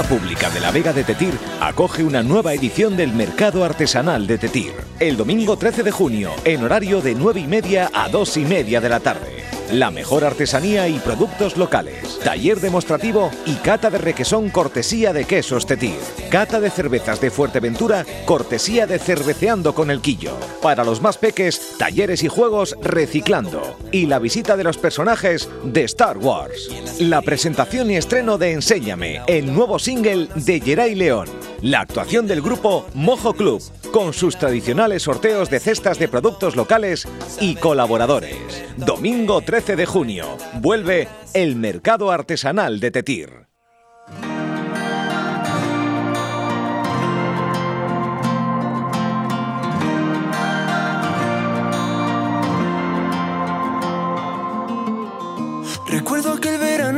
Pública 0.04 0.50
de 0.50 0.60
la 0.60 0.72
Vega 0.72 0.94
de 0.94 1.04
Tetir 1.04 1.34
acoge 1.62 2.04
una 2.04 2.22
nueva 2.22 2.54
edición 2.54 2.98
del 2.98 3.14
Mercado 3.14 3.64
Artesanal 3.64 4.28
de 4.28 4.38
Tetir. 4.38 4.74
El 5.00 5.16
domingo 5.16 5.58
13 5.58 5.84
de 5.84 5.92
junio, 5.92 6.32
en 6.44 6.64
horario 6.64 7.02
de 7.02 7.16
9 7.16 7.40
y 7.40 7.48
media 7.48 7.90
a 7.94 8.10
2 8.10 8.38
y 8.38 8.46
media 8.46 8.82
de 8.82 8.90
la 8.90 9.00
tarde. 9.00 9.35
La 9.72 9.90
mejor 9.90 10.24
artesanía 10.24 10.88
y 10.88 11.00
productos 11.00 11.58
locales. 11.58 12.20
Taller 12.24 12.60
demostrativo 12.60 13.32
y 13.46 13.56
cata 13.56 13.90
de 13.90 13.98
requesón 13.98 14.50
cortesía 14.50 15.12
de 15.12 15.26
quesos 15.26 15.66
Tetir. 15.66 15.98
Cata 16.30 16.60
de 16.60 16.70
cervezas 16.70 17.20
de 17.20 17.32
Fuerteventura 17.32 18.06
cortesía 18.26 18.86
de 18.86 19.00
Cerveceando 19.00 19.74
con 19.74 19.90
el 19.90 20.02
Quillo. 20.02 20.38
Para 20.62 20.84
los 20.84 21.02
más 21.02 21.18
peques, 21.18 21.78
talleres 21.80 22.24
y 22.24 22.28
juegos 22.28 22.76
reciclando. 22.82 23.78
Y 23.92 24.06
la 24.06 24.20
visita 24.20 24.56
de 24.56 24.64
los 24.64 24.78
personajes 24.78 25.50
de 25.64 25.84
Star 25.84 26.18
Wars. 26.20 26.70
La 27.00 27.22
presentación 27.22 27.90
y 27.90 27.98
estreno 27.98 28.38
de 28.38 28.52
Enséñame, 28.52 29.22
el 29.28 29.54
nuevo 29.54 29.80
single 29.80 30.28
de 30.36 30.60
Geray 30.60 30.94
León. 30.94 31.28
La 31.62 31.80
actuación 31.82 32.28
del 32.28 32.42
grupo 32.42 32.86
Mojo 32.94 33.34
Club, 33.34 33.62
con 33.96 34.12
sus 34.12 34.36
tradicionales 34.36 35.04
sorteos 35.04 35.50
de 35.50 35.62
cestas 35.62 35.98
de 35.98 36.10
productos 36.10 36.58
locales 36.58 37.08
y 37.40 37.56
colaboradores. 37.56 38.36
Domingo 38.76 39.40
13 39.40 39.78
de 39.78 39.86
junio, 39.86 40.38
vuelve 40.56 41.08
el 41.34 41.56
Mercado 41.56 42.12
Artesanal 42.12 42.82
de 42.82 42.92
Tetir. 42.92 43.48
Recuerdo 55.88 56.34
aquel 56.34 56.60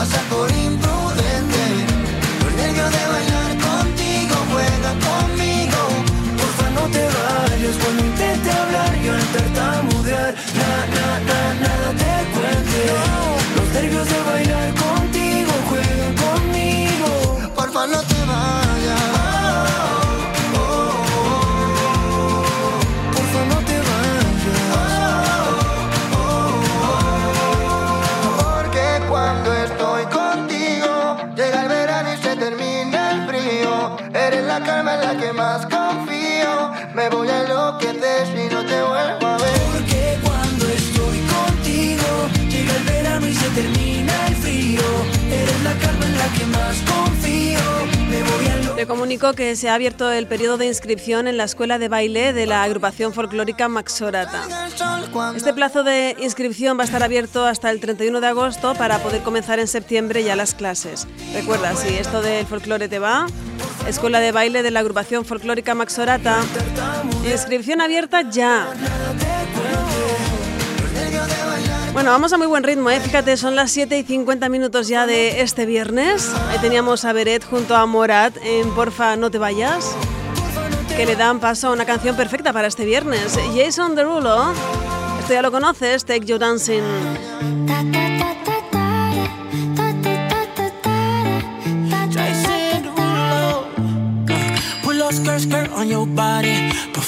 pasar 0.00 0.24
por 0.30 0.50
imprudente. 0.50 1.62
Los 2.42 2.52
nervios 2.54 2.90
de 2.90 3.04
bailar 3.14 3.52
contigo 3.68 4.34
juegan 4.50 4.98
conmigo. 5.08 5.80
Porfa 6.38 6.70
no 6.76 6.84
te 6.94 7.04
vayas 7.16 7.76
cuando 7.82 8.06
intente 8.06 8.50
hablar 8.50 8.92
y 9.04 9.08
al 9.08 9.26
tartamudear 9.34 10.34
nada, 10.56 10.86
nada, 10.96 11.20
nada 11.26 11.39
comunico 48.90 49.34
que 49.34 49.54
se 49.54 49.68
ha 49.68 49.74
abierto 49.74 50.10
el 50.10 50.26
periodo 50.26 50.58
de 50.58 50.66
inscripción 50.66 51.28
en 51.28 51.36
la 51.36 51.44
escuela 51.44 51.78
de 51.78 51.88
baile 51.88 52.32
de 52.32 52.44
la 52.44 52.64
agrupación 52.64 53.14
folclórica 53.14 53.68
Maxorata. 53.68 54.42
Este 55.36 55.54
plazo 55.54 55.84
de 55.84 56.16
inscripción 56.18 56.76
va 56.76 56.82
a 56.82 56.86
estar 56.86 57.04
abierto 57.04 57.46
hasta 57.46 57.70
el 57.70 57.78
31 57.78 58.20
de 58.20 58.26
agosto 58.26 58.74
para 58.74 58.98
poder 58.98 59.22
comenzar 59.22 59.60
en 59.60 59.68
septiembre 59.68 60.24
ya 60.24 60.34
las 60.34 60.54
clases. 60.54 61.06
Recuerda, 61.32 61.76
si 61.76 61.94
esto 61.94 62.20
del 62.20 62.44
folclore 62.46 62.88
te 62.88 62.98
va, 62.98 63.28
escuela 63.86 64.18
de 64.18 64.32
baile 64.32 64.64
de 64.64 64.72
la 64.72 64.80
agrupación 64.80 65.24
folclórica 65.24 65.72
Maxorata. 65.76 66.40
Inscripción 67.24 67.80
abierta 67.80 68.28
ya. 68.28 68.74
Bueno, 71.92 72.12
vamos 72.12 72.32
a 72.32 72.38
muy 72.38 72.46
buen 72.46 72.62
ritmo, 72.62 72.88
¿eh? 72.88 73.00
Fíjate, 73.00 73.36
son 73.36 73.56
las 73.56 73.72
7 73.72 73.98
y 73.98 74.04
50 74.04 74.48
minutos 74.48 74.86
ya 74.86 75.06
de 75.06 75.40
este 75.40 75.66
viernes. 75.66 76.30
Ahí 76.48 76.58
teníamos 76.60 77.04
a 77.04 77.12
Beret 77.12 77.44
junto 77.44 77.74
a 77.74 77.84
Morat 77.84 78.36
en 78.42 78.70
Porfa, 78.74 79.16
no 79.16 79.30
te 79.30 79.38
vayas. 79.38 79.96
Que 80.96 81.04
le 81.04 81.16
dan 81.16 81.40
paso 81.40 81.68
a 81.68 81.72
una 81.72 81.84
canción 81.84 82.16
perfecta 82.16 82.52
para 82.52 82.68
este 82.68 82.84
viernes. 82.84 83.36
Jason 83.56 83.96
Derulo. 83.96 84.52
Esto 85.20 85.32
ya 85.32 85.42
lo 85.42 85.50
conoces, 85.50 86.04
Take 86.04 86.26
You 86.26 86.38
Dancing. 86.38 86.82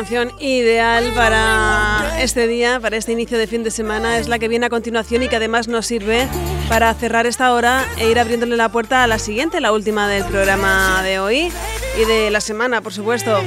Canción 0.00 0.32
ideal 0.40 1.12
para 1.14 2.22
este 2.22 2.46
día, 2.46 2.80
para 2.80 2.96
este 2.96 3.12
inicio 3.12 3.36
de 3.36 3.46
fin 3.46 3.62
de 3.62 3.70
semana, 3.70 4.16
es 4.16 4.28
la 4.28 4.38
que 4.38 4.48
viene 4.48 4.64
a 4.64 4.70
continuación 4.70 5.22
y 5.22 5.28
que 5.28 5.36
además 5.36 5.68
nos 5.68 5.84
sirve 5.84 6.26
para 6.70 6.94
cerrar 6.94 7.26
esta 7.26 7.52
hora 7.52 7.84
e 7.98 8.10
ir 8.10 8.18
abriéndole 8.18 8.56
la 8.56 8.70
puerta 8.70 9.04
a 9.04 9.06
la 9.06 9.18
siguiente, 9.18 9.60
la 9.60 9.72
última 9.72 10.08
del 10.08 10.24
programa 10.24 11.02
de 11.02 11.18
hoy 11.18 11.52
y 12.00 12.04
de 12.06 12.30
la 12.30 12.40
semana, 12.40 12.80
por 12.80 12.94
supuesto. 12.94 13.42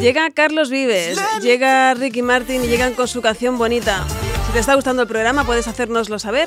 Llega 0.00 0.30
Carlos 0.30 0.70
Vives, 0.70 1.18
llega 1.40 1.92
Ricky 1.94 2.22
Martin 2.22 2.62
y 2.62 2.68
llegan 2.68 2.94
con 2.94 3.08
su 3.08 3.20
canción 3.20 3.58
bonita. 3.58 4.06
Si 4.46 4.52
te 4.52 4.60
está 4.60 4.76
gustando 4.76 5.02
el 5.02 5.08
programa, 5.08 5.44
puedes 5.44 5.66
hacérnoslo 5.66 6.20
saber 6.20 6.46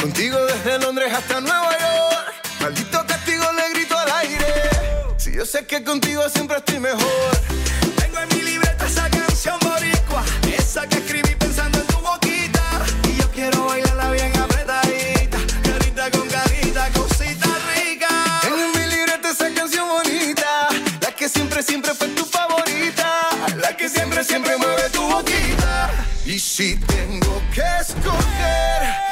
Contigo 0.00 0.36
desde 0.44 0.78
Londres 0.80 1.12
hasta 1.12 1.40
Nueva 1.40 1.70
York. 1.70 2.34
Maldito 2.60 3.06
castigo 3.06 3.44
le 3.52 3.74
grito 3.74 3.96
al 3.96 4.10
aire. 4.10 4.46
Si 5.18 5.32
yo 5.32 5.46
sé 5.46 5.64
que 5.64 5.84
contigo 5.84 6.28
siempre 6.28 6.56
estoy 6.56 6.80
mejor. 6.80 7.30
Tengo 7.96 8.18
en 8.18 8.28
mi 8.30 8.42
libreta 8.42 8.84
esa 8.84 9.08
canción 9.08 9.56
boricua, 9.60 10.24
esa 10.58 10.88
que 10.88 10.98
escribí 10.98 11.31
Y 26.32 26.38
si 26.38 26.76
tengo 26.76 27.42
que 27.52 27.60
escoger, 27.78 29.11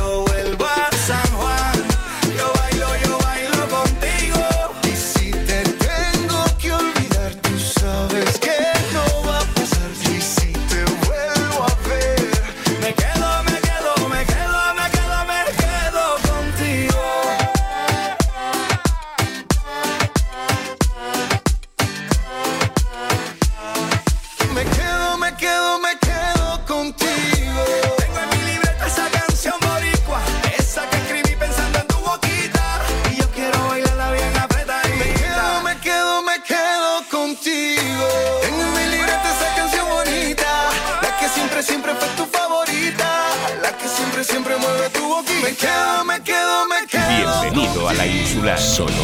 a 47.91 47.93
la 47.93 48.07
insular. 48.07 48.59
Solo 48.59 49.03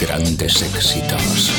grandes 0.00 0.62
éxitos. 0.62 1.52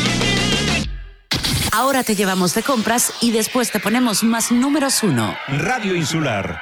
Ahora 1.71 2.03
te 2.03 2.15
llevamos 2.15 2.53
de 2.53 2.63
compras 2.63 3.13
y 3.21 3.31
después 3.31 3.71
te 3.71 3.79
ponemos 3.79 4.23
más 4.23 4.51
números 4.51 5.03
uno. 5.03 5.35
Radio 5.47 5.95
Insular. 5.95 6.61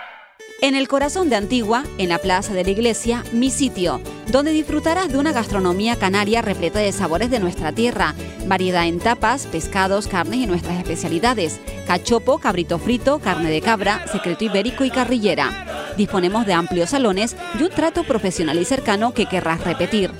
En 0.61 0.75
el 0.75 0.87
corazón 0.87 1.29
de 1.29 1.35
Antigua, 1.35 1.83
en 1.97 2.09
la 2.09 2.19
plaza 2.19 2.53
de 2.53 2.63
la 2.63 2.69
iglesia, 2.69 3.23
Mi 3.33 3.51
Sitio, 3.51 4.01
donde 4.27 4.51
disfrutarás 4.51 5.09
de 5.09 5.17
una 5.17 5.33
gastronomía 5.33 5.97
canaria 5.97 6.41
repleta 6.41 6.79
de 6.79 6.91
sabores 6.91 7.29
de 7.29 7.39
nuestra 7.39 7.73
tierra, 7.73 8.15
variedad 8.47 8.87
en 8.87 8.99
tapas, 8.99 9.45
pescados, 9.47 10.07
carnes 10.07 10.39
y 10.39 10.47
nuestras 10.47 10.77
especialidades, 10.77 11.59
cachopo, 11.85 12.37
cabrito 12.37 12.79
frito, 12.79 13.19
carne 13.19 13.49
de 13.49 13.61
cabra, 13.61 14.05
secreto 14.11 14.45
ibérico 14.45 14.85
y 14.85 14.89
carrillera. 14.89 15.82
Disponemos 15.97 16.45
de 16.45 16.53
amplios 16.53 16.91
salones 16.91 17.35
y 17.59 17.63
un 17.63 17.69
trato 17.69 18.03
profesional 18.03 18.59
y 18.59 18.65
cercano 18.65 19.13
que 19.13 19.25
querrás 19.25 19.63
repetir. 19.63 20.11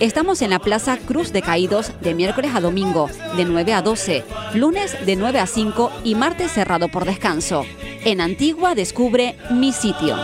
Estamos 0.00 0.42
en 0.42 0.50
la 0.50 0.58
Plaza 0.58 0.98
Cruz 0.98 1.32
de 1.32 1.42
Caídos 1.42 1.92
de 2.00 2.14
miércoles 2.14 2.52
a 2.54 2.60
domingo, 2.60 3.08
de 3.36 3.44
9 3.44 3.72
a 3.74 3.82
12, 3.82 4.24
lunes 4.54 4.96
de 5.06 5.16
9 5.16 5.38
a 5.38 5.46
5 5.46 5.92
y 6.04 6.14
martes 6.14 6.52
cerrado 6.52 6.88
por 6.88 7.04
descanso. 7.04 7.64
En 8.04 8.20
Antigua 8.20 8.74
descubre 8.74 9.36
Mi 9.50 9.72
Sitio. 9.72 10.16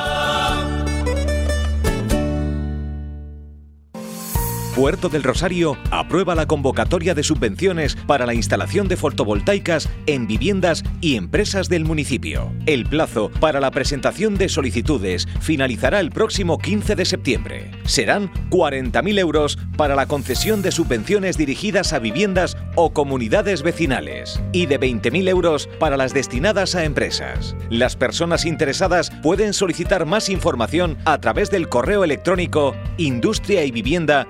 Puerto 4.79 5.09
del 5.09 5.25
Rosario 5.25 5.77
aprueba 5.91 6.37
la 6.37 6.47
convocatoria 6.47 7.13
de 7.13 7.25
subvenciones 7.25 7.97
para 7.97 8.27
la 8.27 8.35
instalación 8.35 8.87
de 8.87 8.97
fotovoltaicas 8.97 9.89
en 10.07 10.29
viviendas 10.29 10.85
y 11.01 11.17
empresas 11.17 11.69
del 11.69 11.85
municipio. 11.85 12.53
El 12.65 12.87
plazo 12.87 13.29
para 13.41 13.59
la 13.59 13.73
presentación 13.73 14.37
de 14.37 14.49
solicitudes 14.49 15.27
finalizará 15.41 15.99
el 15.99 16.11
próximo 16.11 16.59
15 16.59 16.95
de 16.95 17.05
septiembre. 17.07 17.73
Serán 17.87 18.31
40.000 18.51 19.19
euros 19.19 19.59
para 19.77 19.97
la 19.97 20.07
concesión 20.07 20.63
de 20.63 20.71
subvenciones 20.71 21.37
dirigidas 21.37 21.93
a 21.93 21.99
viviendas 21.99 22.57
o 22.75 22.93
comunidades 22.93 23.63
vecinales 23.63 24.41
y 24.53 24.67
de 24.67 24.79
20.000 24.79 25.29
euros 25.29 25.69
para 25.79 25.97
las 25.97 26.15
destinadas 26.15 26.75
a 26.75 26.85
empresas. 26.85 27.57
Las 27.71 27.97
personas 27.97 28.45
interesadas 28.45 29.11
pueden 29.23 29.53
solicitar 29.53 30.07
más 30.07 30.29
información 30.29 30.99
a 31.05 31.19
través 31.19 31.51
del 31.51 31.69
correo 31.69 32.05
electrónico 32.05 32.75
industria 32.97 33.65
y 33.65 33.71
vivienda 33.71 34.27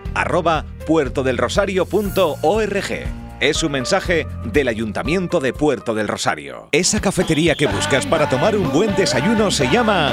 puertodelrosario.org. 0.86 3.28
Es 3.40 3.62
un 3.62 3.73
mensaje 3.73 4.27
del 4.52 4.69
Ayuntamiento 4.69 5.39
de 5.39 5.52
Puerto 5.52 5.94
del 5.94 6.09
Rosario. 6.09 6.69
Esa 6.73 7.01
cafetería 7.01 7.55
que 7.55 7.66
buscas 7.66 8.06
para 8.06 8.28
tomar 8.28 8.56
un 8.56 8.73
buen 8.73 8.94
desayuno 8.97 9.51
se 9.51 9.69
llama 9.69 10.12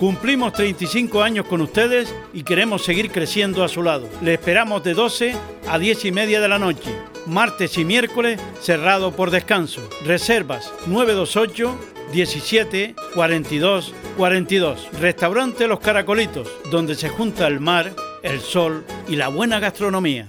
Cumplimos 0.00 0.54
35 0.54 1.22
años 1.22 1.44
con 1.44 1.60
ustedes 1.60 2.14
y 2.32 2.42
queremos 2.42 2.82
seguir 2.82 3.10
creciendo 3.10 3.62
a 3.62 3.68
su 3.68 3.82
lado. 3.82 4.08
Le 4.22 4.32
esperamos 4.32 4.82
de 4.82 4.94
12 4.94 5.34
a 5.68 5.78
10 5.78 6.06
y 6.06 6.10
media 6.10 6.40
de 6.40 6.48
la 6.48 6.58
noche, 6.58 6.90
martes 7.26 7.76
y 7.76 7.84
miércoles 7.84 8.40
cerrado 8.62 9.14
por 9.14 9.30
descanso. 9.30 9.86
Reservas 10.06 10.72
928 10.86 11.78
17 12.14 12.94
42 13.14 13.92
42. 14.16 14.88
Restaurante 14.98 15.68
Los 15.68 15.80
Caracolitos, 15.80 16.48
donde 16.70 16.94
se 16.94 17.10
junta 17.10 17.46
el 17.46 17.60
mar, 17.60 17.92
el 18.22 18.40
sol 18.40 18.86
y 19.06 19.16
la 19.16 19.28
buena 19.28 19.60
gastronomía. 19.60 20.28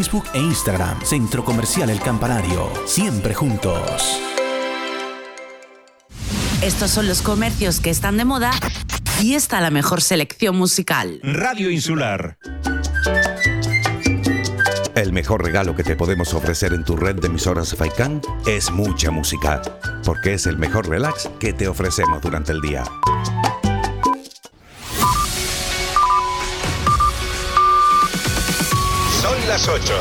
Facebook 0.01 0.25
e 0.33 0.39
Instagram. 0.39 0.99
Centro 1.03 1.45
Comercial 1.45 1.87
El 1.91 1.99
Campanario. 1.99 2.71
Siempre 2.87 3.35
juntos. 3.35 4.19
Estos 6.63 6.89
son 6.89 7.07
los 7.07 7.21
comercios 7.21 7.79
que 7.79 7.91
están 7.91 8.17
de 8.17 8.25
moda 8.25 8.49
y 9.21 9.35
está 9.35 9.61
la 9.61 9.69
mejor 9.69 10.01
selección 10.01 10.55
musical. 10.55 11.19
Radio 11.21 11.69
Insular. 11.69 12.39
El 14.95 15.13
mejor 15.13 15.43
regalo 15.43 15.75
que 15.75 15.83
te 15.83 15.95
podemos 15.95 16.33
ofrecer 16.33 16.73
en 16.73 16.83
tu 16.83 16.95
red 16.95 17.17
de 17.17 17.27
emisoras 17.27 17.75
Faikán 17.75 18.21
es 18.47 18.71
mucha 18.71 19.11
música, 19.11 19.61
porque 20.03 20.33
es 20.33 20.47
el 20.47 20.57
mejor 20.57 20.89
relax 20.89 21.29
que 21.39 21.53
te 21.53 21.67
ofrecemos 21.67 22.23
durante 22.23 22.53
el 22.53 22.61
día. 22.61 22.85
Las 29.51 29.67
8. 29.67 29.93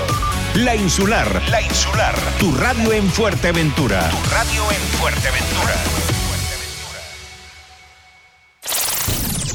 La 0.54 0.76
Insular. 0.76 1.42
La 1.50 1.60
Insular. 1.60 2.14
Tu 2.38 2.54
radio 2.54 2.92
en 2.92 3.10
Fuerteventura. 3.10 4.08
Tu 4.08 4.30
radio 4.30 4.62
en 4.70 4.80
Fuerteventura. 4.96 5.74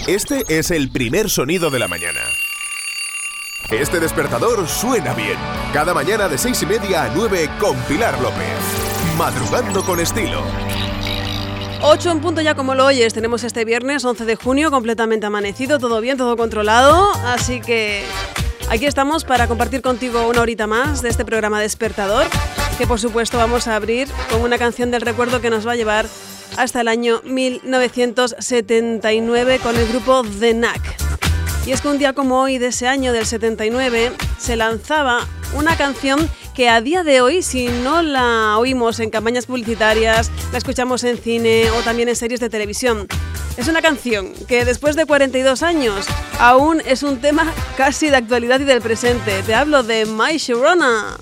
Este 0.05 0.43
es 0.49 0.71
el 0.71 0.91
primer 0.91 1.29
sonido 1.29 1.69
de 1.69 1.79
la 1.79 1.87
mañana. 1.87 2.19
Este 3.71 4.01
despertador 4.01 4.67
suena 4.67 5.13
bien. 5.13 5.37
Cada 5.71 5.93
mañana 5.93 6.27
de 6.27 6.37
seis 6.37 6.61
y 6.63 6.65
media 6.65 7.05
a 7.05 7.11
9 7.15 7.51
con 7.57 7.77
Pilar 7.83 8.19
López. 8.19 8.59
Madrugando 9.17 9.81
con 9.85 10.01
estilo. 10.01 10.43
8 11.83 12.11
en 12.11 12.19
punto 12.19 12.41
ya 12.41 12.53
como 12.53 12.75
lo 12.75 12.85
oyes, 12.85 13.13
tenemos 13.13 13.45
este 13.45 13.63
viernes 13.63 14.03
11 14.03 14.25
de 14.25 14.35
junio 14.35 14.71
completamente 14.71 15.25
amanecido, 15.25 15.79
todo 15.79 16.01
bien, 16.01 16.17
todo 16.17 16.35
controlado, 16.35 17.13
así 17.23 17.61
que 17.61 18.03
aquí 18.69 18.85
estamos 18.85 19.23
para 19.23 19.47
compartir 19.47 19.81
contigo 19.81 20.27
una 20.27 20.41
horita 20.41 20.67
más 20.67 21.01
de 21.01 21.09
este 21.09 21.25
programa 21.25 21.59
Despertador, 21.61 22.27
que 22.77 22.85
por 22.87 22.99
supuesto 22.99 23.37
vamos 23.37 23.67
a 23.67 23.75
abrir 23.75 24.07
con 24.29 24.41
una 24.41 24.57
canción 24.57 24.89
del 24.91 25.01
recuerdo 25.01 25.41
que 25.41 25.49
nos 25.49 25.67
va 25.67 25.73
a 25.73 25.75
llevar 25.75 26.05
hasta 26.57 26.79
el 26.81 26.87
año 26.87 27.21
1979 27.23 29.59
con 29.59 29.75
el 29.75 29.87
grupo 29.87 30.23
The 30.39 30.53
Knack. 30.53 31.34
Y 31.65 31.71
es 31.71 31.81
que 31.81 31.87
un 31.87 31.97
día 31.97 32.13
como 32.13 32.41
hoy 32.41 32.59
de 32.59 32.67
ese 32.67 32.87
año 32.87 33.11
del 33.11 33.25
79 33.25 34.11
se 34.37 34.55
lanzaba 34.55 35.27
una 35.55 35.75
canción 35.75 36.29
que 36.53 36.69
a 36.69 36.79
día 36.79 37.03
de 37.03 37.21
hoy, 37.21 37.41
si 37.41 37.67
no 37.67 38.03
la 38.03 38.57
oímos 38.59 38.99
en 38.99 39.09
campañas 39.09 39.47
publicitarias, 39.47 40.29
la 40.51 40.59
escuchamos 40.59 41.03
en 41.03 41.17
cine 41.17 41.71
o 41.71 41.81
también 41.81 42.07
en 42.07 42.15
series 42.15 42.39
de 42.39 42.49
televisión, 42.49 43.07
es 43.57 43.67
una 43.67 43.81
canción 43.81 44.33
que 44.47 44.63
después 44.63 44.95
de 44.95 45.05
42 45.05 45.63
años 45.63 46.05
aún 46.39 46.81
es 46.85 47.03
un 47.03 47.19
tema 47.19 47.51
casi 47.77 48.09
de 48.09 48.17
actualidad 48.17 48.59
y 48.59 48.65
del 48.65 48.81
presente. 48.81 49.41
Te 49.43 49.55
hablo 49.55 49.81
de 49.81 50.05
My 50.05 50.37
Sharona. 50.37 51.17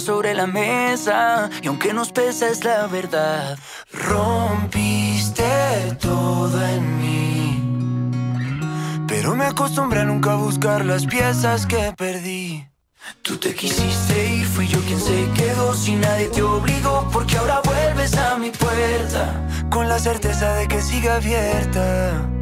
Sobre 0.00 0.34
la 0.34 0.46
mesa. 0.46 1.50
Y 1.62 1.68
aunque 1.68 1.92
nos 1.92 2.12
pesa 2.12 2.48
es 2.48 2.64
la 2.64 2.86
verdad. 2.86 3.58
Rompiste 3.92 5.42
todo 6.00 6.62
en 6.66 6.98
mí. 7.00 7.28
Pero 9.06 9.34
me 9.34 9.46
acostumbré 9.46 10.00
a 10.00 10.04
nunca 10.04 10.34
buscar 10.34 10.84
las 10.84 11.06
piezas 11.06 11.66
que 11.66 11.92
perdí. 11.96 12.68
Tú 13.22 13.36
te 13.38 13.54
quisiste 13.54 14.34
ir, 14.34 14.46
fui 14.46 14.66
yo 14.68 14.80
quien 14.80 15.00
se 15.00 15.28
quedó. 15.34 15.74
Si 15.74 15.94
nadie 15.94 16.28
te 16.28 16.42
obligó, 16.42 17.08
porque 17.12 17.36
ahora 17.36 17.60
vuelves 17.64 18.16
a 18.16 18.36
mi 18.36 18.50
puerta. 18.50 19.46
Con 19.70 19.88
la 19.88 19.98
certeza 19.98 20.54
de 20.54 20.68
que 20.68 20.80
sigue 20.82 21.10
abierta. 21.10 22.37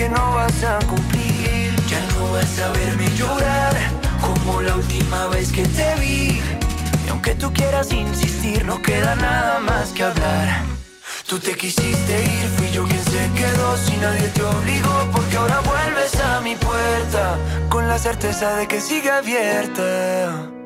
Que 0.00 0.08
no 0.08 0.32
vas 0.32 0.64
a 0.64 0.78
cumplir. 0.86 1.68
Ya 1.86 2.00
no 2.12 2.32
vas 2.32 2.58
a 2.58 2.68
verme 2.72 3.06
llorar 3.18 3.74
como 4.22 4.62
la 4.62 4.74
última 4.76 5.26
vez 5.26 5.52
que 5.52 5.64
te 5.78 5.94
vi. 5.96 6.40
Y 7.04 7.08
aunque 7.10 7.34
tú 7.34 7.52
quieras 7.52 7.92
insistir, 7.92 8.64
no 8.64 8.80
queda 8.80 9.14
nada 9.16 9.58
más 9.60 9.90
que 9.90 10.04
hablar. 10.04 10.62
Tú 11.28 11.38
te 11.38 11.52
quisiste 11.54 12.14
ir, 12.34 12.46
fui 12.56 12.70
yo 12.70 12.84
quien 12.88 13.04
se 13.04 13.24
quedó 13.40 13.76
si 13.76 13.96
nadie 13.98 14.28
te 14.28 14.42
obligó 14.42 14.96
porque 15.12 15.36
ahora 15.36 15.60
vuelves 15.60 16.14
a 16.18 16.40
mi 16.40 16.56
puerta 16.56 17.36
con 17.68 17.86
la 17.86 17.98
certeza 17.98 18.56
de 18.56 18.66
que 18.66 18.80
sigue 18.80 19.10
abierta. 19.10 20.59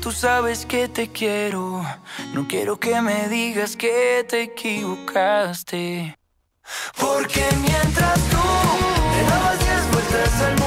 Tú 0.00 0.12
sabes 0.12 0.66
que 0.66 0.88
te 0.88 1.08
quiero, 1.08 1.82
no 2.34 2.46
quiero 2.46 2.78
que 2.78 3.00
me 3.00 3.28
digas 3.28 3.76
que 3.76 4.26
te 4.28 4.42
equivocaste. 4.42 6.18
Porque 6.98 7.42
mientras 7.60 8.14
tú 8.28 8.36
le 9.16 9.22
dabas 9.30 9.58
diez 9.58 9.92
vueltas 9.92 10.42
al 10.42 10.50
mundo, 10.50 10.63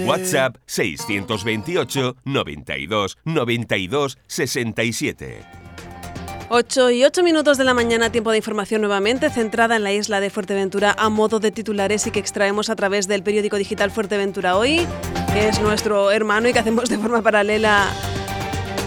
WhatsApp 0.00 0.56
628 0.66 2.16
92 2.24 3.18
92 3.24 4.18
67. 4.26 5.64
8 6.50 6.90
y 6.90 7.04
8 7.04 7.22
minutos 7.22 7.58
de 7.58 7.64
la 7.64 7.74
mañana, 7.74 8.12
tiempo 8.12 8.30
de 8.30 8.36
información 8.36 8.82
nuevamente, 8.82 9.30
centrada 9.30 9.76
en 9.76 9.82
la 9.82 9.92
isla 9.92 10.20
de 10.20 10.30
Fuerteventura 10.30 10.94
a 10.98 11.08
modo 11.08 11.40
de 11.40 11.50
titulares 11.50 12.06
y 12.06 12.10
que 12.10 12.20
extraemos 12.20 12.70
a 12.70 12.76
través 12.76 13.08
del 13.08 13.22
periódico 13.22 13.56
digital 13.56 13.90
Fuerteventura 13.90 14.56
Hoy, 14.56 14.86
que 15.32 15.48
es 15.48 15.60
nuestro 15.60 16.10
hermano 16.10 16.48
y 16.48 16.52
que 16.52 16.58
hacemos 16.58 16.88
de 16.88 16.98
forma 16.98 17.22
paralela 17.22 17.88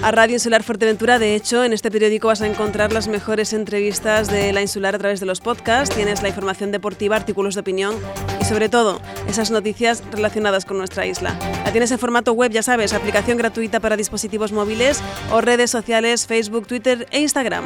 a 0.02 0.12
Radio 0.12 0.36
Insular 0.36 0.64
Fuerteventura. 0.64 1.20
De 1.20 1.36
hecho, 1.36 1.64
en 1.64 1.74
este 1.74 1.92
periódico 1.92 2.28
vas 2.28 2.42
a 2.42 2.48
encontrar 2.48 2.94
las 2.94 3.08
mejores 3.08 3.54
entrevistas 3.54 4.28
de 4.28 4.54
la 4.54 4.62
Insular 4.62 4.96
a 4.96 5.00
través 5.00 5.20
de 5.20 5.26
los 5.26 5.42
podcasts, 5.42 5.96
tienes 5.96 6.22
la 6.22 6.30
información 6.30 6.72
deportiva, 6.72 7.16
artículos 7.16 7.56
de 7.56 7.62
opinión 7.62 7.96
y 8.42 8.46
sobre 8.46 8.70
todo 8.70 9.02
esas 9.28 9.52
noticias 9.52 10.04
relacionadas 10.12 10.66
con 10.66 10.78
nuestra 10.78 11.06
isla. 11.06 11.38
La 11.66 11.72
tienes 11.72 11.92
en 11.92 12.00
formato 12.00 12.34
web, 12.34 12.52
ya 12.52 12.64
sabes, 12.64 12.94
aplicación 12.94 13.38
gratuita 13.38 13.80
para 13.80 13.98
dispositivos 13.98 14.52
móviles 14.52 15.02
o 15.32 15.42
redes 15.42 15.72
sociales 15.72 16.28
Facebook, 16.28 16.68
Twitter 16.68 17.08
e 17.12 17.20
Instagram. 17.20 17.64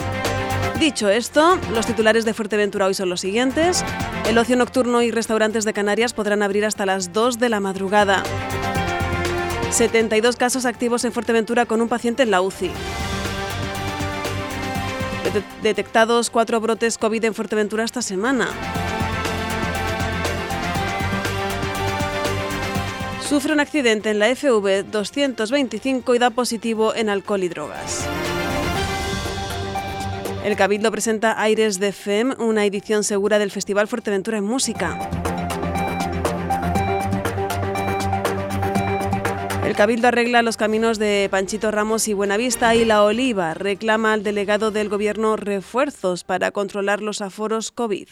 Dicho 0.79 1.09
esto, 1.09 1.59
los 1.73 1.85
titulares 1.85 2.25
de 2.25 2.33
Fuerteventura 2.33 2.87
hoy 2.87 2.93
son 2.93 3.09
los 3.09 3.21
siguientes. 3.21 3.85
El 4.27 4.37
ocio 4.37 4.55
nocturno 4.55 5.03
y 5.03 5.11
restaurantes 5.11 5.63
de 5.63 5.73
Canarias 5.73 6.13
podrán 6.13 6.41
abrir 6.41 6.65
hasta 6.65 6.85
las 6.85 7.13
2 7.13 7.37
de 7.37 7.49
la 7.49 7.59
madrugada. 7.59 8.23
72 9.71 10.35
casos 10.35 10.65
activos 10.65 11.03
en 11.05 11.11
Fuerteventura 11.13 11.65
con 11.65 11.81
un 11.81 11.87
paciente 11.89 12.23
en 12.23 12.31
la 12.31 12.41
UCI. 12.41 12.71
Det- 15.33 15.43
Detectados 15.63 16.29
cuatro 16.29 16.59
brotes 16.59 16.97
COVID 16.97 17.23
en 17.25 17.33
Fuerteventura 17.33 17.83
esta 17.83 18.01
semana. 18.01 18.49
Sufre 23.27 23.53
un 23.53 23.61
accidente 23.61 24.09
en 24.09 24.19
la 24.19 24.27
FV 24.35 24.83
225 24.91 26.15
y 26.15 26.19
da 26.19 26.31
positivo 26.31 26.93
en 26.93 27.07
alcohol 27.09 27.43
y 27.43 27.49
drogas. 27.49 28.05
El 30.43 30.55
Cabildo 30.57 30.91
presenta 30.91 31.39
Aires 31.39 31.79
de 31.79 31.93
FEM, 31.93 32.33
una 32.39 32.65
edición 32.65 33.03
segura 33.05 33.39
del 33.39 33.51
Festival 33.51 33.87
Fuerteventura 33.87 34.37
en 34.39 34.43
Música. 34.43 34.97
El 39.71 39.77
Cabildo 39.77 40.09
arregla 40.09 40.41
los 40.41 40.57
caminos 40.57 40.99
de 40.99 41.29
Panchito 41.31 41.71
Ramos 41.71 42.09
y 42.09 42.13
Buenavista 42.13 42.75
y 42.75 42.83
La 42.83 43.05
Oliva. 43.05 43.53
Reclama 43.53 44.11
al 44.11 44.21
delegado 44.21 44.69
del 44.69 44.89
Gobierno 44.89 45.37
refuerzos 45.37 46.25
para 46.25 46.51
controlar 46.51 47.01
los 47.01 47.21
aforos 47.21 47.71
COVID. 47.71 48.09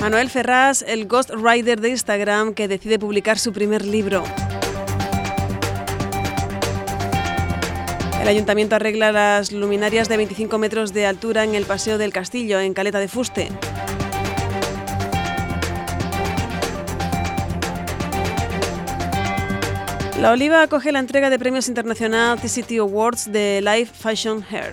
Manuel 0.00 0.30
Ferraz, 0.30 0.80
el 0.88 1.06
Ghost 1.06 1.32
Rider 1.34 1.82
de 1.82 1.90
Instagram, 1.90 2.54
que 2.54 2.66
decide 2.66 2.98
publicar 2.98 3.38
su 3.38 3.52
primer 3.52 3.84
libro. 3.84 4.24
El 8.22 8.28
ayuntamiento 8.28 8.76
arregla 8.76 9.12
las 9.12 9.52
luminarias 9.52 10.08
de 10.08 10.16
25 10.16 10.56
metros 10.56 10.94
de 10.94 11.04
altura 11.04 11.44
en 11.44 11.54
el 11.54 11.66
Paseo 11.66 11.98
del 11.98 12.10
Castillo, 12.10 12.58
en 12.58 12.72
Caleta 12.72 13.00
de 13.00 13.08
Fuste. 13.08 13.50
La 20.20 20.30
Oliva 20.30 20.62
acoge 20.62 20.92
la 20.92 21.00
entrega 21.00 21.28
de 21.28 21.38
premios 21.38 21.68
Internacional 21.68 22.38
City 22.38 22.78
Awards 22.78 23.32
de 23.32 23.60
Life 23.60 23.92
Fashion 23.94 24.44
Hair. 24.48 24.72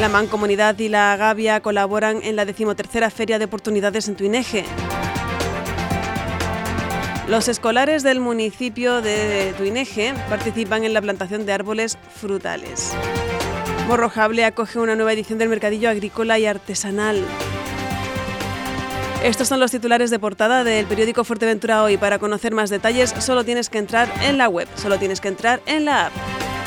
La 0.00 0.08
Mancomunidad 0.08 0.78
y 0.78 0.88
la 0.88 1.16
Gavia 1.16 1.60
colaboran 1.60 2.20
en 2.22 2.36
la 2.36 2.44
decimotercera 2.44 3.08
Feria 3.10 3.38
de 3.38 3.46
Oportunidades 3.46 4.08
en 4.08 4.16
Tuineje. 4.16 4.64
Los 7.28 7.48
escolares 7.48 8.02
del 8.02 8.20
municipio 8.20 9.00
de 9.00 9.54
Tuineje 9.56 10.12
participan 10.28 10.84
en 10.84 10.92
la 10.92 11.00
plantación 11.00 11.46
de 11.46 11.52
árboles 11.52 11.96
frutales. 12.14 12.92
Morrojable 13.88 14.44
acoge 14.44 14.78
una 14.78 14.96
nueva 14.96 15.12
edición 15.12 15.38
del 15.38 15.48
Mercadillo 15.48 15.88
Agrícola 15.88 16.38
y 16.38 16.46
Artesanal. 16.46 17.24
Estos 19.22 19.46
son 19.46 19.60
los 19.60 19.70
titulares 19.70 20.10
de 20.10 20.18
portada 20.18 20.64
del 20.64 20.84
periódico 20.86 21.22
Fuerteventura 21.22 21.84
Hoy. 21.84 21.96
Para 21.96 22.18
conocer 22.18 22.54
más 22.54 22.70
detalles 22.70 23.14
solo 23.20 23.44
tienes 23.44 23.70
que 23.70 23.78
entrar 23.78 24.12
en 24.20 24.36
la 24.36 24.48
web, 24.48 24.66
solo 24.74 24.98
tienes 24.98 25.20
que 25.20 25.28
entrar 25.28 25.62
en 25.66 25.84
la 25.84 26.06
app. 26.06 26.12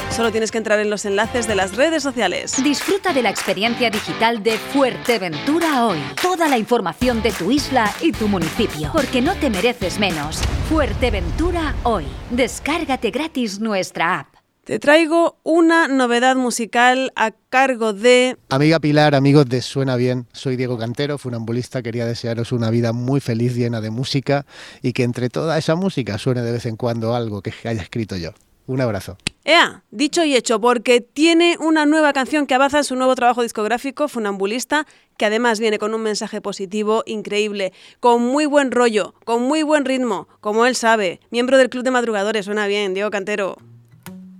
Solo 0.09 0.31
tienes 0.31 0.51
que 0.51 0.59
entrar 0.59 0.79
en 0.79 0.89
los 0.89 1.03
enlaces 1.03 1.47
de 1.47 1.55
las 1.55 1.75
redes 1.75 2.01
sociales. 2.01 2.63
Disfruta 2.63 3.11
de 3.11 3.23
la 3.23 3.29
experiencia 3.29 3.89
digital 3.89 4.41
de 4.41 4.57
Fuerteventura 4.57 5.85
hoy. 5.85 5.97
Toda 6.21 6.47
la 6.47 6.57
información 6.57 7.21
de 7.21 7.33
tu 7.33 7.51
isla 7.51 7.93
y 8.01 8.13
tu 8.13 8.29
municipio. 8.29 8.89
Porque 8.93 9.21
no 9.21 9.35
te 9.35 9.49
mereces 9.49 9.99
menos. 9.99 10.39
Fuerteventura 10.69 11.75
hoy. 11.83 12.05
Descárgate 12.29 13.11
gratis 13.11 13.59
nuestra 13.59 14.19
app. 14.19 14.34
Te 14.65 14.79
traigo 14.79 15.37
una 15.43 15.87
novedad 15.87 16.35
musical 16.35 17.13
a 17.15 17.29
cargo 17.29 17.93
de... 17.93 18.35
Amiga 18.49 18.79
Pilar, 18.79 19.13
amigos 19.13 19.47
de 19.47 19.61
Suena 19.61 19.95
Bien, 19.95 20.25
soy 20.33 20.55
Diego 20.55 20.75
Cantero, 20.79 21.19
funambulista, 21.19 21.83
quería 21.83 22.07
desearos 22.07 22.51
una 22.51 22.71
vida 22.71 22.91
muy 22.91 23.19
feliz, 23.19 23.53
llena 23.55 23.79
de 23.79 23.91
música 23.91 24.47
y 24.81 24.93
que 24.93 25.03
entre 25.03 25.29
toda 25.29 25.55
esa 25.59 25.75
música 25.75 26.17
suene 26.17 26.41
de 26.41 26.51
vez 26.51 26.65
en 26.65 26.77
cuando 26.77 27.13
algo 27.13 27.43
que 27.43 27.53
haya 27.65 27.79
escrito 27.79 28.17
yo. 28.17 28.31
Un 28.65 28.81
abrazo. 28.81 29.17
Ea, 29.43 29.83
dicho 29.91 30.25
y 30.25 30.35
hecho, 30.35 30.59
porque 30.59 30.99
tiene 30.99 31.57
una 31.59 31.85
nueva 31.85 32.11
canción 32.11 32.47
que 32.47 32.55
avanza 32.55 32.79
en 32.79 32.85
su 32.85 32.95
nuevo 32.95 33.13
trabajo 33.13 33.43
discográfico, 33.43 34.07
Funambulista, 34.07 34.87
que 35.19 35.27
además 35.27 35.59
viene 35.59 35.77
con 35.77 35.93
un 35.93 36.01
mensaje 36.01 36.41
positivo 36.41 37.03
increíble, 37.05 37.71
con 37.99 38.23
muy 38.23 38.47
buen 38.47 38.71
rollo, 38.71 39.13
con 39.25 39.43
muy 39.43 39.61
buen 39.61 39.85
ritmo, 39.85 40.27
como 40.41 40.65
él 40.65 40.75
sabe. 40.75 41.19
Miembro 41.29 41.59
del 41.59 41.69
Club 41.69 41.83
de 41.83 41.91
Madrugadores, 41.91 42.45
suena 42.45 42.65
bien, 42.65 42.95
Diego 42.95 43.11
Cantero. 43.11 43.57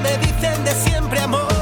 me 0.00 0.16
dicen 0.18 0.64
de 0.64 0.72
siempre 0.72 1.20
amor. 1.20 1.61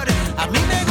A 0.41 0.47
mí 0.47 0.59
me 0.67 0.90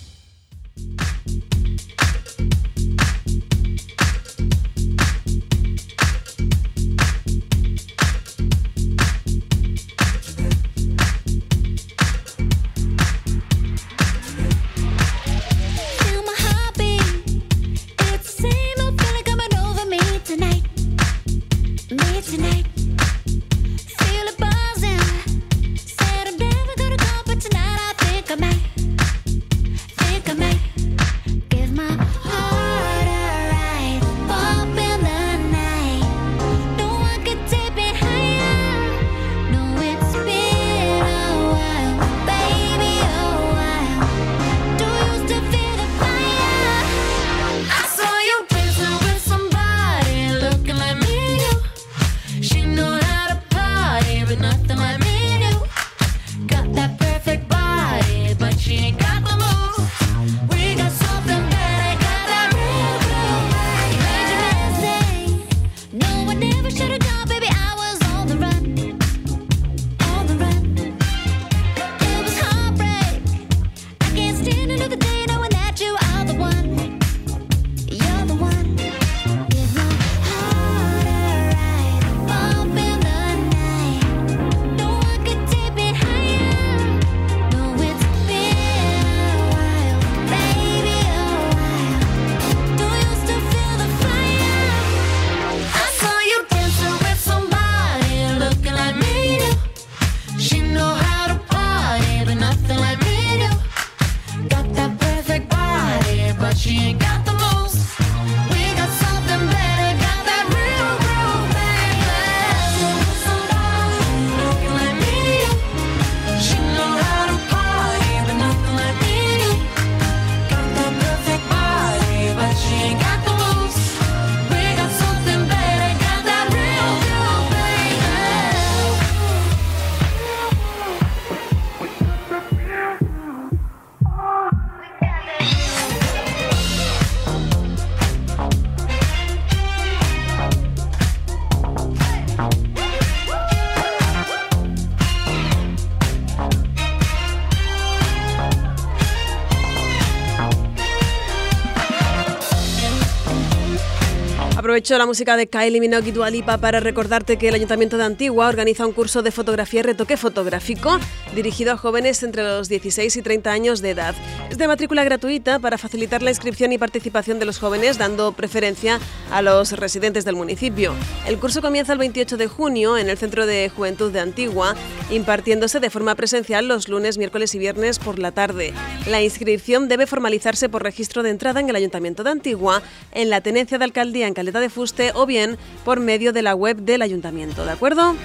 Aprovecho 154.71 154.97
la 154.97 155.05
música 155.05 155.35
de 155.35 155.47
Kylie 155.47 155.81
Minogue 155.81 156.07
y 156.07 156.11
Dua 156.13 156.29
Lipa 156.29 156.57
para 156.57 156.79
recordarte 156.79 157.37
que 157.37 157.49
el 157.49 157.55
Ayuntamiento 157.55 157.97
de 157.97 158.05
Antigua 158.05 158.47
organiza 158.47 158.85
un 158.85 158.93
curso 158.93 159.21
de 159.21 159.29
fotografía 159.29 159.81
y 159.81 159.83
retoque 159.83 160.15
fotográfico 160.15 160.97
dirigido 161.35 161.73
a 161.73 161.77
jóvenes 161.77 162.23
entre 162.23 162.43
los 162.43 162.69
16 162.69 163.17
y 163.17 163.21
30 163.21 163.51
años 163.51 163.81
de 163.81 163.89
edad. 163.89 164.15
Es 164.49 164.57
de 164.57 164.69
matrícula 164.69 165.03
gratuita 165.03 165.59
para 165.59 165.77
facilitar 165.77 166.21
la 166.21 166.29
inscripción 166.29 166.71
y 166.71 166.77
participación 166.77 167.37
de 167.37 167.45
los 167.47 167.59
jóvenes, 167.59 167.97
dando 167.97 168.31
preferencia 168.31 169.01
a 169.31 169.41
los 169.41 169.71
residentes 169.73 170.25
del 170.25 170.35
municipio. 170.35 170.93
El 171.25 171.39
curso 171.39 171.61
comienza 171.61 171.93
el 171.93 171.99
28 171.99 172.37
de 172.37 172.47
junio 172.47 172.97
en 172.97 173.09
el 173.09 173.17
Centro 173.17 173.45
de 173.45 173.69
Juventud 173.69 174.11
de 174.11 174.19
Antigua, 174.19 174.75
impartiéndose 175.09 175.79
de 175.79 175.89
forma 175.89 176.15
presencial 176.15 176.67
los 176.67 176.89
lunes, 176.89 177.17
miércoles 177.17 177.55
y 177.55 177.59
viernes 177.59 177.99
por 177.99 178.19
la 178.19 178.31
tarde. 178.31 178.73
La 179.07 179.21
inscripción 179.21 179.87
debe 179.87 180.07
formalizarse 180.07 180.69
por 180.69 180.83
registro 180.83 181.23
de 181.23 181.29
entrada 181.29 181.59
en 181.59 181.69
el 181.69 181.75
Ayuntamiento 181.75 182.23
de 182.23 182.31
Antigua, 182.31 182.81
en 183.11 183.29
la 183.29 183.41
tenencia 183.41 183.77
de 183.77 183.85
alcaldía 183.85 184.27
en 184.27 184.33
Caleta 184.33 184.59
de 184.59 184.69
Fuste 184.69 185.11
o 185.13 185.25
bien 185.25 185.57
por 185.85 185.99
medio 185.99 186.33
de 186.33 186.41
la 186.41 186.55
web 186.55 186.77
del 186.77 187.01
ayuntamiento, 187.01 187.65
¿de 187.65 187.71
acuerdo? 187.71 188.15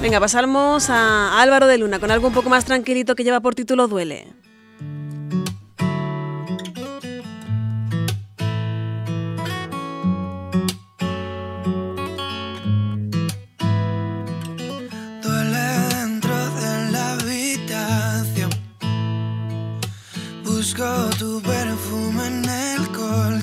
Venga, 0.00 0.20
pasamos 0.20 0.90
a 0.90 1.40
Álvaro 1.40 1.66
de 1.66 1.76
Luna 1.76 1.98
con 1.98 2.12
algo 2.12 2.28
un 2.28 2.34
poco 2.34 2.48
más 2.48 2.64
tranquilito 2.64 3.16
que 3.16 3.24
lleva 3.24 3.40
por 3.40 3.56
título 3.56 3.88
Duele. 3.88 4.28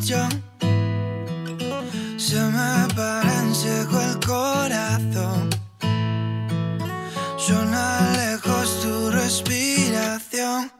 Colchón. 0.05 0.43
Se 2.17 2.39
me 2.39 2.93
para 2.95 3.39
en 3.41 3.55
seco 3.55 3.99
el 4.01 4.19
corazón. 4.25 5.49
Suena 7.37 8.13
lejos 8.13 8.81
tu 8.81 9.11
respiración. 9.11 10.71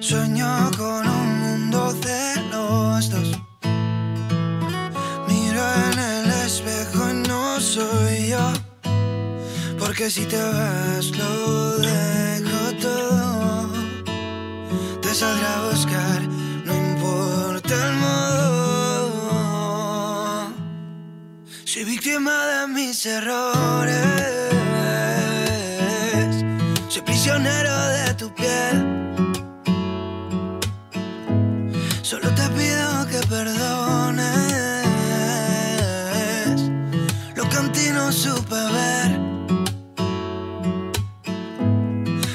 Sueño 0.00 0.70
con 0.76 1.06
un 1.08 1.40
mundo 1.40 1.92
de 1.94 2.42
los 2.50 3.10
dos. 3.10 3.30
Miro 5.28 5.62
en 5.90 5.98
el 5.98 6.30
espejo 6.46 7.10
y 7.10 7.28
no 7.28 7.60
soy 7.60 8.28
yo. 8.28 8.52
Porque 9.78 10.10
si 10.10 10.24
te 10.26 10.40
vas 10.42 11.10
lo 11.18 11.78
dejo 11.78 12.72
todo. 12.80 13.68
Te 15.00 15.14
saldrá 15.14 15.58
a 15.58 15.70
buscar, 15.70 16.22
Soy 21.72 21.84
víctima 21.84 22.46
de 22.48 22.66
mis 22.66 23.06
errores. 23.06 23.96
Soy 26.88 27.00
prisionero 27.00 27.74
de 27.96 28.12
tu 28.12 28.34
piel. 28.34 28.76
Solo 32.02 32.28
te 32.34 32.46
pido 32.50 33.06
que 33.06 33.26
perdones 33.26 34.26
lo 37.36 37.48
que 37.48 37.56
en 37.56 37.90
no 37.94 38.12
supe 38.12 38.54
ver. 38.78 39.18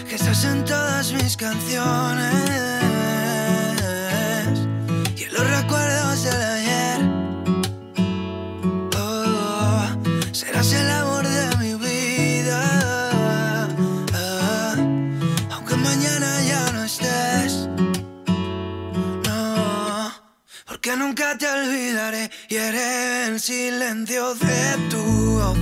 Que 0.09 0.15
estás 0.15 0.45
en 0.45 0.65
todas 0.65 1.13
mis 1.13 1.37
canciones 1.37 2.66
nunca 21.17 21.37
te 21.37 21.47
olvidaré 21.47 22.29
y 22.47 22.57
haré 22.57 23.27
el 23.27 23.39
silencio 23.39 24.35
de 24.35 24.77
tu 24.89 25.03
voz. 25.39 25.57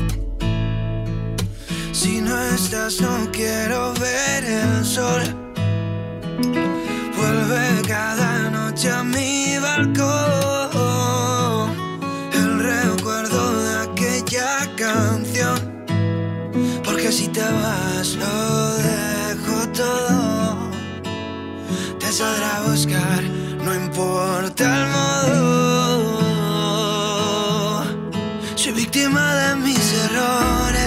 Si 1.93 2.19
no 2.19 2.37
estás, 2.53 2.99
no 2.99 3.31
quiero 3.31 3.93
ver 3.93 4.43
el 4.43 4.83
sol. 4.85 5.21
Vuelve 7.15 7.81
cada 7.87 8.49
noche 8.49 8.91
a 8.91 9.03
mi 9.03 9.57
balcón. 9.59 10.75
El 12.33 12.59
recuerdo 12.59 13.63
de 13.63 13.77
aquella 13.83 14.75
canción. 14.75 15.85
Porque 16.83 17.11
si 17.11 17.27
te 17.29 17.41
vas, 17.41 18.15
lo 18.15 18.77
dejo 18.77 19.69
todo. 19.69 20.69
Te 21.99 22.11
saldrá 22.11 22.57
a 22.57 22.61
buscar, 22.69 23.23
no 23.65 23.73
importa 23.73 24.63
el 24.63 24.85
modo. 24.91 25.45
Soy 28.55 28.73
víctima 28.73 29.35
de 29.35 29.55
mis 29.55 29.93
errores. 30.05 30.85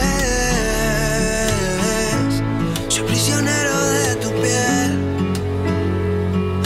Soy 2.86 3.02
prisionero 3.02 3.76
de 3.82 4.16
tu 4.16 4.30
piel. 4.30 4.90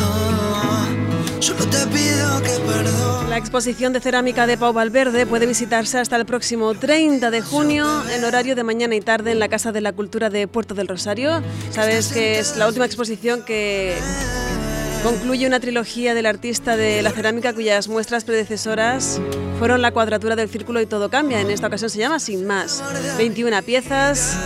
Oh, 0.02 0.86
solo 1.40 1.66
te 1.66 1.86
pido 1.86 2.42
que 2.42 2.60
perdones. 2.70 3.30
La 3.30 3.38
exposición 3.38 3.94
de 3.94 4.00
cerámica 4.00 4.46
de 4.46 4.58
Pau 4.58 4.74
Valverde 4.74 5.24
puede 5.24 5.46
visitarse 5.46 5.98
hasta 5.98 6.16
el 6.16 6.26
próximo 6.26 6.74
30 6.74 7.30
de 7.30 7.40
junio 7.40 7.86
en 8.10 8.22
horario 8.24 8.54
de 8.54 8.64
mañana 8.64 8.94
y 8.94 9.00
tarde 9.00 9.32
en 9.32 9.38
la 9.38 9.48
Casa 9.48 9.72
de 9.72 9.80
la 9.80 9.94
Cultura 9.94 10.28
de 10.28 10.46
Puerto 10.46 10.74
del 10.74 10.88
Rosario. 10.88 11.42
Sabes 11.70 12.12
que 12.12 12.38
es 12.38 12.58
la 12.58 12.68
última 12.68 12.84
exposición 12.84 13.42
que 13.42 13.96
concluye 15.02 15.46
una 15.46 15.60
trilogía 15.60 16.14
del 16.14 16.26
artista 16.26 16.76
de 16.76 17.02
la 17.02 17.10
cerámica 17.10 17.52
cuyas 17.52 17.88
muestras 17.88 18.24
predecesoras 18.24 19.20
fueron 19.58 19.82
la 19.82 19.90
cuadratura 19.90 20.36
del 20.36 20.48
círculo 20.48 20.80
y 20.80 20.86
todo 20.86 21.10
cambia. 21.10 21.40
En 21.40 21.50
esta 21.50 21.66
ocasión 21.66 21.90
se 21.90 21.98
llama 21.98 22.20
Sin 22.20 22.46
más. 22.46 22.82
21 23.18 23.62
piezas 23.62 24.36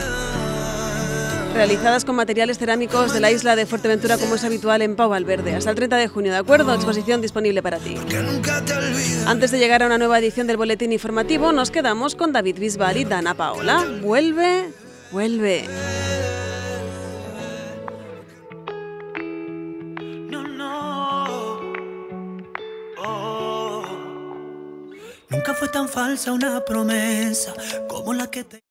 realizadas 1.55 2.05
con 2.05 2.17
materiales 2.17 2.59
cerámicos 2.59 3.15
de 3.15 3.21
la 3.21 3.31
isla 3.31 3.57
de 3.57 3.65
Fuerteventura 3.65 4.19
como 4.19 4.35
es 4.35 4.45
habitual 4.45 4.83
en 4.83 4.95
Pau 4.95 5.09
Valverde. 5.09 5.55
Hasta 5.55 5.71
el 5.71 5.77
30 5.77 5.97
de 5.97 6.09
junio, 6.09 6.33
¿de 6.33 6.39
acuerdo? 6.39 6.75
Exposición 6.75 7.23
disponible 7.23 7.63
para 7.63 7.79
ti. 7.79 7.97
Antes 9.27 9.51
de 9.51 9.59
llegar 9.59 9.83
a 9.83 9.87
una 9.87 9.99
nueva 9.99 10.19
edición 10.19 10.47
del 10.47 10.59
boletín 10.59 10.93
informativo, 10.93 11.53
nos 11.53 11.71
quedamos 11.71 12.15
con 12.15 12.33
David 12.33 12.59
Bisbal 12.59 12.99
y 12.99 13.05
Dana 13.05 13.35
Paola. 13.35 13.85
Vuelve, 14.03 14.71
vuelve. 15.13 15.65
Nunca 25.37 25.53
fue 25.53 25.69
tan 25.69 25.87
falsa 25.87 26.33
una 26.33 26.65
promesa 26.65 27.53
como 27.89 28.15
la 28.15 28.31
que 28.31 28.43
te 28.43 28.66